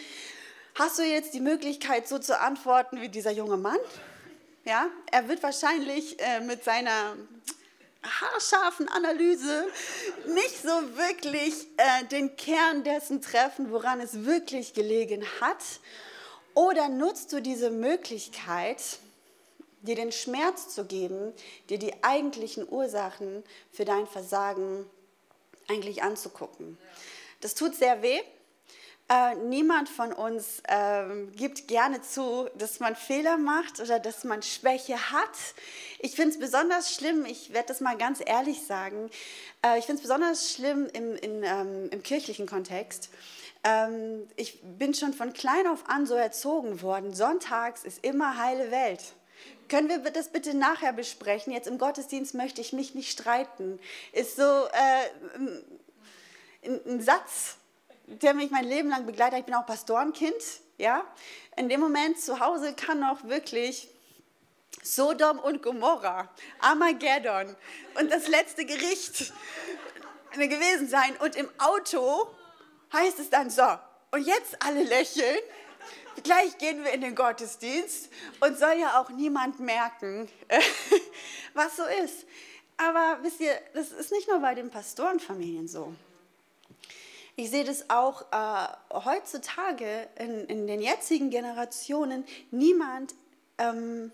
hast 0.75 0.99
du 0.99 1.03
jetzt 1.03 1.33
die 1.33 1.39
Möglichkeit, 1.39 2.09
so 2.09 2.19
zu 2.19 2.37
antworten 2.41 2.99
wie 2.99 3.07
dieser 3.07 3.31
junge 3.31 3.55
Mann? 3.55 3.77
Ja, 4.65 4.87
er 5.09 5.29
wird 5.29 5.41
wahrscheinlich 5.43 6.19
äh, 6.19 6.41
mit 6.41 6.65
seiner 6.65 7.15
haarscharfen 8.03 8.89
Analyse 8.89 9.65
nicht 10.27 10.61
so 10.61 10.97
wirklich 10.97 11.67
äh, 11.77 12.03
den 12.11 12.35
Kern 12.35 12.83
dessen 12.83 13.21
treffen, 13.21 13.71
woran 13.71 14.01
es 14.01 14.25
wirklich 14.25 14.73
gelegen 14.73 15.23
hat. 15.39 15.63
Oder 16.53 16.89
nutzt 16.89 17.31
du 17.31 17.41
diese 17.41 17.69
Möglichkeit, 17.69 18.81
dir 19.85 19.95
den 19.95 20.11
Schmerz 20.11 20.73
zu 20.73 20.85
geben, 20.85 21.33
dir 21.69 21.79
die 21.79 22.03
eigentlichen 22.03 22.67
Ursachen 22.67 23.43
für 23.71 23.85
dein 23.85 24.07
Versagen 24.07 24.85
eigentlich 25.67 26.03
anzugucken? 26.03 26.77
Das 27.41 27.55
tut 27.55 27.75
sehr 27.75 28.01
weh. 28.01 28.21
Äh, 29.07 29.35
niemand 29.35 29.87
von 29.87 30.11
uns 30.11 30.61
äh, 30.67 31.27
gibt 31.35 31.67
gerne 31.67 32.01
zu, 32.01 32.49
dass 32.57 32.79
man 32.79 32.95
Fehler 32.95 33.37
macht 33.37 33.79
oder 33.79 33.99
dass 33.99 34.23
man 34.23 34.41
Schwäche 34.41 35.11
hat. 35.11 35.29
Ich 35.99 36.15
finde 36.15 36.31
es 36.31 36.39
besonders 36.39 36.91
schlimm, 36.91 37.23
ich 37.25 37.53
werde 37.53 37.67
das 37.67 37.81
mal 37.81 37.97
ganz 37.97 38.19
ehrlich 38.25 38.63
sagen, 38.65 39.11
äh, 39.63 39.77
ich 39.77 39.85
finde 39.85 40.01
es 40.01 40.01
besonders 40.01 40.51
schlimm 40.51 40.87
im, 40.91 41.15
in, 41.17 41.43
ähm, 41.43 41.89
im 41.91 42.01
kirchlichen 42.01 42.47
Kontext. 42.47 43.09
Ähm, 43.63 44.27
ich 44.37 44.59
bin 44.63 44.95
schon 44.95 45.13
von 45.13 45.33
klein 45.33 45.67
auf 45.67 45.87
an 45.87 46.07
so 46.07 46.15
erzogen 46.15 46.81
worden, 46.81 47.13
sonntags 47.13 47.83
ist 47.83 48.03
immer 48.03 48.39
heile 48.39 48.71
Welt. 48.71 49.03
Können 49.67 50.03
wir 50.03 50.11
das 50.11 50.29
bitte 50.29 50.55
nachher 50.55 50.93
besprechen? 50.93 51.51
Jetzt 51.51 51.67
im 51.67 51.77
Gottesdienst 51.77 52.35
möchte 52.35 52.61
ich 52.61 52.73
mich 52.73 52.93
nicht 52.93 53.11
streiten. 53.11 53.79
Ist 54.11 54.35
so 54.35 54.43
äh, 54.43 55.09
ein, 56.65 56.81
ein 56.85 57.01
Satz, 57.01 57.57
der 58.07 58.33
mich 58.33 58.51
mein 58.51 58.65
Leben 58.65 58.89
lang 58.89 59.05
begleitet. 59.05 59.39
Ich 59.39 59.45
bin 59.45 59.55
auch 59.55 59.65
Pastorenkind, 59.65 60.35
ja. 60.77 61.03
In 61.57 61.69
dem 61.69 61.79
Moment 61.79 62.19
zu 62.19 62.39
Hause 62.39 62.73
kann 62.73 63.03
auch 63.03 63.23
wirklich 63.23 63.87
Sodom 64.83 65.39
und 65.39 65.63
Gomorra, 65.63 66.29
Armageddon 66.59 67.55
und 67.99 68.11
das 68.11 68.27
letzte 68.27 68.65
Gericht 68.65 69.33
gewesen 70.33 70.87
sein. 70.87 71.15
Und 71.19 71.35
im 71.35 71.49
Auto 71.57 72.27
heißt 72.93 73.19
es 73.19 73.29
dann 73.31 73.49
so, 73.49 73.63
und 74.11 74.25
jetzt 74.25 74.55
alle 74.59 74.83
lächeln. 74.83 75.39
Gleich 76.23 76.57
gehen 76.57 76.83
wir 76.83 76.91
in 76.93 77.01
den 77.01 77.15
Gottesdienst 77.15 78.09
und 78.39 78.57
soll 78.57 78.77
ja 78.79 79.01
auch 79.01 79.09
niemand 79.09 79.59
merken. 79.59 80.29
was 81.53 81.77
so 81.77 81.83
ist. 82.03 82.25
Aber 82.77 83.19
wisst 83.21 83.39
ihr, 83.39 83.53
das 83.73 83.91
ist 83.91 84.11
nicht 84.11 84.27
nur 84.27 84.39
bei 84.39 84.53
den 84.53 84.69
Pastorenfamilien 84.69 85.67
so. 85.67 85.93
Ich 87.37 87.49
sehe 87.49 87.63
das 87.63 87.89
auch 87.89 88.25
äh, 88.31 88.67
heutzutage 88.93 90.07
in, 90.17 90.45
in, 90.45 90.67
den 90.67 90.81
jetzigen 90.81 91.29
Generationen. 91.29 92.25
Niemand 92.51 93.13
ähm, 93.57 94.11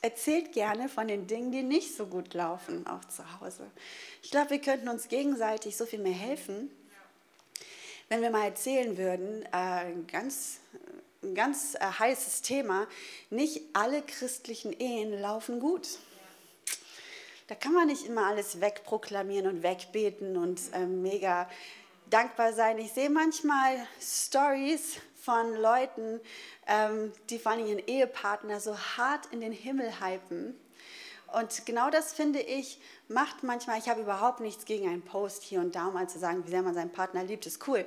erzählt 0.00 0.52
gerne 0.52 0.88
von 0.88 1.08
den 1.08 1.26
Dingen, 1.26 1.52
die 1.52 1.62
nicht 1.62 1.94
so 1.96 2.06
gut 2.06 2.32
laufen, 2.32 2.86
auch 2.86 3.04
zu 3.06 3.40
Hause. 3.40 3.66
Ich 4.22 4.30
glaube, 4.30 4.50
wir 4.50 4.60
könnten 4.60 4.88
uns 4.88 5.08
gegenseitig 5.08 5.76
so 5.76 5.84
viel 5.84 5.98
mehr 5.98 6.14
helfen, 6.14 6.70
wenn 8.08 8.22
wir 8.22 8.30
mal 8.30 8.44
erzählen 8.44 8.96
würden, 8.96 9.42
äh, 9.52 9.92
ganz, 10.10 10.60
ein 11.26 11.34
ganz 11.34 11.74
äh, 11.74 11.80
heißes 11.80 12.42
Thema, 12.42 12.86
nicht 13.30 13.62
alle 13.72 14.02
christlichen 14.02 14.72
Ehen 14.72 15.20
laufen 15.20 15.60
gut. 15.60 15.98
Da 17.48 17.54
kann 17.54 17.72
man 17.72 17.86
nicht 17.86 18.06
immer 18.06 18.26
alles 18.26 18.60
wegproklamieren 18.60 19.46
und 19.46 19.62
wegbeten 19.62 20.36
und 20.36 20.60
äh, 20.72 20.86
mega 20.86 21.48
dankbar 22.10 22.52
sein. 22.52 22.78
Ich 22.78 22.92
sehe 22.92 23.10
manchmal 23.10 23.86
Stories 24.00 24.96
von 25.14 25.54
Leuten, 25.54 26.20
ähm, 26.66 27.12
die 27.30 27.38
vor 27.38 27.52
allem 27.52 27.66
ihren 27.66 27.86
Ehepartner 27.86 28.60
so 28.60 28.76
hart 28.76 29.26
in 29.32 29.40
den 29.40 29.52
Himmel 29.52 30.00
hypen. 30.00 30.58
Und 31.32 31.66
genau 31.66 31.90
das 31.90 32.12
finde 32.12 32.40
ich, 32.40 32.80
macht 33.08 33.42
manchmal, 33.42 33.78
ich 33.78 33.88
habe 33.88 34.00
überhaupt 34.00 34.40
nichts 34.40 34.64
gegen 34.64 34.88
einen 34.88 35.02
Post 35.02 35.42
hier 35.42 35.60
und 35.60 35.74
da, 35.74 35.90
mal 35.90 36.08
zu 36.08 36.18
sagen, 36.18 36.46
wie 36.46 36.50
sehr 36.50 36.62
man 36.62 36.74
seinen 36.74 36.92
Partner 36.92 37.24
liebt, 37.24 37.46
ist 37.46 37.66
cool. 37.68 37.84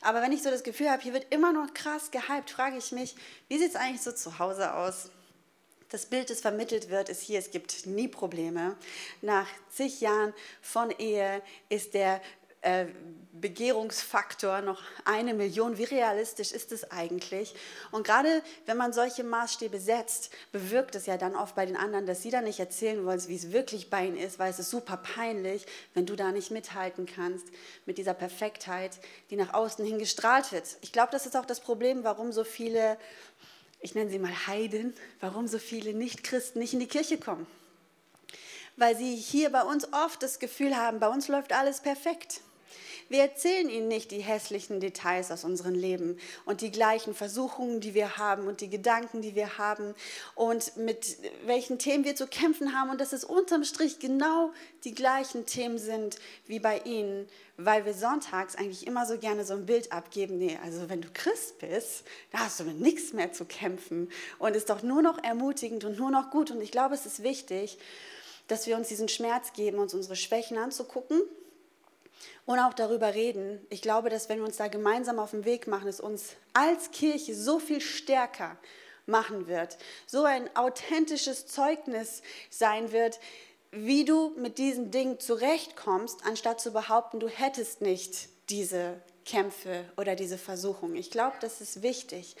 Aber 0.00 0.22
wenn 0.22 0.32
ich 0.32 0.42
so 0.42 0.50
das 0.50 0.62
Gefühl 0.62 0.90
habe, 0.90 1.02
hier 1.02 1.12
wird 1.12 1.32
immer 1.32 1.52
noch 1.52 1.72
krass 1.72 2.10
gehypt, 2.10 2.50
frage 2.50 2.76
ich 2.76 2.92
mich, 2.92 3.14
wie 3.48 3.58
sieht 3.58 3.70
es 3.70 3.76
eigentlich 3.76 4.02
so 4.02 4.12
zu 4.12 4.38
Hause 4.38 4.74
aus? 4.74 5.10
Das 5.90 6.06
Bild, 6.06 6.30
das 6.30 6.40
vermittelt 6.40 6.88
wird, 6.88 7.08
ist 7.08 7.22
hier, 7.22 7.38
es 7.38 7.50
gibt 7.50 7.86
nie 7.86 8.06
Probleme. 8.06 8.76
Nach 9.22 9.48
zig 9.70 10.00
Jahren 10.00 10.32
von 10.62 10.90
Ehe 10.90 11.42
ist 11.68 11.94
der 11.94 12.20
äh, 12.62 12.86
Begehrungsfaktor 13.40 14.60
noch 14.60 14.82
eine 15.04 15.34
Million. 15.34 15.78
Wie 15.78 15.84
realistisch 15.84 16.52
ist 16.52 16.72
es 16.72 16.90
eigentlich? 16.90 17.54
Und 17.90 18.06
gerade 18.06 18.42
wenn 18.66 18.76
man 18.76 18.92
solche 18.92 19.24
Maßstäbe 19.24 19.78
setzt, 19.78 20.30
bewirkt 20.52 20.94
es 20.94 21.06
ja 21.06 21.16
dann 21.16 21.34
oft 21.34 21.54
bei 21.54 21.66
den 21.66 21.76
anderen, 21.76 22.06
dass 22.06 22.22
sie 22.22 22.30
dann 22.30 22.44
nicht 22.44 22.60
erzählen 22.60 23.04
wollen, 23.04 23.22
wie 23.28 23.36
es 23.36 23.52
wirklich 23.52 23.90
bei 23.90 24.06
ihnen 24.06 24.16
ist, 24.16 24.38
weil 24.38 24.50
es 24.50 24.58
ist 24.58 24.70
super 24.70 24.96
peinlich, 24.96 25.66
wenn 25.94 26.06
du 26.06 26.16
da 26.16 26.32
nicht 26.32 26.50
mithalten 26.50 27.06
kannst 27.06 27.46
mit 27.86 27.98
dieser 27.98 28.14
Perfektheit, 28.14 28.98
die 29.30 29.36
nach 29.36 29.54
außen 29.54 29.84
hin 29.84 29.98
gestrahlt 29.98 30.52
wird. 30.52 30.64
Ich 30.82 30.92
glaube, 30.92 31.12
das 31.12 31.26
ist 31.26 31.36
auch 31.36 31.46
das 31.46 31.60
Problem, 31.60 32.04
warum 32.04 32.32
so 32.32 32.44
viele, 32.44 32.98
ich 33.80 33.94
nenne 33.94 34.10
sie 34.10 34.18
mal 34.18 34.46
Heiden, 34.46 34.94
warum 35.20 35.48
so 35.48 35.58
viele 35.58 35.94
Nicht-Christen 35.94 36.58
nicht 36.58 36.74
in 36.74 36.80
die 36.80 36.88
Kirche 36.88 37.18
kommen. 37.18 37.46
Weil 38.76 38.96
sie 38.96 39.14
hier 39.16 39.50
bei 39.50 39.62
uns 39.62 39.92
oft 39.92 40.22
das 40.22 40.38
Gefühl 40.38 40.76
haben, 40.76 41.00
bei 41.00 41.08
uns 41.08 41.28
läuft 41.28 41.52
alles 41.52 41.80
perfekt. 41.80 42.40
Wir 43.10 43.22
erzählen 43.22 43.68
ihnen 43.68 43.88
nicht 43.88 44.12
die 44.12 44.20
hässlichen 44.20 44.78
Details 44.78 45.32
aus 45.32 45.42
unserem 45.42 45.74
Leben 45.74 46.16
und 46.44 46.60
die 46.60 46.70
gleichen 46.70 47.12
Versuchungen, 47.12 47.80
die 47.80 47.92
wir 47.92 48.18
haben 48.18 48.46
und 48.46 48.60
die 48.60 48.70
Gedanken, 48.70 49.20
die 49.20 49.34
wir 49.34 49.58
haben 49.58 49.96
und 50.36 50.76
mit 50.76 51.16
welchen 51.44 51.80
Themen 51.80 52.04
wir 52.04 52.14
zu 52.14 52.28
kämpfen 52.28 52.72
haben. 52.72 52.88
Und 52.88 53.00
dass 53.00 53.12
es 53.12 53.24
unterm 53.24 53.64
Strich 53.64 53.98
genau 53.98 54.52
die 54.84 54.94
gleichen 54.94 55.44
Themen 55.44 55.78
sind 55.78 56.20
wie 56.46 56.60
bei 56.60 56.78
ihnen, 56.84 57.28
weil 57.56 57.84
wir 57.84 57.94
sonntags 57.94 58.54
eigentlich 58.54 58.86
immer 58.86 59.04
so 59.06 59.18
gerne 59.18 59.44
so 59.44 59.54
ein 59.54 59.66
Bild 59.66 59.90
abgeben, 59.90 60.38
nee, 60.38 60.56
also 60.62 60.88
wenn 60.88 61.02
du 61.02 61.08
Christ 61.12 61.58
bist, 61.58 62.04
da 62.30 62.38
hast 62.38 62.60
du 62.60 62.64
mit 62.64 62.78
nichts 62.78 63.12
mehr 63.12 63.32
zu 63.32 63.44
kämpfen. 63.44 64.08
Und 64.38 64.54
ist 64.54 64.70
doch 64.70 64.84
nur 64.84 65.02
noch 65.02 65.18
ermutigend 65.24 65.84
und 65.84 65.98
nur 65.98 66.12
noch 66.12 66.30
gut. 66.30 66.52
Und 66.52 66.60
ich 66.60 66.70
glaube, 66.70 66.94
es 66.94 67.06
ist 67.06 67.24
wichtig, 67.24 67.76
dass 68.46 68.68
wir 68.68 68.76
uns 68.76 68.86
diesen 68.86 69.08
Schmerz 69.08 69.52
geben, 69.52 69.80
uns 69.80 69.94
unsere 69.94 70.14
Schwächen 70.14 70.58
anzugucken 70.58 71.20
und 72.46 72.58
auch 72.58 72.74
darüber 72.74 73.14
reden. 73.14 73.64
Ich 73.70 73.82
glaube, 73.82 74.10
dass 74.10 74.28
wenn 74.28 74.38
wir 74.38 74.46
uns 74.46 74.56
da 74.56 74.68
gemeinsam 74.68 75.18
auf 75.18 75.30
den 75.30 75.44
Weg 75.44 75.66
machen, 75.66 75.88
es 75.88 76.00
uns 76.00 76.36
als 76.52 76.90
Kirche 76.90 77.34
so 77.34 77.58
viel 77.58 77.80
stärker 77.80 78.56
machen 79.06 79.46
wird, 79.46 79.78
so 80.06 80.24
ein 80.24 80.54
authentisches 80.56 81.46
Zeugnis 81.46 82.22
sein 82.48 82.92
wird, 82.92 83.20
wie 83.72 84.04
du 84.04 84.30
mit 84.36 84.58
diesen 84.58 84.90
Dingen 84.90 85.20
zurechtkommst, 85.20 86.24
anstatt 86.24 86.60
zu 86.60 86.72
behaupten, 86.72 87.20
du 87.20 87.28
hättest 87.28 87.80
nicht 87.80 88.28
diese 88.48 89.00
Kämpfe 89.24 89.84
oder 89.96 90.16
diese 90.16 90.38
Versuchung. 90.38 90.96
Ich 90.96 91.10
glaube, 91.10 91.36
das 91.40 91.60
ist 91.60 91.82
wichtig. 91.82 92.34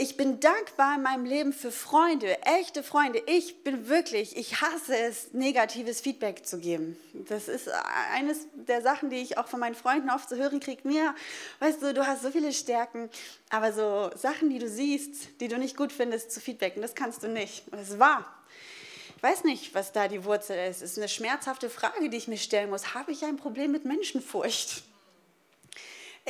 Ich 0.00 0.16
bin 0.16 0.38
dankbar 0.38 0.94
in 0.94 1.02
meinem 1.02 1.24
Leben 1.24 1.52
für 1.52 1.72
Freunde, 1.72 2.40
echte 2.42 2.84
Freunde. 2.84 3.20
Ich 3.26 3.64
bin 3.64 3.88
wirklich, 3.88 4.36
ich 4.36 4.60
hasse 4.60 4.96
es, 4.96 5.32
negatives 5.32 6.00
Feedback 6.00 6.46
zu 6.46 6.60
geben. 6.60 6.96
Das 7.28 7.48
ist 7.48 7.68
eines 8.14 8.46
der 8.54 8.80
Sachen, 8.80 9.10
die 9.10 9.16
ich 9.16 9.38
auch 9.38 9.48
von 9.48 9.58
meinen 9.58 9.74
Freunden 9.74 10.08
oft 10.08 10.28
zu 10.28 10.36
hören 10.36 10.60
kriege. 10.60 10.86
Mir, 10.86 11.16
weißt 11.58 11.82
du, 11.82 11.92
du 11.92 12.06
hast 12.06 12.22
so 12.22 12.30
viele 12.30 12.52
Stärken, 12.52 13.10
aber 13.50 13.72
so 13.72 14.16
Sachen, 14.16 14.50
die 14.50 14.60
du 14.60 14.68
siehst, 14.68 15.40
die 15.40 15.48
du 15.48 15.58
nicht 15.58 15.76
gut 15.76 15.90
findest, 15.90 16.30
zu 16.30 16.40
feedbacken, 16.40 16.80
das 16.80 16.94
kannst 16.94 17.24
du 17.24 17.28
nicht. 17.28 17.64
Und 17.72 17.80
das 17.80 17.90
ist 17.90 17.98
wahr. 17.98 18.24
Ich 19.16 19.22
weiß 19.24 19.42
nicht, 19.42 19.74
was 19.74 19.90
da 19.90 20.06
die 20.06 20.24
Wurzel 20.24 20.56
ist. 20.70 20.80
Es 20.80 20.92
ist 20.92 20.98
eine 20.98 21.08
schmerzhafte 21.08 21.68
Frage, 21.68 22.08
die 22.08 22.16
ich 22.16 22.28
mir 22.28 22.38
stellen 22.38 22.70
muss. 22.70 22.94
Habe 22.94 23.10
ich 23.10 23.24
ein 23.24 23.36
Problem 23.36 23.72
mit 23.72 23.84
Menschenfurcht? 23.84 24.84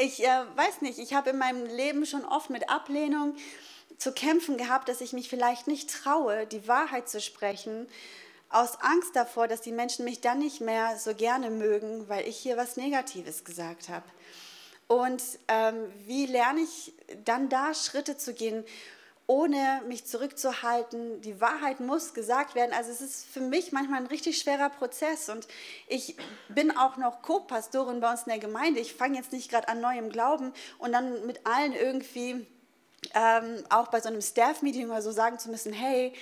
Ich 0.01 0.25
äh, 0.25 0.45
weiß 0.55 0.81
nicht, 0.83 0.99
ich 1.01 1.15
habe 1.15 1.31
in 1.31 1.39
meinem 1.39 1.67
Leben 1.67 2.07
schon 2.07 2.25
oft 2.25 2.51
mit 2.51 2.71
Ablehnung 2.71 3.35
zu 3.97 4.13
kämpfen 4.13 4.57
gehabt, 4.57 4.89
dass 4.89 5.01
ich 5.01 5.13
mich 5.13 5.29
vielleicht 5.29 5.67
nicht 5.67 5.91
traue, 5.91 6.47
die 6.47 6.69
Wahrheit 6.69 7.09
zu 7.09 7.21
sprechen, 7.21 7.89
aus 8.49 8.81
Angst 8.81 9.17
davor, 9.17 9.49
dass 9.49 9.61
die 9.61 9.73
Menschen 9.73 10.05
mich 10.05 10.21
dann 10.21 10.39
nicht 10.39 10.61
mehr 10.61 10.97
so 10.99 11.15
gerne 11.15 11.51
mögen, 11.51 12.09
weil 12.09 12.29
ich 12.29 12.37
hier 12.39 12.57
was 12.57 12.77
Negatives 12.77 13.45
gesagt 13.45 13.89
habe. 13.89 14.05
Und 14.87 15.23
ähm, 15.49 15.93
wie 16.07 16.27
lerne 16.27 16.61
ich 16.61 16.95
dann 17.25 17.49
da 17.49 17.75
Schritte 17.75 18.17
zu 18.17 18.35
gehen, 18.35 18.65
ohne 19.29 19.83
mich 19.87 20.07
zurückzuhalten. 20.07 21.21
Die 21.21 21.39
Wahrheit 21.41 21.81
muss 21.81 22.15
gesagt 22.15 22.55
werden. 22.55 22.73
Also 22.73 22.91
es 22.91 23.03
ist 23.03 23.27
für 23.27 23.41
mich 23.41 23.73
manchmal 23.73 24.01
ein 24.01 24.07
richtig 24.07 24.39
schwerer 24.39 24.71
Prozess 24.71 25.29
und 25.29 25.47
ich 25.87 26.17
bin 26.49 26.77
auch 26.77 26.97
noch 26.97 27.21
Co-Pastorin 27.21 28.01
bei 28.01 28.11
uns 28.11 28.23
in 28.23 28.31
der 28.31 28.39
Gemeinde. 28.39 28.81
Ich 28.81 28.95
fange 28.95 29.19
jetzt 29.19 29.33
nicht 29.33 29.51
gerade 29.51 29.69
an 29.69 29.81
neuem 29.81 30.09
Glauben 30.11 30.53
und 30.79 30.93
dann 30.93 31.27
mit 31.27 31.47
allen 31.47 31.75
irgendwie 31.75 32.47
ähm, 33.15 33.63
auch 33.69 33.89
bei 33.89 34.01
so 34.01 34.09
einem 34.09 34.23
Staff-Meeting 34.23 34.89
oder 34.89 35.03
so 35.03 35.13
sagen 35.13 35.39
zu 35.39 35.51
müssen, 35.51 35.75
hey, 35.75 36.15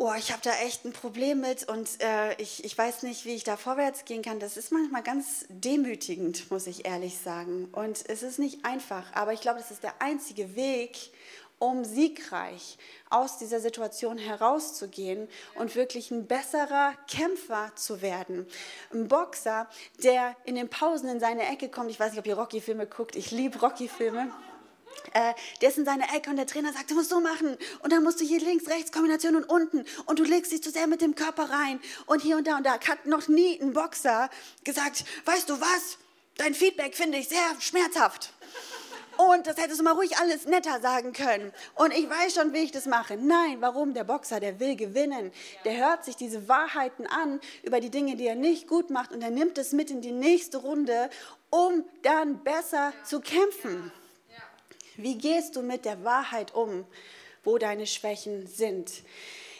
oh, 0.00 0.14
ich 0.16 0.32
habe 0.32 0.40
da 0.42 0.52
echt 0.64 0.86
ein 0.86 0.92
Problem 0.92 1.40
mit 1.40 1.68
und 1.68 2.00
äh, 2.00 2.34
ich, 2.40 2.64
ich 2.64 2.78
weiß 2.78 3.02
nicht, 3.02 3.26
wie 3.26 3.34
ich 3.34 3.44
da 3.44 3.58
vorwärts 3.58 4.06
gehen 4.06 4.22
kann. 4.22 4.40
Das 4.40 4.56
ist 4.56 4.72
manchmal 4.72 5.02
ganz 5.02 5.44
demütigend, 5.50 6.50
muss 6.50 6.66
ich 6.66 6.86
ehrlich 6.86 7.18
sagen. 7.18 7.68
Und 7.72 8.08
es 8.08 8.22
ist 8.22 8.38
nicht 8.38 8.64
einfach, 8.64 9.04
aber 9.12 9.34
ich 9.34 9.42
glaube, 9.42 9.58
das 9.58 9.70
ist 9.70 9.82
der 9.82 10.00
einzige 10.00 10.56
Weg, 10.56 11.10
um 11.60 11.84
siegreich 11.84 12.78
aus 13.10 13.38
dieser 13.38 13.60
Situation 13.60 14.18
herauszugehen 14.18 15.28
und 15.54 15.76
wirklich 15.76 16.10
ein 16.10 16.26
besserer 16.26 16.94
Kämpfer 17.06 17.70
zu 17.76 18.02
werden. 18.02 18.46
Ein 18.92 19.08
Boxer, 19.08 19.68
der 20.02 20.34
in 20.44 20.54
den 20.54 20.68
Pausen 20.68 21.08
in 21.08 21.20
seine 21.20 21.46
Ecke 21.48 21.68
kommt. 21.68 21.90
Ich 21.90 22.00
weiß 22.00 22.12
nicht, 22.12 22.18
ob 22.18 22.26
ihr 22.26 22.36
Rocky-Filme 22.36 22.86
guckt. 22.86 23.14
Ich 23.14 23.30
liebe 23.30 23.60
Rocky-Filme. 23.60 24.32
Äh, 25.12 25.34
der 25.60 25.68
ist 25.68 25.78
in 25.78 25.84
seiner 25.84 26.14
Ecke 26.14 26.30
und 26.30 26.36
der 26.36 26.46
Trainer 26.46 26.72
sagt, 26.72 26.90
du 26.90 26.94
musst 26.94 27.10
so 27.10 27.20
machen 27.20 27.56
und 27.82 27.92
dann 27.92 28.02
musst 28.02 28.20
du 28.20 28.24
hier 28.24 28.40
links, 28.40 28.68
rechts, 28.68 28.90
Kombination 28.90 29.36
und 29.36 29.44
unten 29.44 29.84
und 30.06 30.18
du 30.18 30.24
legst 30.24 30.52
dich 30.52 30.62
zu 30.62 30.70
sehr 30.70 30.86
mit 30.86 31.00
dem 31.00 31.14
Körper 31.14 31.50
rein 31.50 31.80
und 32.06 32.22
hier 32.22 32.36
und 32.36 32.46
da 32.46 32.56
und 32.56 32.64
da. 32.64 32.72
Hat 32.80 33.06
noch 33.06 33.28
nie 33.28 33.60
ein 33.60 33.72
Boxer 33.72 34.30
gesagt, 34.64 35.04
weißt 35.26 35.48
du 35.48 35.60
was, 35.60 35.98
dein 36.36 36.54
Feedback 36.54 36.96
finde 36.96 37.18
ich 37.18 37.28
sehr 37.28 37.60
schmerzhaft. 37.60 38.32
Und 39.28 39.46
das 39.46 39.58
hättest 39.58 39.80
du 39.80 39.84
mal 39.84 39.92
ruhig 39.92 40.16
alles 40.16 40.46
netter 40.46 40.80
sagen 40.80 41.12
können. 41.12 41.52
Und 41.74 41.92
ich 41.92 42.08
weiß 42.08 42.32
schon, 42.32 42.54
wie 42.54 42.60
ich 42.60 42.72
das 42.72 42.86
mache. 42.86 43.18
Nein, 43.18 43.58
warum? 43.60 43.92
Der 43.92 44.04
Boxer, 44.04 44.40
der 44.40 44.58
will 44.60 44.76
gewinnen. 44.76 45.30
Der 45.66 45.76
hört 45.76 46.06
sich 46.06 46.16
diese 46.16 46.48
Wahrheiten 46.48 47.06
an 47.06 47.38
über 47.62 47.80
die 47.80 47.90
Dinge, 47.90 48.16
die 48.16 48.26
er 48.26 48.34
nicht 48.34 48.66
gut 48.66 48.88
macht 48.88 49.12
und 49.12 49.20
er 49.20 49.30
nimmt 49.30 49.58
es 49.58 49.72
mit 49.72 49.90
in 49.90 50.00
die 50.00 50.12
nächste 50.12 50.56
Runde, 50.56 51.10
um 51.50 51.84
dann 52.02 52.42
besser 52.42 52.94
zu 53.04 53.20
kämpfen. 53.20 53.92
Wie 54.96 55.18
gehst 55.18 55.54
du 55.56 55.60
mit 55.62 55.84
der 55.84 56.02
Wahrheit 56.02 56.54
um, 56.54 56.86
wo 57.44 57.58
deine 57.58 57.86
Schwächen 57.86 58.46
sind? 58.46 58.90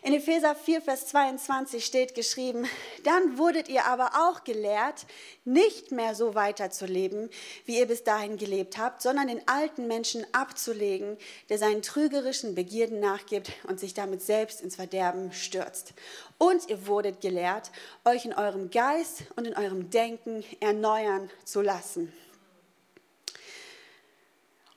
In 0.03 0.15
Epheser 0.15 0.55
4, 0.55 0.81
Vers 0.81 1.09
22 1.09 1.85
steht 1.85 2.15
geschrieben, 2.15 2.67
dann 3.05 3.37
wurdet 3.37 3.69
ihr 3.69 3.85
aber 3.85 4.13
auch 4.15 4.45
gelehrt, 4.45 5.05
nicht 5.45 5.93
mehr 5.93 6.15
so 6.15 6.35
weiterzuleben, 6.35 7.29
wie 7.67 7.79
ihr 7.79 7.87
bis 7.87 8.03
dahin 8.03 8.39
gelebt 8.39 8.79
habt, 8.79 9.03
sondern 9.03 9.29
den 9.29 9.47
alten 9.47 9.89
Menschen 9.89 10.27
abzulegen, 10.33 11.19
der 11.51 11.59
seinen 11.59 11.83
trügerischen 11.83 12.55
Begierden 12.55 12.99
nachgibt 13.01 13.53
und 13.69 13.79
sich 13.79 13.93
damit 13.93 14.23
selbst 14.23 14.63
ins 14.63 14.77
Verderben 14.77 15.33
stürzt. 15.33 15.93
Und 16.39 16.71
ihr 16.71 16.87
wurdet 16.87 17.21
gelehrt, 17.21 17.71
euch 18.07 18.25
in 18.25 18.33
eurem 18.33 18.71
Geist 18.71 19.25
und 19.37 19.47
in 19.47 19.55
eurem 19.55 19.91
Denken 19.91 20.43
erneuern 20.61 21.29
zu 21.45 21.61
lassen. 21.61 22.11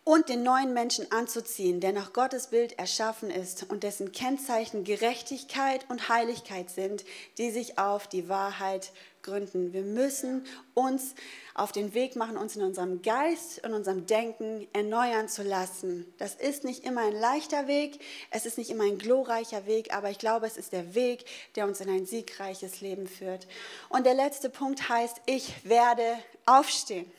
Und 0.05 0.27
den 0.27 0.43
neuen 0.43 0.73
Menschen 0.73 1.11
anzuziehen, 1.11 1.79
der 1.79 1.93
nach 1.93 2.11
Gottes 2.11 2.47
Bild 2.47 2.77
erschaffen 2.77 3.29
ist 3.29 3.69
und 3.69 3.83
dessen 3.83 4.11
Kennzeichen 4.11 4.83
Gerechtigkeit 4.83 5.85
und 5.89 6.09
Heiligkeit 6.09 6.69
sind, 6.69 7.05
die 7.37 7.51
sich 7.51 7.77
auf 7.79 8.07
die 8.07 8.27
Wahrheit 8.27 8.91
gründen. 9.21 9.71
Wir 9.71 9.83
müssen 9.83 10.45
uns 10.73 11.15
auf 11.55 11.71
den 11.71 11.93
Weg 11.93 12.17
machen, 12.17 12.35
uns 12.35 12.57
in 12.57 12.63
unserem 12.63 13.01
Geist 13.01 13.63
und 13.65 13.73
unserem 13.73 14.05
Denken 14.05 14.67
erneuern 14.73 15.29
zu 15.29 15.43
lassen. 15.43 16.13
Das 16.17 16.35
ist 16.35 16.65
nicht 16.65 16.83
immer 16.83 17.01
ein 17.01 17.15
leichter 17.15 17.67
Weg, 17.67 17.99
es 18.31 18.45
ist 18.45 18.57
nicht 18.57 18.69
immer 18.69 18.83
ein 18.83 18.97
glorreicher 18.97 19.65
Weg, 19.65 19.95
aber 19.95 20.09
ich 20.09 20.17
glaube, 20.17 20.45
es 20.45 20.57
ist 20.57 20.73
der 20.73 20.93
Weg, 20.95 21.23
der 21.55 21.65
uns 21.65 21.79
in 21.79 21.89
ein 21.89 22.05
siegreiches 22.05 22.81
Leben 22.81 23.07
führt. 23.07 23.47
Und 23.87 24.05
der 24.05 24.15
letzte 24.15 24.49
Punkt 24.49 24.89
heißt, 24.89 25.21
ich 25.25 25.53
werde 25.63 26.17
aufstehen. 26.45 27.09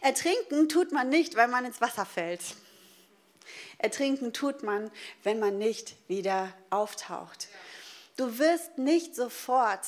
Ertrinken 0.00 0.68
tut 0.68 0.92
man 0.92 1.08
nicht, 1.08 1.36
weil 1.36 1.48
man 1.48 1.64
ins 1.64 1.80
Wasser 1.80 2.06
fällt. 2.06 2.42
Ertrinken 3.78 4.32
tut 4.32 4.62
man, 4.62 4.90
wenn 5.22 5.38
man 5.38 5.58
nicht 5.58 5.94
wieder 6.08 6.52
auftaucht. 6.70 7.48
Du 8.16 8.38
wirst 8.38 8.78
nicht 8.78 9.14
sofort, 9.14 9.86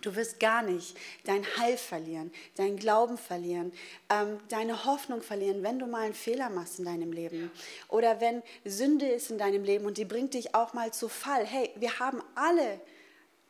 du 0.00 0.16
wirst 0.16 0.40
gar 0.40 0.62
nicht 0.62 0.96
dein 1.24 1.44
Heil 1.58 1.76
verlieren, 1.76 2.32
deinen 2.56 2.78
Glauben 2.78 3.18
verlieren, 3.18 3.72
ähm, 4.08 4.40
deine 4.48 4.86
Hoffnung 4.86 5.22
verlieren, 5.22 5.62
wenn 5.62 5.78
du 5.78 5.86
mal 5.86 6.02
einen 6.02 6.14
Fehler 6.14 6.48
machst 6.48 6.78
in 6.78 6.86
deinem 6.86 7.12
Leben 7.12 7.50
oder 7.88 8.20
wenn 8.20 8.42
Sünde 8.64 9.06
ist 9.06 9.30
in 9.30 9.38
deinem 9.38 9.64
Leben 9.64 9.84
und 9.84 9.98
die 9.98 10.06
bringt 10.06 10.34
dich 10.34 10.54
auch 10.54 10.72
mal 10.72 10.92
zu 10.92 11.08
Fall. 11.08 11.44
Hey, 11.44 11.70
wir 11.76 11.98
haben 11.98 12.22
alle, 12.34 12.80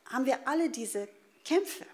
haben 0.07 0.27
wir 0.27 0.49
alle 0.49 0.69
diese 0.69 1.09
Kämpfe. 1.45 1.87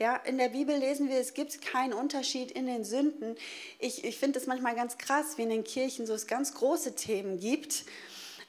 Ja, 0.00 0.16
in 0.16 0.38
der 0.38 0.48
Bibel 0.48 0.74
lesen 0.74 1.10
wir, 1.10 1.18
es 1.18 1.34
gibt 1.34 1.60
keinen 1.60 1.92
Unterschied 1.92 2.50
in 2.52 2.64
den 2.64 2.84
Sünden. 2.84 3.36
Ich, 3.78 4.02
ich 4.02 4.18
finde 4.18 4.38
es 4.38 4.46
manchmal 4.46 4.74
ganz 4.74 4.96
krass, 4.96 5.36
wie 5.36 5.42
in 5.42 5.50
den 5.50 5.62
Kirchen 5.62 6.06
so 6.06 6.14
es 6.14 6.26
ganz 6.26 6.54
große 6.54 6.94
Themen 6.94 7.38
gibt. 7.38 7.84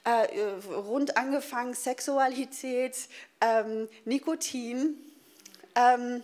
Äh, 0.05 0.27
rund 0.73 1.17
angefangen 1.17 1.73
Sexualität, 1.73 2.95
ähm, 3.41 3.89
Nikotin, 4.05 4.95
ähm, 5.75 6.23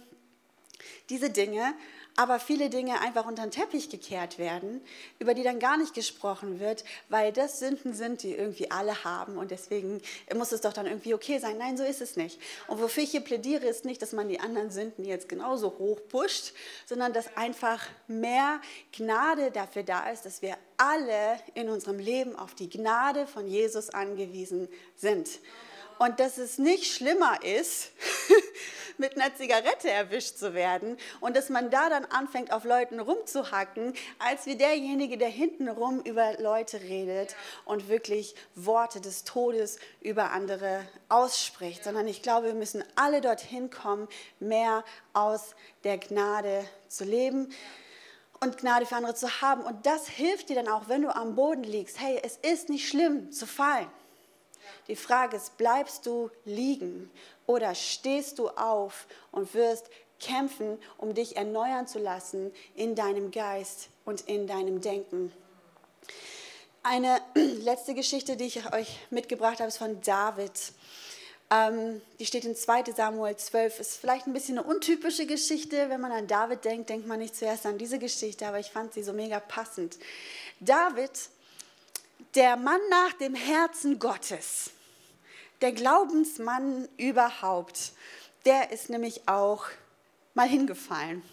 diese 1.09 1.29
Dinge 1.29 1.73
aber 2.17 2.39
viele 2.39 2.71
Dinge 2.71 2.99
einfach 2.99 3.27
unter 3.27 3.43
den 3.43 3.51
Teppich 3.51 3.89
gekehrt 3.89 4.39
werden, 4.39 4.81
über 5.19 5.35
die 5.35 5.43
dann 5.43 5.59
gar 5.59 5.77
nicht 5.77 5.93
gesprochen 5.93 6.59
wird, 6.59 6.83
weil 7.09 7.31
das 7.31 7.59
Sünden 7.59 7.93
sind, 7.93 8.23
die 8.23 8.33
irgendwie 8.33 8.71
alle 8.71 9.03
haben 9.03 9.37
und 9.37 9.51
deswegen 9.51 10.01
muss 10.35 10.51
es 10.51 10.61
doch 10.61 10.73
dann 10.73 10.87
irgendwie 10.87 11.13
okay 11.13 11.37
sein. 11.37 11.59
Nein, 11.59 11.77
so 11.77 11.83
ist 11.83 12.01
es 12.01 12.15
nicht. 12.15 12.39
Und 12.67 12.81
wofür 12.81 13.03
ich 13.03 13.11
hier 13.11 13.21
plädiere, 13.21 13.67
ist 13.67 13.85
nicht, 13.85 14.01
dass 14.01 14.13
man 14.13 14.29
die 14.29 14.39
anderen 14.39 14.71
Sünden 14.71 15.05
jetzt 15.05 15.29
genauso 15.29 15.77
hoch 15.77 15.99
pusht, 16.09 16.53
sondern 16.87 17.13
dass 17.13 17.37
einfach 17.37 17.85
mehr 18.07 18.61
Gnade 18.91 19.51
dafür 19.51 19.83
da 19.83 20.09
ist, 20.09 20.25
dass 20.25 20.41
wir 20.41 20.57
alle 20.77 21.39
in 21.53 21.69
unserem 21.69 21.99
Leben 21.99 22.35
auf 22.35 22.55
die 22.55 22.69
Gnade 22.69 23.27
von 23.27 23.47
Jesus 23.47 23.91
angewiesen 23.91 24.67
sind. 24.95 25.29
Und 25.99 26.19
dass 26.19 26.39
es 26.39 26.57
nicht 26.57 26.91
schlimmer 26.91 27.43
ist, 27.43 27.91
mit 29.07 29.15
einer 29.15 29.33
Zigarette 29.35 29.89
erwischt 29.89 30.37
zu 30.37 30.53
werden 30.53 30.97
und 31.19 31.35
dass 31.35 31.49
man 31.49 31.69
da 31.69 31.89
dann 31.89 32.05
anfängt, 32.05 32.51
auf 32.51 32.63
Leuten 32.63 32.99
rumzuhacken, 32.99 33.93
als 34.19 34.45
wie 34.45 34.55
derjenige, 34.55 35.17
der 35.17 35.29
hintenrum 35.29 36.01
über 36.01 36.37
Leute 36.39 36.81
redet 36.81 37.35
und 37.65 37.89
wirklich 37.89 38.35
Worte 38.55 39.01
des 39.01 39.23
Todes 39.23 39.79
über 40.01 40.31
andere 40.31 40.81
ausspricht. 41.09 41.83
Sondern 41.83 42.07
ich 42.07 42.21
glaube, 42.21 42.47
wir 42.47 42.55
müssen 42.55 42.83
alle 42.95 43.21
dorthin 43.21 43.69
kommen, 43.69 44.07
mehr 44.39 44.83
aus 45.13 45.55
der 45.83 45.97
Gnade 45.97 46.65
zu 46.87 47.03
leben 47.03 47.53
und 48.39 48.57
Gnade 48.57 48.85
für 48.85 48.95
andere 48.95 49.15
zu 49.15 49.41
haben. 49.41 49.61
Und 49.63 49.85
das 49.85 50.07
hilft 50.07 50.49
dir 50.49 50.55
dann 50.55 50.67
auch, 50.67 50.87
wenn 50.87 51.01
du 51.01 51.15
am 51.15 51.35
Boden 51.35 51.63
liegst. 51.63 51.99
Hey, 51.99 52.19
es 52.23 52.37
ist 52.37 52.69
nicht 52.69 52.87
schlimm 52.87 53.31
zu 53.31 53.45
fallen. 53.45 53.87
Die 54.87 54.95
Frage 54.95 55.37
ist, 55.37 55.57
bleibst 55.57 56.05
du 56.05 56.29
liegen 56.45 57.09
oder 57.47 57.73
stehst 57.73 58.37
du 58.37 58.49
auf 58.49 59.07
und 59.31 59.55
wirst 59.55 59.89
kämpfen, 60.19 60.77
um 60.97 61.15
dich 61.15 61.35
erneuern 61.35 61.87
zu 61.87 61.97
lassen 61.97 62.53
in 62.75 62.93
deinem 62.93 63.31
Geist 63.31 63.89
und 64.05 64.21
in 64.21 64.45
deinem 64.45 64.81
Denken? 64.81 65.33
Eine 66.83 67.19
letzte 67.35 67.95
Geschichte, 67.95 68.37
die 68.37 68.45
ich 68.45 68.71
euch 68.73 68.99
mitgebracht 69.09 69.59
habe, 69.59 69.69
ist 69.69 69.77
von 69.77 69.99
David. 70.01 70.51
Ähm, 71.49 72.01
die 72.19 72.25
steht 72.25 72.45
in 72.45 72.55
2 72.55 72.83
Samuel 72.95 73.35
12. 73.35 73.79
Ist 73.79 73.97
vielleicht 73.97 74.27
ein 74.27 74.33
bisschen 74.33 74.57
eine 74.57 74.67
untypische 74.67 75.25
Geschichte. 75.25 75.89
Wenn 75.89 76.01
man 76.01 76.11
an 76.11 76.27
David 76.27 76.65
denkt, 76.65 76.89
denkt 76.89 77.07
man 77.07 77.19
nicht 77.19 77.35
zuerst 77.35 77.65
an 77.65 77.77
diese 77.77 77.99
Geschichte, 77.99 78.45
aber 78.47 78.59
ich 78.59 78.71
fand 78.71 78.93
sie 78.93 79.03
so 79.03 79.13
mega 79.13 79.39
passend. 79.39 79.97
David, 80.59 81.11
der 82.35 82.57
Mann 82.57 82.81
nach 82.89 83.13
dem 83.13 83.35
Herzen 83.35 83.99
Gottes, 83.99 84.71
der 85.61 85.71
Glaubensmann 85.71 86.87
überhaupt, 86.97 87.93
der 88.45 88.71
ist 88.71 88.89
nämlich 88.89 89.27
auch 89.27 89.65
mal 90.33 90.47
hingefallen. 90.47 91.23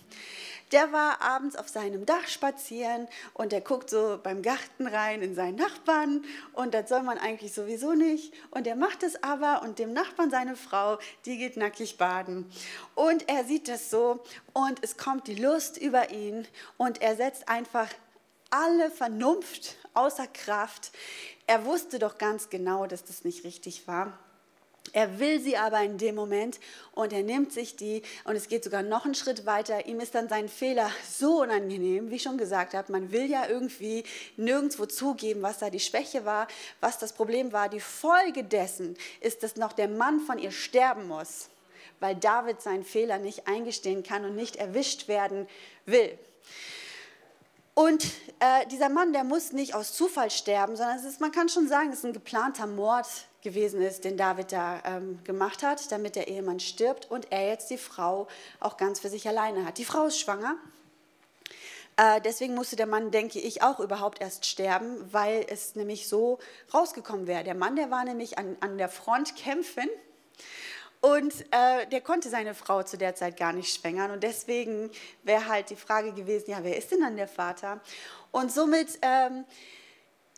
Der 0.72 0.92
war 0.92 1.20
abends 1.22 1.56
auf 1.56 1.68
seinem 1.68 2.06
Dach 2.06 2.26
spazieren 2.26 3.06
und 3.34 3.52
der 3.52 3.60
guckt 3.60 3.90
so 3.90 4.18
beim 4.20 4.42
Garten 4.42 4.86
rein 4.86 5.22
in 5.22 5.34
seinen 5.34 5.56
Nachbarn 5.56 6.24
und 6.52 6.74
das 6.74 6.88
soll 6.88 7.02
man 7.02 7.18
eigentlich 7.18 7.52
sowieso 7.52 7.92
nicht. 7.92 8.32
Und 8.50 8.66
er 8.66 8.74
macht 8.74 9.02
es 9.02 9.22
aber 9.22 9.62
und 9.62 9.78
dem 9.78 9.92
Nachbarn 9.92 10.30
seine 10.30 10.56
Frau, 10.56 10.98
die 11.26 11.36
geht 11.36 11.56
nackig 11.56 11.98
baden. 11.98 12.50
Und 12.94 13.28
er 13.28 13.44
sieht 13.44 13.68
das 13.68 13.90
so 13.90 14.24
und 14.52 14.82
es 14.82 14.96
kommt 14.96 15.28
die 15.28 15.36
Lust 15.36 15.76
über 15.76 16.10
ihn 16.10 16.48
und 16.76 17.02
er 17.02 17.14
setzt 17.14 17.48
einfach 17.48 17.88
alle 18.50 18.90
Vernunft 18.90 19.76
außer 19.94 20.26
Kraft. 20.28 20.92
Er 21.46 21.64
wusste 21.64 21.98
doch 21.98 22.18
ganz 22.18 22.48
genau, 22.48 22.86
dass 22.86 23.04
das 23.04 23.24
nicht 23.24 23.44
richtig 23.44 23.86
war. 23.86 24.18
Er 24.92 25.18
will 25.18 25.40
sie 25.40 25.56
aber 25.56 25.80
in 25.82 25.98
dem 25.98 26.14
Moment 26.14 26.60
und 26.92 27.12
er 27.12 27.22
nimmt 27.22 27.52
sich 27.52 27.74
die 27.74 28.02
und 28.24 28.36
es 28.36 28.48
geht 28.48 28.62
sogar 28.62 28.82
noch 28.82 29.04
einen 29.04 29.14
Schritt 29.14 29.46
weiter. 29.46 29.86
Ihm 29.86 29.98
ist 29.98 30.14
dann 30.14 30.28
sein 30.28 30.48
Fehler 30.48 30.90
so 31.10 31.42
unangenehm, 31.42 32.10
wie 32.10 32.16
ich 32.16 32.22
schon 32.22 32.38
gesagt 32.38 32.74
habe. 32.74 32.92
Man 32.92 33.10
will 33.10 33.28
ja 33.28 33.48
irgendwie 33.48 34.04
nirgendwo 34.36 34.86
zugeben, 34.86 35.42
was 35.42 35.58
da 35.58 35.70
die 35.70 35.80
Schwäche 35.80 36.24
war, 36.24 36.46
was 36.80 36.98
das 36.98 37.12
Problem 37.12 37.52
war. 37.52 37.68
Die 37.68 37.80
Folge 37.80 38.44
dessen 38.44 38.96
ist, 39.20 39.42
dass 39.42 39.56
noch 39.56 39.72
der 39.72 39.88
Mann 39.88 40.20
von 40.20 40.38
ihr 40.38 40.52
sterben 40.52 41.08
muss, 41.08 41.48
weil 41.98 42.14
David 42.14 42.60
seinen 42.60 42.84
Fehler 42.84 43.18
nicht 43.18 43.48
eingestehen 43.48 44.02
kann 44.02 44.24
und 44.24 44.36
nicht 44.36 44.56
erwischt 44.56 45.08
werden 45.08 45.48
will. 45.86 46.16
Und 47.74 48.04
äh, 48.38 48.66
dieser 48.68 48.88
Mann, 48.88 49.12
der 49.12 49.24
muss 49.24 49.52
nicht 49.52 49.74
aus 49.74 49.92
Zufall 49.92 50.30
sterben, 50.30 50.76
sondern 50.76 50.96
es 50.96 51.04
ist, 51.04 51.20
man 51.20 51.32
kann 51.32 51.48
schon 51.48 51.66
sagen, 51.66 51.90
es 51.90 51.98
ist 51.98 52.04
ein 52.04 52.12
geplanter 52.12 52.68
Mord 52.68 53.06
gewesen 53.42 53.82
ist, 53.82 54.04
den 54.04 54.16
David 54.16 54.52
da 54.52 54.80
ähm, 54.84 55.18
gemacht 55.24 55.62
hat, 55.62 55.90
damit 55.92 56.16
der 56.16 56.28
Ehemann 56.28 56.60
stirbt 56.60 57.10
und 57.10 57.30
er 57.30 57.48
jetzt 57.48 57.70
die 57.70 57.78
Frau 57.78 58.28
auch 58.60 58.76
ganz 58.76 59.00
für 59.00 59.08
sich 59.08 59.28
alleine 59.28 59.66
hat. 59.66 59.78
Die 59.78 59.84
Frau 59.84 60.06
ist 60.06 60.18
schwanger. 60.18 60.56
Äh, 61.96 62.20
deswegen 62.22 62.54
musste 62.54 62.76
der 62.76 62.86
Mann, 62.86 63.10
denke 63.10 63.38
ich, 63.38 63.62
auch 63.62 63.80
überhaupt 63.80 64.20
erst 64.20 64.46
sterben, 64.46 64.96
weil 65.12 65.44
es 65.48 65.74
nämlich 65.74 66.08
so 66.08 66.38
rausgekommen 66.72 67.26
wäre. 67.26 67.44
Der 67.44 67.54
Mann, 67.54 67.76
der 67.76 67.90
war 67.90 68.04
nämlich 68.04 68.38
an, 68.38 68.56
an 68.60 68.78
der 68.78 68.88
Front 68.88 69.36
kämpfen 69.36 69.88
und 71.04 71.34
äh, 71.50 71.86
der 71.86 72.00
konnte 72.00 72.30
seine 72.30 72.54
Frau 72.54 72.82
zu 72.82 72.96
der 72.96 73.14
Zeit 73.14 73.36
gar 73.36 73.52
nicht 73.52 73.74
schwängern. 73.74 74.10
Und 74.10 74.22
deswegen 74.22 74.90
wäre 75.22 75.46
halt 75.48 75.68
die 75.68 75.76
Frage 75.76 76.12
gewesen, 76.12 76.50
ja, 76.50 76.60
wer 76.62 76.78
ist 76.78 76.92
denn 76.92 77.00
dann 77.00 77.16
der 77.16 77.28
Vater? 77.28 77.82
Und 78.30 78.50
somit 78.50 78.98
ähm, 79.02 79.44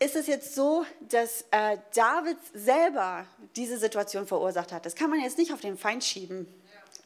ist 0.00 0.16
es 0.16 0.26
jetzt 0.26 0.56
so, 0.56 0.84
dass 1.02 1.42
äh, 1.52 1.78
David 1.94 2.38
selber 2.52 3.26
diese 3.54 3.78
Situation 3.78 4.26
verursacht 4.26 4.72
hat. 4.72 4.84
Das 4.84 4.96
kann 4.96 5.08
man 5.08 5.20
jetzt 5.20 5.38
nicht 5.38 5.52
auf 5.52 5.60
den 5.60 5.78
Feind 5.78 6.02
schieben 6.02 6.52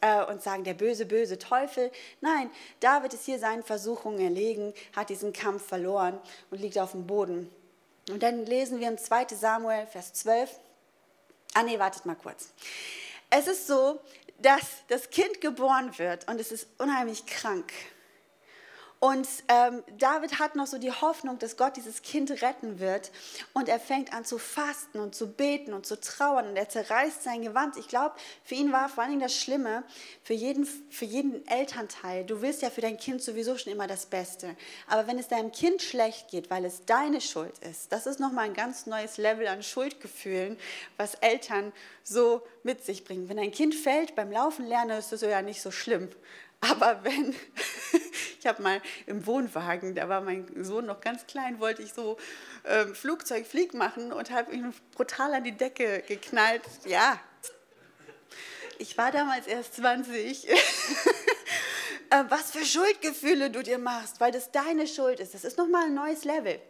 äh, 0.00 0.24
und 0.24 0.42
sagen, 0.42 0.64
der 0.64 0.72
böse, 0.72 1.04
böse 1.04 1.38
Teufel. 1.38 1.92
Nein, 2.22 2.50
David 2.80 3.12
ist 3.12 3.26
hier 3.26 3.38
seinen 3.38 3.62
Versuchungen 3.62 4.20
erlegen, 4.20 4.72
hat 4.96 5.10
diesen 5.10 5.34
Kampf 5.34 5.66
verloren 5.66 6.18
und 6.50 6.62
liegt 6.62 6.78
auf 6.78 6.92
dem 6.92 7.06
Boden. 7.06 7.52
Und 8.08 8.22
dann 8.22 8.46
lesen 8.46 8.80
wir 8.80 8.88
in 8.88 8.96
2 8.96 9.26
Samuel, 9.38 9.86
Vers 9.86 10.14
12. 10.14 10.50
Ah 11.52 11.62
nee, 11.62 11.78
wartet 11.78 12.06
mal 12.06 12.16
kurz. 12.16 12.54
Es 13.30 13.46
ist 13.46 13.66
so, 13.66 14.00
dass 14.38 14.84
das 14.88 15.10
Kind 15.10 15.40
geboren 15.40 15.96
wird 15.98 16.28
und 16.28 16.40
es 16.40 16.50
ist 16.50 16.66
unheimlich 16.78 17.26
krank. 17.26 17.72
Und 19.00 19.26
ähm, 19.48 19.82
David 19.98 20.38
hat 20.38 20.56
noch 20.56 20.66
so 20.66 20.76
die 20.76 20.92
Hoffnung, 20.92 21.38
dass 21.38 21.56
Gott 21.56 21.76
dieses 21.76 22.02
Kind 22.02 22.30
retten 22.42 22.80
wird. 22.80 23.10
Und 23.54 23.70
er 23.70 23.80
fängt 23.80 24.12
an 24.12 24.26
zu 24.26 24.36
fasten 24.36 25.00
und 25.00 25.14
zu 25.14 25.32
beten 25.32 25.72
und 25.72 25.86
zu 25.86 25.98
trauern. 25.98 26.48
Und 26.48 26.56
er 26.56 26.68
zerreißt 26.68 27.22
sein 27.22 27.40
Gewand. 27.40 27.78
Ich 27.78 27.88
glaube, 27.88 28.14
für 28.44 28.56
ihn 28.56 28.72
war 28.72 28.90
vor 28.90 29.02
allen 29.02 29.12
Dingen 29.12 29.22
das 29.22 29.34
Schlimme, 29.34 29.84
für 30.22 30.34
jeden, 30.34 30.66
für 30.66 31.06
jeden 31.06 31.46
Elternteil. 31.48 32.26
Du 32.26 32.42
willst 32.42 32.60
ja 32.60 32.68
für 32.68 32.82
dein 32.82 32.98
Kind 32.98 33.22
sowieso 33.22 33.56
schon 33.56 33.72
immer 33.72 33.86
das 33.86 34.04
Beste. 34.04 34.54
Aber 34.86 35.06
wenn 35.06 35.18
es 35.18 35.28
deinem 35.28 35.50
Kind 35.50 35.80
schlecht 35.80 36.28
geht, 36.28 36.50
weil 36.50 36.66
es 36.66 36.84
deine 36.84 37.22
Schuld 37.22 37.56
ist, 37.60 37.90
das 37.92 38.06
ist 38.06 38.20
nochmal 38.20 38.44
ein 38.44 38.54
ganz 38.54 38.84
neues 38.84 39.16
Level 39.16 39.46
an 39.46 39.62
Schuldgefühlen, 39.62 40.58
was 40.98 41.14
Eltern 41.14 41.72
so 42.04 42.42
mit 42.64 42.84
sich 42.84 43.04
bringen. 43.04 43.30
Wenn 43.30 43.38
ein 43.38 43.50
Kind 43.50 43.74
fällt 43.74 44.14
beim 44.14 44.30
Laufen 44.30 44.66
lernen, 44.66 44.98
ist 44.98 45.10
das 45.10 45.22
ja 45.22 45.40
nicht 45.40 45.62
so 45.62 45.70
schlimm. 45.70 46.10
Aber 46.60 47.02
wenn 47.04 47.34
Ich 48.40 48.46
habe 48.46 48.62
mal 48.62 48.80
im 49.04 49.26
Wohnwagen, 49.26 49.94
da 49.94 50.08
war 50.08 50.22
mein 50.22 50.64
Sohn 50.64 50.86
noch 50.86 51.02
ganz 51.02 51.26
klein, 51.26 51.60
wollte 51.60 51.82
ich 51.82 51.92
so 51.92 52.16
ähm, 52.64 52.94
Flugzeugflieg 52.94 53.74
machen 53.74 54.12
und 54.12 54.30
habe 54.30 54.52
ihn 54.52 54.72
brutal 54.94 55.34
an 55.34 55.44
die 55.44 55.52
Decke 55.52 56.02
geknallt. 56.08 56.62
Ja, 56.86 57.20
ich 58.78 58.96
war 58.96 59.12
damals 59.12 59.46
erst 59.46 59.76
20. 59.76 60.48
Äh, 62.12 62.24
was 62.28 62.50
für 62.50 62.64
Schuldgefühle 62.64 63.50
du 63.52 63.62
dir 63.62 63.78
machst, 63.78 64.18
weil 64.18 64.32
das 64.32 64.50
deine 64.50 64.88
Schuld 64.88 65.20
ist. 65.20 65.32
Das 65.32 65.44
ist 65.44 65.56
nochmal 65.56 65.84
ein 65.84 65.94
neues 65.94 66.24
Level. 66.24 66.60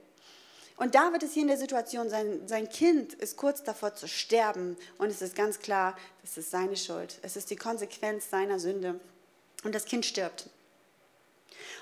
Und 0.77 0.95
David 0.95 1.23
ist 1.23 1.33
hier 1.33 1.45
in 1.45 1.49
der 1.49 1.57
Situation, 1.57 2.11
sein, 2.11 2.47
sein 2.47 2.69
Kind 2.69 3.15
ist 3.15 3.39
kurz 3.39 3.63
davor 3.63 3.95
zu 3.95 4.07
sterben. 4.07 4.77
Und 4.99 5.09
es 5.09 5.23
ist 5.23 5.35
ganz 5.35 5.59
klar, 5.59 5.97
das 6.21 6.37
ist 6.37 6.51
seine 6.51 6.77
Schuld. 6.77 7.19
Es 7.23 7.37
ist 7.37 7.49
die 7.49 7.57
Konsequenz 7.57 8.29
seiner 8.29 8.59
Sünde. 8.59 9.01
Und 9.63 9.75
das 9.75 9.85
Kind 9.85 10.07
stirbt. 10.07 10.49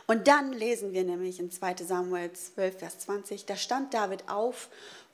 Und 0.07 0.27
dann 0.27 0.53
lesen 0.53 0.93
wir 0.93 1.05
nämlich 1.05 1.39
in 1.39 1.51
2 1.51 1.77
Samuel 1.85 2.33
12, 2.33 2.79
Vers 2.79 2.99
20, 3.01 3.45
da 3.45 3.57
stand 3.57 3.93
David 3.93 4.29
auf, 4.29 4.69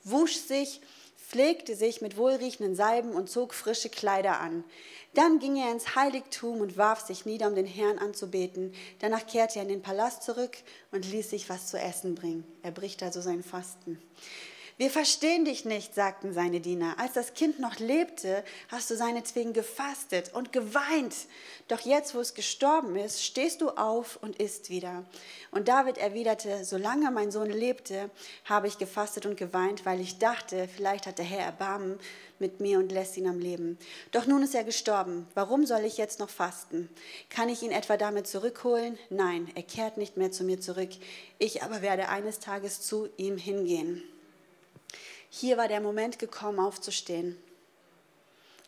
wusch 0.04 0.36
sich, 0.36 0.80
pflegte 1.16 1.74
sich 1.74 2.00
mit 2.00 2.16
wohlriechenden 2.16 2.76
Salben 2.76 3.10
und 3.10 3.28
zog 3.28 3.54
frische 3.54 3.88
Kleider 3.88 4.40
an. 4.40 4.62
Dann 5.14 5.38
ging 5.38 5.56
er 5.56 5.72
ins 5.72 5.96
Heiligtum 5.96 6.60
und 6.60 6.76
warf 6.76 7.00
sich 7.00 7.24
nieder, 7.24 7.48
um 7.48 7.54
den 7.54 7.66
Herrn 7.66 7.98
anzubeten. 7.98 8.72
Danach 9.00 9.26
kehrte 9.26 9.58
er 9.58 9.62
in 9.62 9.68
den 9.68 9.82
Palast 9.82 10.22
zurück 10.22 10.56
und 10.92 11.10
ließ 11.10 11.30
sich 11.30 11.48
was 11.48 11.68
zu 11.68 11.78
essen 11.78 12.14
bringen. 12.14 12.44
Er 12.62 12.70
bricht 12.70 13.02
also 13.02 13.20
sein 13.20 13.42
Fasten. 13.42 14.00
Wir 14.76 14.90
verstehen 14.90 15.44
dich 15.44 15.64
nicht, 15.64 15.94
sagten 15.94 16.32
seine 16.32 16.58
Diener. 16.58 16.96
Als 16.98 17.12
das 17.12 17.34
Kind 17.34 17.60
noch 17.60 17.78
lebte, 17.78 18.42
hast 18.68 18.90
du 18.90 18.96
seinetwegen 18.96 19.52
gefastet 19.52 20.34
und 20.34 20.52
geweint. 20.52 21.14
Doch 21.68 21.78
jetzt, 21.80 22.16
wo 22.16 22.18
es 22.18 22.34
gestorben 22.34 22.96
ist, 22.96 23.24
stehst 23.24 23.60
du 23.60 23.70
auf 23.70 24.18
und 24.20 24.40
isst 24.40 24.70
wieder. 24.70 25.04
Und 25.52 25.68
David 25.68 25.96
erwiderte, 25.96 26.64
solange 26.64 27.12
mein 27.12 27.30
Sohn 27.30 27.50
lebte, 27.50 28.10
habe 28.46 28.66
ich 28.66 28.76
gefastet 28.76 29.26
und 29.26 29.36
geweint, 29.36 29.86
weil 29.86 30.00
ich 30.00 30.18
dachte, 30.18 30.68
vielleicht 30.74 31.06
hat 31.06 31.18
der 31.18 31.24
Herr 31.24 31.44
Erbarmen 31.44 32.00
mit 32.40 32.58
mir 32.58 32.80
und 32.80 32.90
lässt 32.90 33.16
ihn 33.16 33.28
am 33.28 33.38
Leben. 33.38 33.78
Doch 34.10 34.26
nun 34.26 34.42
ist 34.42 34.56
er 34.56 34.64
gestorben. 34.64 35.28
Warum 35.34 35.66
soll 35.66 35.84
ich 35.84 35.98
jetzt 35.98 36.18
noch 36.18 36.30
fasten? 36.30 36.88
Kann 37.30 37.48
ich 37.48 37.62
ihn 37.62 37.70
etwa 37.70 37.96
damit 37.96 38.26
zurückholen? 38.26 38.98
Nein, 39.08 39.48
er 39.54 39.62
kehrt 39.62 39.98
nicht 39.98 40.16
mehr 40.16 40.32
zu 40.32 40.42
mir 40.42 40.60
zurück. 40.60 40.90
Ich 41.38 41.62
aber 41.62 41.80
werde 41.80 42.08
eines 42.08 42.40
Tages 42.40 42.80
zu 42.80 43.08
ihm 43.16 43.38
hingehen. 43.38 44.02
Hier 45.36 45.56
war 45.56 45.66
der 45.66 45.80
Moment 45.80 46.20
gekommen, 46.20 46.60
aufzustehen. 46.60 47.36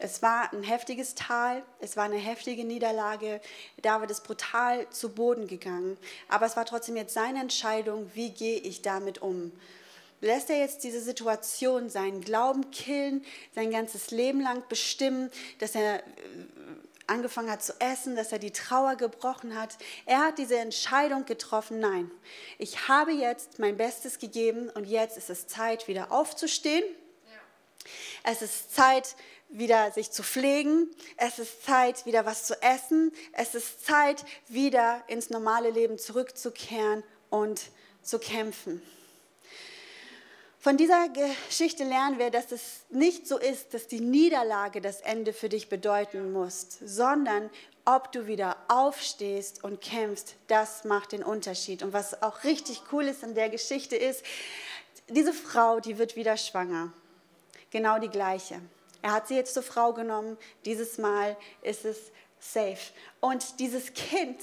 Es 0.00 0.20
war 0.20 0.52
ein 0.52 0.64
heftiges 0.64 1.14
Tal, 1.14 1.62
es 1.78 1.96
war 1.96 2.02
eine 2.02 2.16
heftige 2.16 2.64
Niederlage. 2.64 3.40
David 3.80 4.10
ist 4.10 4.24
brutal 4.24 4.90
zu 4.90 5.10
Boden 5.10 5.46
gegangen. 5.46 5.96
Aber 6.28 6.44
es 6.44 6.56
war 6.56 6.64
trotzdem 6.64 6.96
jetzt 6.96 7.14
seine 7.14 7.40
Entscheidung, 7.40 8.10
wie 8.14 8.30
gehe 8.30 8.58
ich 8.58 8.82
damit 8.82 9.22
um. 9.22 9.52
Lässt 10.20 10.50
er 10.50 10.58
jetzt 10.58 10.82
diese 10.82 11.00
Situation 11.00 11.88
seinen 11.88 12.20
Glauben 12.20 12.68
killen, 12.72 13.24
sein 13.54 13.70
ganzes 13.70 14.10
Leben 14.10 14.40
lang 14.40 14.64
bestimmen, 14.68 15.30
dass 15.60 15.76
er 15.76 16.02
angefangen 17.06 17.50
hat 17.50 17.62
zu 17.62 17.72
essen, 17.80 18.16
dass 18.16 18.32
er 18.32 18.38
die 18.38 18.52
Trauer 18.52 18.96
gebrochen 18.96 19.58
hat. 19.58 19.76
Er 20.06 20.18
hat 20.20 20.38
diese 20.38 20.58
Entscheidung 20.58 21.24
getroffen, 21.24 21.78
nein, 21.78 22.10
ich 22.58 22.88
habe 22.88 23.12
jetzt 23.12 23.58
mein 23.58 23.76
Bestes 23.76 24.18
gegeben 24.18 24.70
und 24.70 24.84
jetzt 24.84 25.16
ist 25.16 25.30
es 25.30 25.46
Zeit, 25.46 25.88
wieder 25.88 26.12
aufzustehen. 26.12 26.84
Ja. 26.84 28.32
Es 28.32 28.42
ist 28.42 28.74
Zeit, 28.74 29.16
wieder 29.48 29.92
sich 29.92 30.10
zu 30.10 30.22
pflegen. 30.22 30.90
Es 31.16 31.38
ist 31.38 31.64
Zeit, 31.64 32.06
wieder 32.06 32.26
was 32.26 32.44
zu 32.44 32.60
essen. 32.62 33.12
Es 33.32 33.54
ist 33.54 33.86
Zeit, 33.86 34.24
wieder 34.48 35.02
ins 35.06 35.30
normale 35.30 35.70
Leben 35.70 35.98
zurückzukehren 35.98 37.04
und 37.30 37.70
zu 38.02 38.18
kämpfen. 38.18 38.82
Von 40.66 40.76
dieser 40.76 41.08
Geschichte 41.08 41.84
lernen 41.84 42.18
wir, 42.18 42.32
dass 42.32 42.50
es 42.50 42.86
nicht 42.90 43.28
so 43.28 43.38
ist, 43.38 43.72
dass 43.72 43.86
die 43.86 44.00
Niederlage 44.00 44.80
das 44.80 45.00
Ende 45.00 45.32
für 45.32 45.48
dich 45.48 45.68
bedeuten 45.68 46.32
muss, 46.32 46.66
sondern 46.84 47.50
ob 47.84 48.10
du 48.10 48.26
wieder 48.26 48.56
aufstehst 48.66 49.62
und 49.62 49.80
kämpfst, 49.80 50.34
das 50.48 50.82
macht 50.82 51.12
den 51.12 51.22
Unterschied. 51.22 51.84
Und 51.84 51.92
was 51.92 52.20
auch 52.20 52.42
richtig 52.42 52.82
cool 52.90 53.04
ist 53.04 53.22
an 53.22 53.36
der 53.36 53.48
Geschichte 53.48 53.94
ist, 53.94 54.24
diese 55.08 55.32
Frau, 55.32 55.78
die 55.78 55.98
wird 55.98 56.16
wieder 56.16 56.36
schwanger. 56.36 56.92
Genau 57.70 58.00
die 58.00 58.10
gleiche. 58.10 58.60
Er 59.02 59.12
hat 59.12 59.28
sie 59.28 59.36
jetzt 59.36 59.54
zur 59.54 59.62
Frau 59.62 59.92
genommen. 59.92 60.36
Dieses 60.64 60.98
Mal 60.98 61.36
ist 61.62 61.84
es 61.84 62.10
safe. 62.40 62.92
Und 63.20 63.60
dieses 63.60 63.94
Kind, 63.94 64.40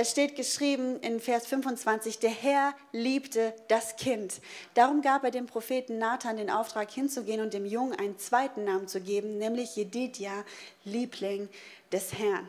es 0.00 0.12
steht 0.12 0.36
geschrieben 0.36 1.00
in 1.00 1.18
Vers 1.18 1.48
25, 1.48 2.20
der 2.20 2.30
Herr 2.30 2.72
liebte 2.92 3.52
das 3.66 3.96
Kind. 3.96 4.40
Darum 4.74 5.02
gab 5.02 5.24
er 5.24 5.32
dem 5.32 5.46
Propheten 5.46 5.98
Nathan 5.98 6.36
den 6.36 6.50
Auftrag 6.50 6.88
hinzugehen 6.88 7.40
und 7.40 7.52
dem 7.52 7.66
Jungen 7.66 7.98
einen 7.98 8.16
zweiten 8.16 8.62
Namen 8.62 8.86
zu 8.86 9.00
geben, 9.00 9.38
nämlich 9.38 9.74
Jedidja, 9.74 10.44
Liebling 10.84 11.48
des 11.90 12.12
Herrn. 12.12 12.48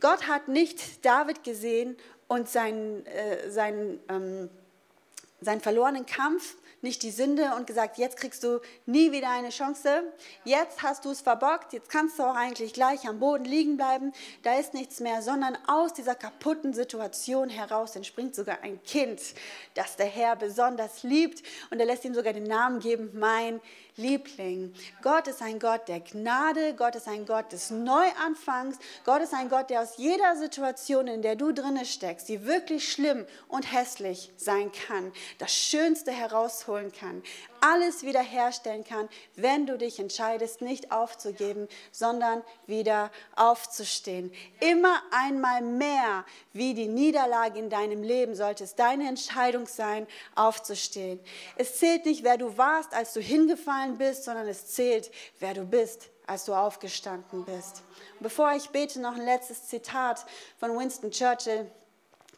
Gott 0.00 0.26
hat 0.26 0.48
nicht 0.48 1.04
David 1.04 1.44
gesehen 1.44 1.98
und 2.28 2.48
seinen, 2.48 3.04
äh, 3.04 3.50
seinen, 3.50 4.00
ähm, 4.08 4.48
seinen 5.42 5.60
verlorenen 5.60 6.06
Kampf 6.06 6.56
nicht 6.82 7.02
die 7.02 7.10
Sünde 7.10 7.54
und 7.56 7.66
gesagt, 7.66 7.96
jetzt 7.96 8.16
kriegst 8.16 8.42
du 8.42 8.60
nie 8.86 9.12
wieder 9.12 9.30
eine 9.30 9.50
Chance, 9.50 10.02
jetzt 10.44 10.82
hast 10.82 11.04
du 11.04 11.10
es 11.10 11.20
verbockt, 11.20 11.72
jetzt 11.72 11.88
kannst 11.88 12.18
du 12.18 12.24
auch 12.24 12.34
eigentlich 12.34 12.72
gleich 12.74 13.08
am 13.08 13.20
Boden 13.20 13.44
liegen 13.44 13.76
bleiben, 13.76 14.12
da 14.42 14.58
ist 14.58 14.74
nichts 14.74 15.00
mehr, 15.00 15.22
sondern 15.22 15.56
aus 15.66 15.94
dieser 15.94 16.14
kaputten 16.14 16.74
Situation 16.74 17.48
heraus 17.48 17.96
entspringt 17.96 18.34
sogar 18.34 18.58
ein 18.62 18.82
Kind, 18.82 19.20
das 19.74 19.96
der 19.96 20.06
Herr 20.06 20.36
besonders 20.36 21.02
liebt. 21.02 21.42
Und 21.70 21.80
er 21.80 21.86
lässt 21.86 22.04
ihm 22.04 22.14
sogar 22.14 22.32
den 22.32 22.44
Namen 22.44 22.80
geben, 22.80 23.10
mein 23.14 23.60
Liebling. 23.96 24.72
Gott 25.02 25.28
ist 25.28 25.42
ein 25.42 25.58
Gott 25.58 25.88
der 25.88 26.00
Gnade, 26.00 26.74
Gott 26.74 26.96
ist 26.96 27.08
ein 27.08 27.26
Gott 27.26 27.52
des 27.52 27.70
Neuanfangs, 27.70 28.78
Gott 29.04 29.22
ist 29.22 29.34
ein 29.34 29.48
Gott, 29.48 29.70
der 29.70 29.82
aus 29.82 29.96
jeder 29.98 30.36
Situation, 30.36 31.06
in 31.08 31.22
der 31.22 31.36
du 31.36 31.52
drinne 31.52 31.84
steckst, 31.84 32.28
die 32.28 32.44
wirklich 32.46 32.90
schlimm 32.90 33.26
und 33.48 33.70
hässlich 33.70 34.32
sein 34.36 34.72
kann, 34.72 35.12
das 35.38 35.52
Schönste 35.52 36.10
herausholen 36.10 36.92
kann, 36.92 37.22
alles 37.62 38.02
wiederherstellen 38.02 38.84
kann, 38.84 39.08
wenn 39.36 39.66
du 39.66 39.78
dich 39.78 39.98
entscheidest, 39.98 40.60
nicht 40.60 40.90
aufzugeben, 40.90 41.68
sondern 41.92 42.42
wieder 42.66 43.10
aufzustehen. 43.36 44.32
Immer 44.60 45.00
einmal 45.12 45.62
mehr 45.62 46.24
wie 46.52 46.74
die 46.74 46.88
Niederlage 46.88 47.58
in 47.58 47.70
deinem 47.70 48.02
Leben 48.02 48.34
sollte 48.34 48.64
es 48.64 48.74
deine 48.74 49.08
Entscheidung 49.08 49.66
sein, 49.66 50.06
aufzustehen. 50.34 51.20
Es 51.56 51.78
zählt 51.78 52.04
nicht, 52.04 52.24
wer 52.24 52.36
du 52.36 52.58
warst, 52.58 52.92
als 52.94 53.12
du 53.14 53.20
hingefallen 53.20 53.96
bist, 53.96 54.24
sondern 54.24 54.48
es 54.48 54.66
zählt, 54.66 55.10
wer 55.38 55.54
du 55.54 55.64
bist, 55.64 56.10
als 56.26 56.44
du 56.44 56.54
aufgestanden 56.54 57.44
bist. 57.44 57.82
Bevor 58.18 58.52
ich 58.52 58.70
bete, 58.70 59.00
noch 59.00 59.14
ein 59.14 59.24
letztes 59.24 59.68
Zitat 59.68 60.26
von 60.58 60.76
Winston 60.76 61.12
Churchill. 61.12 61.70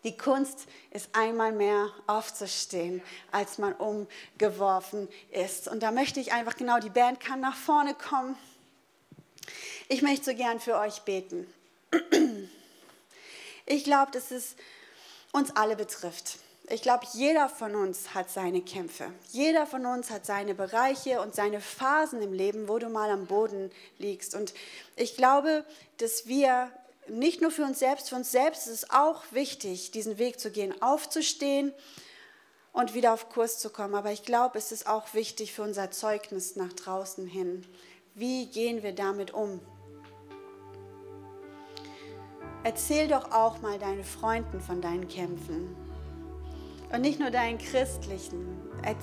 Die 0.04 0.16
Kunst 0.16 0.66
ist 0.90 1.08
einmal 1.14 1.52
mehr 1.52 1.90
aufzustehen, 2.06 3.02
als 3.32 3.58
man 3.58 3.72
umgeworfen 3.72 5.08
ist. 5.30 5.66
Und 5.66 5.82
da 5.82 5.90
möchte 5.90 6.20
ich 6.20 6.32
einfach 6.32 6.56
genau, 6.56 6.78
die 6.78 6.90
Band 6.90 7.20
kann 7.20 7.40
nach 7.40 7.56
vorne 7.56 7.94
kommen. 7.94 8.36
Ich 9.88 10.02
möchte 10.02 10.26
so 10.26 10.34
gern 10.34 10.60
für 10.60 10.78
euch 10.78 11.00
beten. 11.02 11.52
Ich 13.66 13.84
glaube, 13.84 14.12
dass 14.12 14.30
es 14.30 14.56
uns 15.32 15.56
alle 15.56 15.74
betrifft. 15.74 16.38
Ich 16.68 16.82
glaube, 16.82 17.06
jeder 17.12 17.48
von 17.48 17.74
uns 17.74 18.14
hat 18.14 18.30
seine 18.30 18.62
Kämpfe. 18.62 19.12
Jeder 19.32 19.66
von 19.66 19.84
uns 19.84 20.10
hat 20.10 20.24
seine 20.24 20.54
Bereiche 20.54 21.20
und 21.20 21.34
seine 21.34 21.60
Phasen 21.60 22.22
im 22.22 22.32
Leben, 22.32 22.68
wo 22.68 22.78
du 22.78 22.88
mal 22.88 23.10
am 23.10 23.26
Boden 23.26 23.70
liegst. 23.98 24.34
Und 24.34 24.54
ich 24.96 25.16
glaube, 25.16 25.64
dass 25.98 26.26
wir 26.26 26.70
nicht 27.08 27.40
nur 27.40 27.50
für 27.50 27.64
uns 27.64 27.78
selbst, 27.78 28.08
für 28.08 28.16
uns 28.16 28.30
selbst 28.30 28.66
ist 28.66 28.84
es 28.84 28.90
auch 28.90 29.22
wichtig, 29.30 29.90
diesen 29.90 30.18
Weg 30.18 30.40
zu 30.40 30.50
gehen, 30.50 30.80
aufzustehen 30.82 31.72
und 32.72 32.94
wieder 32.94 33.12
auf 33.12 33.28
Kurs 33.28 33.58
zu 33.58 33.70
kommen. 33.70 33.94
Aber 33.94 34.12
ich 34.12 34.24
glaube, 34.24 34.58
es 34.58 34.72
ist 34.72 34.86
auch 34.86 35.14
wichtig 35.14 35.52
für 35.52 35.62
unser 35.62 35.90
Zeugnis 35.90 36.56
nach 36.56 36.72
draußen 36.72 37.26
hin. 37.26 37.66
Wie 38.14 38.46
gehen 38.46 38.82
wir 38.82 38.94
damit 38.94 39.32
um? 39.32 39.60
Erzähl 42.62 43.08
doch 43.08 43.30
auch 43.30 43.60
mal 43.60 43.78
deinen 43.78 44.04
Freunden 44.04 44.60
von 44.60 44.80
deinen 44.80 45.06
Kämpfen. 45.08 45.76
Und 46.92 47.00
nicht 47.00 47.18
nur 47.18 47.30
deinen 47.30 47.58
christlichen. 47.58 48.58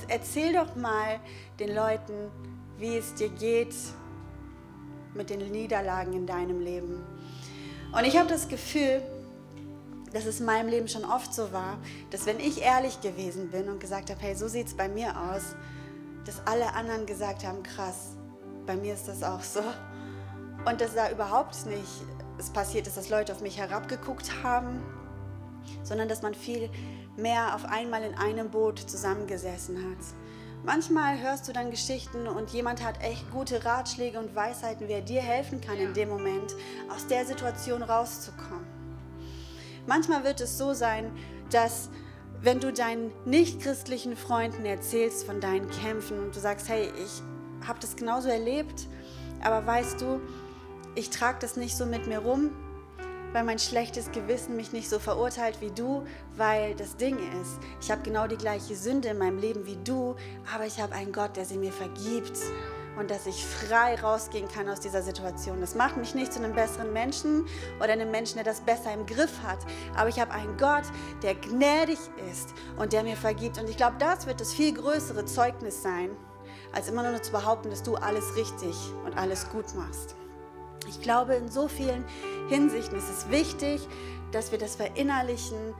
Erzähl 0.08 0.54
doch 0.54 0.76
mal 0.76 1.20
den 1.60 1.76
Leuten, 1.76 2.32
wie 2.78 2.98
es 2.98 3.14
dir 3.16 3.30
geht 3.30 3.76
mit 5.14 5.30
den 5.30 5.52
Niederlagen 5.52 6.14
in 6.14 6.26
deinem 6.26 6.60
Leben. 6.60 7.04
Und 7.92 8.06
ich 8.06 8.18
habe 8.18 8.30
das 8.30 8.48
Gefühl, 8.48 9.02
dass 10.14 10.26
es 10.26 10.40
in 10.40 10.46
meinem 10.46 10.70
Leben 10.70 10.88
schon 10.88 11.06
oft 11.06 11.34
so 11.34 11.52
war, 11.52 11.78
dass 12.10 12.26
wenn 12.26 12.40
ich 12.40 12.62
ehrlich 12.62 13.02
gewesen 13.02 13.50
bin 13.50 13.70
und 13.70 13.80
gesagt 13.80 14.10
habe, 14.10 14.20
hey, 14.22 14.36
so 14.36 14.48
sieht 14.48 14.68
es 14.68 14.74
bei 14.74 14.88
mir 14.88 15.10
aus, 15.10 15.56
dass 16.26 16.42
alle 16.46 16.74
anderen 16.74 17.06
gesagt 17.06 17.46
haben, 17.46 17.64
krass, 17.64 18.16
bei 18.66 18.76
mir 18.76 18.94
ist 18.94 19.08
das 19.08 19.24
auch 19.24 19.42
so. 19.42 19.64
Und 20.66 20.80
dass 20.80 20.94
da 20.94 21.10
überhaupt 21.10 21.66
nicht 21.66 22.06
es 22.38 22.50
passiert 22.50 22.88
ist, 22.88 22.98
dass 22.98 23.10
Leute 23.10 23.34
auf 23.34 23.42
mich 23.42 23.58
herabgeguckt 23.58 24.44
haben, 24.44 24.82
sondern 25.84 26.08
dass 26.08 26.22
man 26.22 26.34
viel 26.34 26.70
mehr 27.18 27.56
auf 27.56 27.66
einmal 27.66 28.04
in 28.04 28.16
einem 28.16 28.50
Boot 28.50 28.80
zusammengesessen 28.80 29.78
hat. 29.78 30.31
Manchmal 30.64 31.20
hörst 31.20 31.48
du 31.48 31.54
dann 31.54 31.72
Geschichten 31.72 32.28
und 32.28 32.52
jemand 32.52 32.84
hat 32.84 33.02
echt 33.02 33.32
gute 33.32 33.66
Ratschläge 33.66 34.20
und 34.20 34.36
Weisheiten, 34.36 34.88
wie 34.88 34.94
er 34.94 35.02
dir 35.02 35.22
helfen 35.22 35.60
kann 35.60 35.78
in 35.78 35.96
dem 35.96 36.10
Moment, 36.10 36.56
aus 36.94 37.08
der 37.08 37.26
Situation 37.26 37.82
rauszukommen. 37.82 38.68
Manchmal 39.88 40.24
wird 40.24 40.40
es 40.40 40.60
so 40.60 40.74
sein, 40.74 41.12
dass 41.50 41.90
wenn 42.42 42.60
du 42.60 42.72
deinen 42.72 43.12
nichtchristlichen 43.26 44.16
Freunden 44.16 44.64
erzählst 44.64 45.26
von 45.26 45.42
deinen 45.42 45.68
Kämpfen 45.70 46.20
und 46.20 46.36
du 46.36 46.40
sagst, 46.40 46.70
hey, 46.70 46.92
ich 47.04 47.68
habe 47.68 47.80
das 47.80 47.96
genauso 47.96 48.30
erlebt, 48.30 48.88
aber 49.44 49.66
weißt 49.66 50.00
du, 50.00 50.22
ich 50.94 51.10
trage 51.10 51.40
das 51.42 51.58
nicht 51.58 51.76
so 51.76 51.88
mit 51.88 52.06
mir 52.06 52.20
rum, 52.20 52.52
weil 53.34 53.44
mein 53.44 53.60
schlechtes 53.60 54.12
Gewissen 54.12 54.56
mich 54.56 54.74
nicht 54.74 54.90
so 54.90 55.00
verurteilt 55.00 55.62
wie 55.62 55.72
du, 55.72 56.04
weil 56.38 56.76
das 56.76 56.96
Ding 56.98 57.18
ist, 57.42 57.60
ich 57.82 57.92
habe 57.92 58.02
genau 58.02 58.28
die 58.28 58.38
gleiche 58.38 58.76
Sünde 58.76 59.10
in 59.10 59.18
meinem 59.18 59.38
Leben 59.38 59.66
wie 59.66 59.78
du, 59.84 60.16
aber 60.54 60.66
ich 60.66 60.80
habe 60.80 60.94
einen 60.94 61.12
Gott, 61.12 61.38
der 61.38 61.46
sie 61.46 61.58
mir 61.58 61.72
vergibt 61.72 62.38
und 62.98 63.10
dass 63.10 63.26
ich 63.26 63.46
frei 63.46 63.96
rausgehen 63.96 64.48
kann 64.48 64.68
aus 64.70 64.80
dieser 64.80 65.02
Situation. 65.02 65.62
Das 65.62 65.76
macht 65.76 65.98
mich 65.98 66.14
nicht 66.14 66.34
zu 66.34 66.40
einem 66.40 66.54
besseren 66.54 66.92
Menschen 66.92 67.46
oder 67.78 67.94
einem 67.94 68.12
Menschen, 68.12 68.36
der 68.36 68.44
das 68.44 68.62
besser 68.62 68.94
im 68.94 69.06
Griff 69.06 69.42
hat, 69.44 69.60
aber 69.96 70.10
ich 70.10 70.20
habe 70.20 70.32
einen 70.32 70.58
Gott, 70.58 70.84
der 71.24 71.36
gnädig 71.36 72.00
ist 72.32 72.50
und 72.78 72.94
der 72.94 73.04
mir 73.04 73.16
vergibt 73.16 73.58
und 73.60 73.70
ich 73.70 73.78
glaube, 73.78 73.96
das 74.00 74.28
wird 74.28 74.42
das 74.42 74.54
viel 74.54 74.74
größere 74.74 75.26
Zeugnis 75.26 75.82
sein, 75.82 76.12
als 76.74 76.90
immer 76.90 77.10
nur 77.10 77.22
zu 77.22 77.32
behaupten, 77.32 77.70
dass 77.70 77.84
du 77.84 77.96
alles 77.96 78.36
richtig 78.36 78.76
und 79.06 79.18
alles 79.18 79.50
gut 79.50 79.74
machst. 79.76 80.16
Ich 80.88 81.02
glaube, 81.02 81.36
in 81.36 81.50
so 81.50 81.68
vielen 81.68 82.04
Hinsichten 82.50 82.98
ist 82.98 83.10
es 83.10 83.30
wichtig, 83.30 83.82
dass 84.32 84.52
wir 84.52 84.58
das 84.58 84.76
verinnerlichen, 84.76 85.74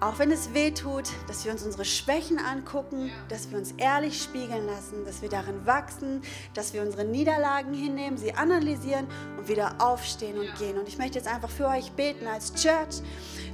auch 0.00 0.18
wenn 0.18 0.32
es 0.32 0.52
weh 0.52 0.72
tut, 0.72 1.08
dass 1.28 1.44
wir 1.44 1.52
uns 1.52 1.62
unsere 1.62 1.84
Schwächen 1.84 2.38
angucken, 2.38 3.12
dass 3.28 3.50
wir 3.50 3.58
uns 3.58 3.72
ehrlich 3.76 4.20
spiegeln 4.20 4.66
lassen, 4.66 5.04
dass 5.04 5.22
wir 5.22 5.28
darin 5.28 5.64
wachsen, 5.64 6.22
dass 6.54 6.72
wir 6.72 6.82
unsere 6.82 7.04
Niederlagen 7.04 7.72
hinnehmen, 7.72 8.18
sie 8.18 8.34
analysieren 8.34 9.06
und 9.38 9.48
wieder 9.48 9.76
aufstehen 9.78 10.38
und 10.38 10.52
gehen. 10.56 10.76
Und 10.78 10.88
ich 10.88 10.98
möchte 10.98 11.18
jetzt 11.18 11.28
einfach 11.28 11.50
für 11.50 11.68
euch 11.68 11.92
beten 11.92 12.26
als 12.26 12.52
Church. 12.54 13.00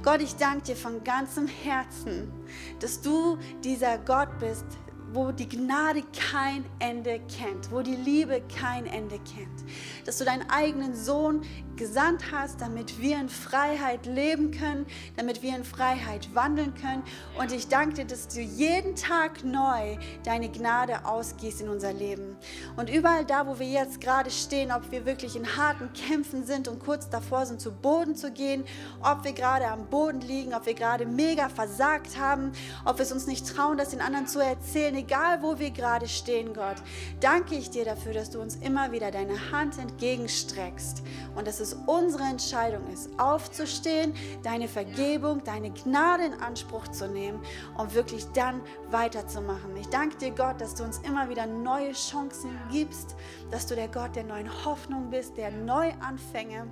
Gott, 0.01 0.21
ich 0.21 0.35
danke 0.37 0.63
dir 0.63 0.75
von 0.75 1.03
ganzem 1.03 1.45
Herzen, 1.45 2.31
dass 2.79 2.99
du 3.01 3.37
dieser 3.63 3.99
Gott 3.99 4.29
bist, 4.39 4.65
wo 5.13 5.31
die 5.31 5.47
Gnade 5.47 6.03
kein 6.31 6.65
Ende 6.79 7.19
kennt, 7.35 7.71
wo 7.71 7.81
die 7.81 7.95
Liebe 7.95 8.41
kein 8.59 8.85
Ende 8.85 9.19
kennt. 9.19 9.65
Dass 10.05 10.17
du 10.17 10.25
deinen 10.25 10.49
eigenen 10.49 10.95
Sohn 10.95 11.41
gesandt 11.79 12.25
hast, 12.31 12.61
damit 12.61 13.01
wir 13.01 13.19
in 13.19 13.29
Freiheit 13.29 14.05
leben 14.05 14.51
können, 14.51 14.85
damit 15.15 15.41
wir 15.41 15.55
in 15.55 15.63
Freiheit 15.63 16.35
wandeln 16.35 16.75
können. 16.75 17.03
Und 17.39 17.51
ich 17.53 17.69
danke 17.69 17.95
dir, 17.95 18.05
dass 18.05 18.27
du 18.27 18.41
jeden 18.41 18.95
Tag 18.95 19.43
neu 19.43 19.97
deine 20.23 20.49
Gnade 20.49 21.05
ausgießt 21.05 21.61
in 21.61 21.69
unser 21.69 21.93
Leben. 21.93 22.35
Und 22.75 22.89
überall 22.89 23.25
da, 23.25 23.47
wo 23.47 23.57
wir 23.59 23.67
jetzt 23.67 24.01
gerade 24.01 24.29
stehen, 24.29 24.71
ob 24.71 24.91
wir 24.91 25.05
wirklich 25.05 25.37
in 25.37 25.55
harten 25.55 25.91
Kämpfen 25.93 26.45
sind 26.45 26.67
und 26.67 26.79
kurz 26.79 27.09
davor 27.09 27.45
sind, 27.45 27.61
zu 27.61 27.71
Boden 27.71 28.15
zu 28.15 28.31
gehen, 28.31 28.65
ob 29.01 29.23
wir 29.23 29.33
gerade 29.33 29.67
am 29.67 29.87
Boden 29.87 30.19
liegen, 30.19 30.53
ob 30.53 30.65
wir 30.65 30.73
gerade 30.73 31.05
mega 31.05 31.47
versagt 31.47 32.19
haben, 32.19 32.51
ob 32.83 32.97
wir 32.97 33.03
es 33.03 33.11
uns 33.13 33.25
nicht 33.25 33.47
trauen, 33.47 33.77
das 33.77 33.89
den 33.89 34.01
anderen 34.01 34.27
zu 34.27 34.39
erzählen, 34.39 34.95
egal 34.95 35.41
wo 35.41 35.59
wir 35.59 35.71
gerade 35.71 36.09
stehen, 36.09 36.53
Gott, 36.53 36.77
danke 37.21 37.55
ich 37.55 37.69
dir 37.69 37.85
dafür, 37.85 38.13
dass 38.13 38.29
du 38.29 38.41
uns 38.41 38.57
immer 38.57 38.91
wieder 38.91 39.11
deine 39.11 39.51
Hand 39.51 39.77
entgegenstreckst 39.77 41.03
und 41.35 41.47
dass 41.47 41.61
es 41.61 41.68
es 41.69 41.77
unsere 41.85 42.23
Entscheidung 42.23 42.87
ist, 42.87 43.09
aufzustehen, 43.19 44.13
deine 44.43 44.67
Vergebung, 44.67 45.43
deine 45.43 45.71
Gnade 45.71 46.25
in 46.25 46.33
Anspruch 46.33 46.87
zu 46.87 47.07
nehmen 47.07 47.39
und 47.77 47.93
wirklich 47.93 48.25
dann 48.33 48.61
weiterzumachen. 48.89 49.75
Ich 49.77 49.87
danke 49.89 50.17
dir, 50.17 50.31
Gott, 50.31 50.59
dass 50.59 50.75
du 50.75 50.83
uns 50.83 50.99
immer 50.99 51.29
wieder 51.29 51.45
neue 51.45 51.93
Chancen 51.93 52.57
gibst, 52.71 53.15
dass 53.51 53.67
du 53.67 53.75
der 53.75 53.87
Gott 53.87 54.15
der 54.15 54.23
neuen 54.23 54.49
Hoffnung 54.65 55.09
bist, 55.09 55.37
der 55.37 55.51
Neuanfänge 55.51 56.67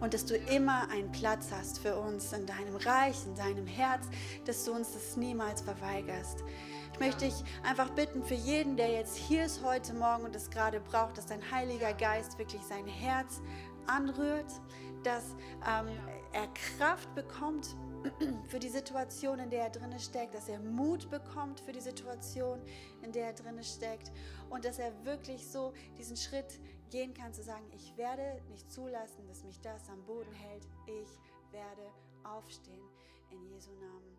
und 0.00 0.14
dass 0.14 0.24
du 0.24 0.36
immer 0.36 0.88
einen 0.90 1.10
Platz 1.12 1.50
hast 1.52 1.78
für 1.78 1.96
uns 1.96 2.32
in 2.32 2.46
deinem 2.46 2.76
Reich, 2.76 3.16
in 3.26 3.34
deinem 3.36 3.66
Herz, 3.66 4.06
dass 4.44 4.64
du 4.64 4.72
uns 4.72 4.92
das 4.92 5.16
niemals 5.16 5.60
verweigerst. 5.60 6.42
Ich 6.92 7.00
möchte 7.00 7.24
dich 7.24 7.34
einfach 7.62 7.88
bitten 7.90 8.22
für 8.22 8.34
jeden, 8.34 8.76
der 8.76 8.90
jetzt 8.90 9.16
hier 9.16 9.44
ist 9.44 9.62
heute 9.64 9.94
Morgen 9.94 10.24
und 10.24 10.36
es 10.36 10.50
gerade 10.50 10.78
braucht, 10.78 11.16
dass 11.18 11.26
dein 11.26 11.40
Heiliger 11.50 11.94
Geist 11.94 12.38
wirklich 12.38 12.60
sein 12.62 12.86
Herz 12.86 13.40
anrührt, 13.86 14.60
dass 15.02 15.34
ähm, 15.66 15.88
er 16.32 16.46
Kraft 16.48 17.12
bekommt 17.14 17.76
für 18.48 18.58
die 18.58 18.68
Situation, 18.68 19.38
in 19.38 19.50
der 19.50 19.64
er 19.64 19.70
drinne 19.70 19.98
steckt, 19.98 20.34
dass 20.34 20.48
er 20.48 20.58
Mut 20.60 21.10
bekommt 21.10 21.60
für 21.60 21.72
die 21.72 21.80
Situation, 21.80 22.60
in 23.02 23.12
der 23.12 23.26
er 23.26 23.32
drinne 23.32 23.62
steckt 23.62 24.10
und 24.50 24.64
dass 24.64 24.78
er 24.78 24.92
wirklich 25.04 25.46
so 25.46 25.72
diesen 25.98 26.16
Schritt 26.16 26.60
gehen 26.90 27.14
kann 27.14 27.32
zu 27.32 27.42
sagen, 27.42 27.64
ich 27.74 27.96
werde 27.96 28.40
nicht 28.50 28.70
zulassen, 28.70 29.26
dass 29.26 29.44
mich 29.44 29.60
das 29.60 29.88
am 29.88 30.04
Boden 30.04 30.32
hält. 30.32 30.66
Ich 30.86 31.18
werde 31.52 31.90
aufstehen 32.22 32.82
in 33.30 33.42
Jesu 33.46 33.70
Namen. 33.72 33.80
Amen. 33.80 34.11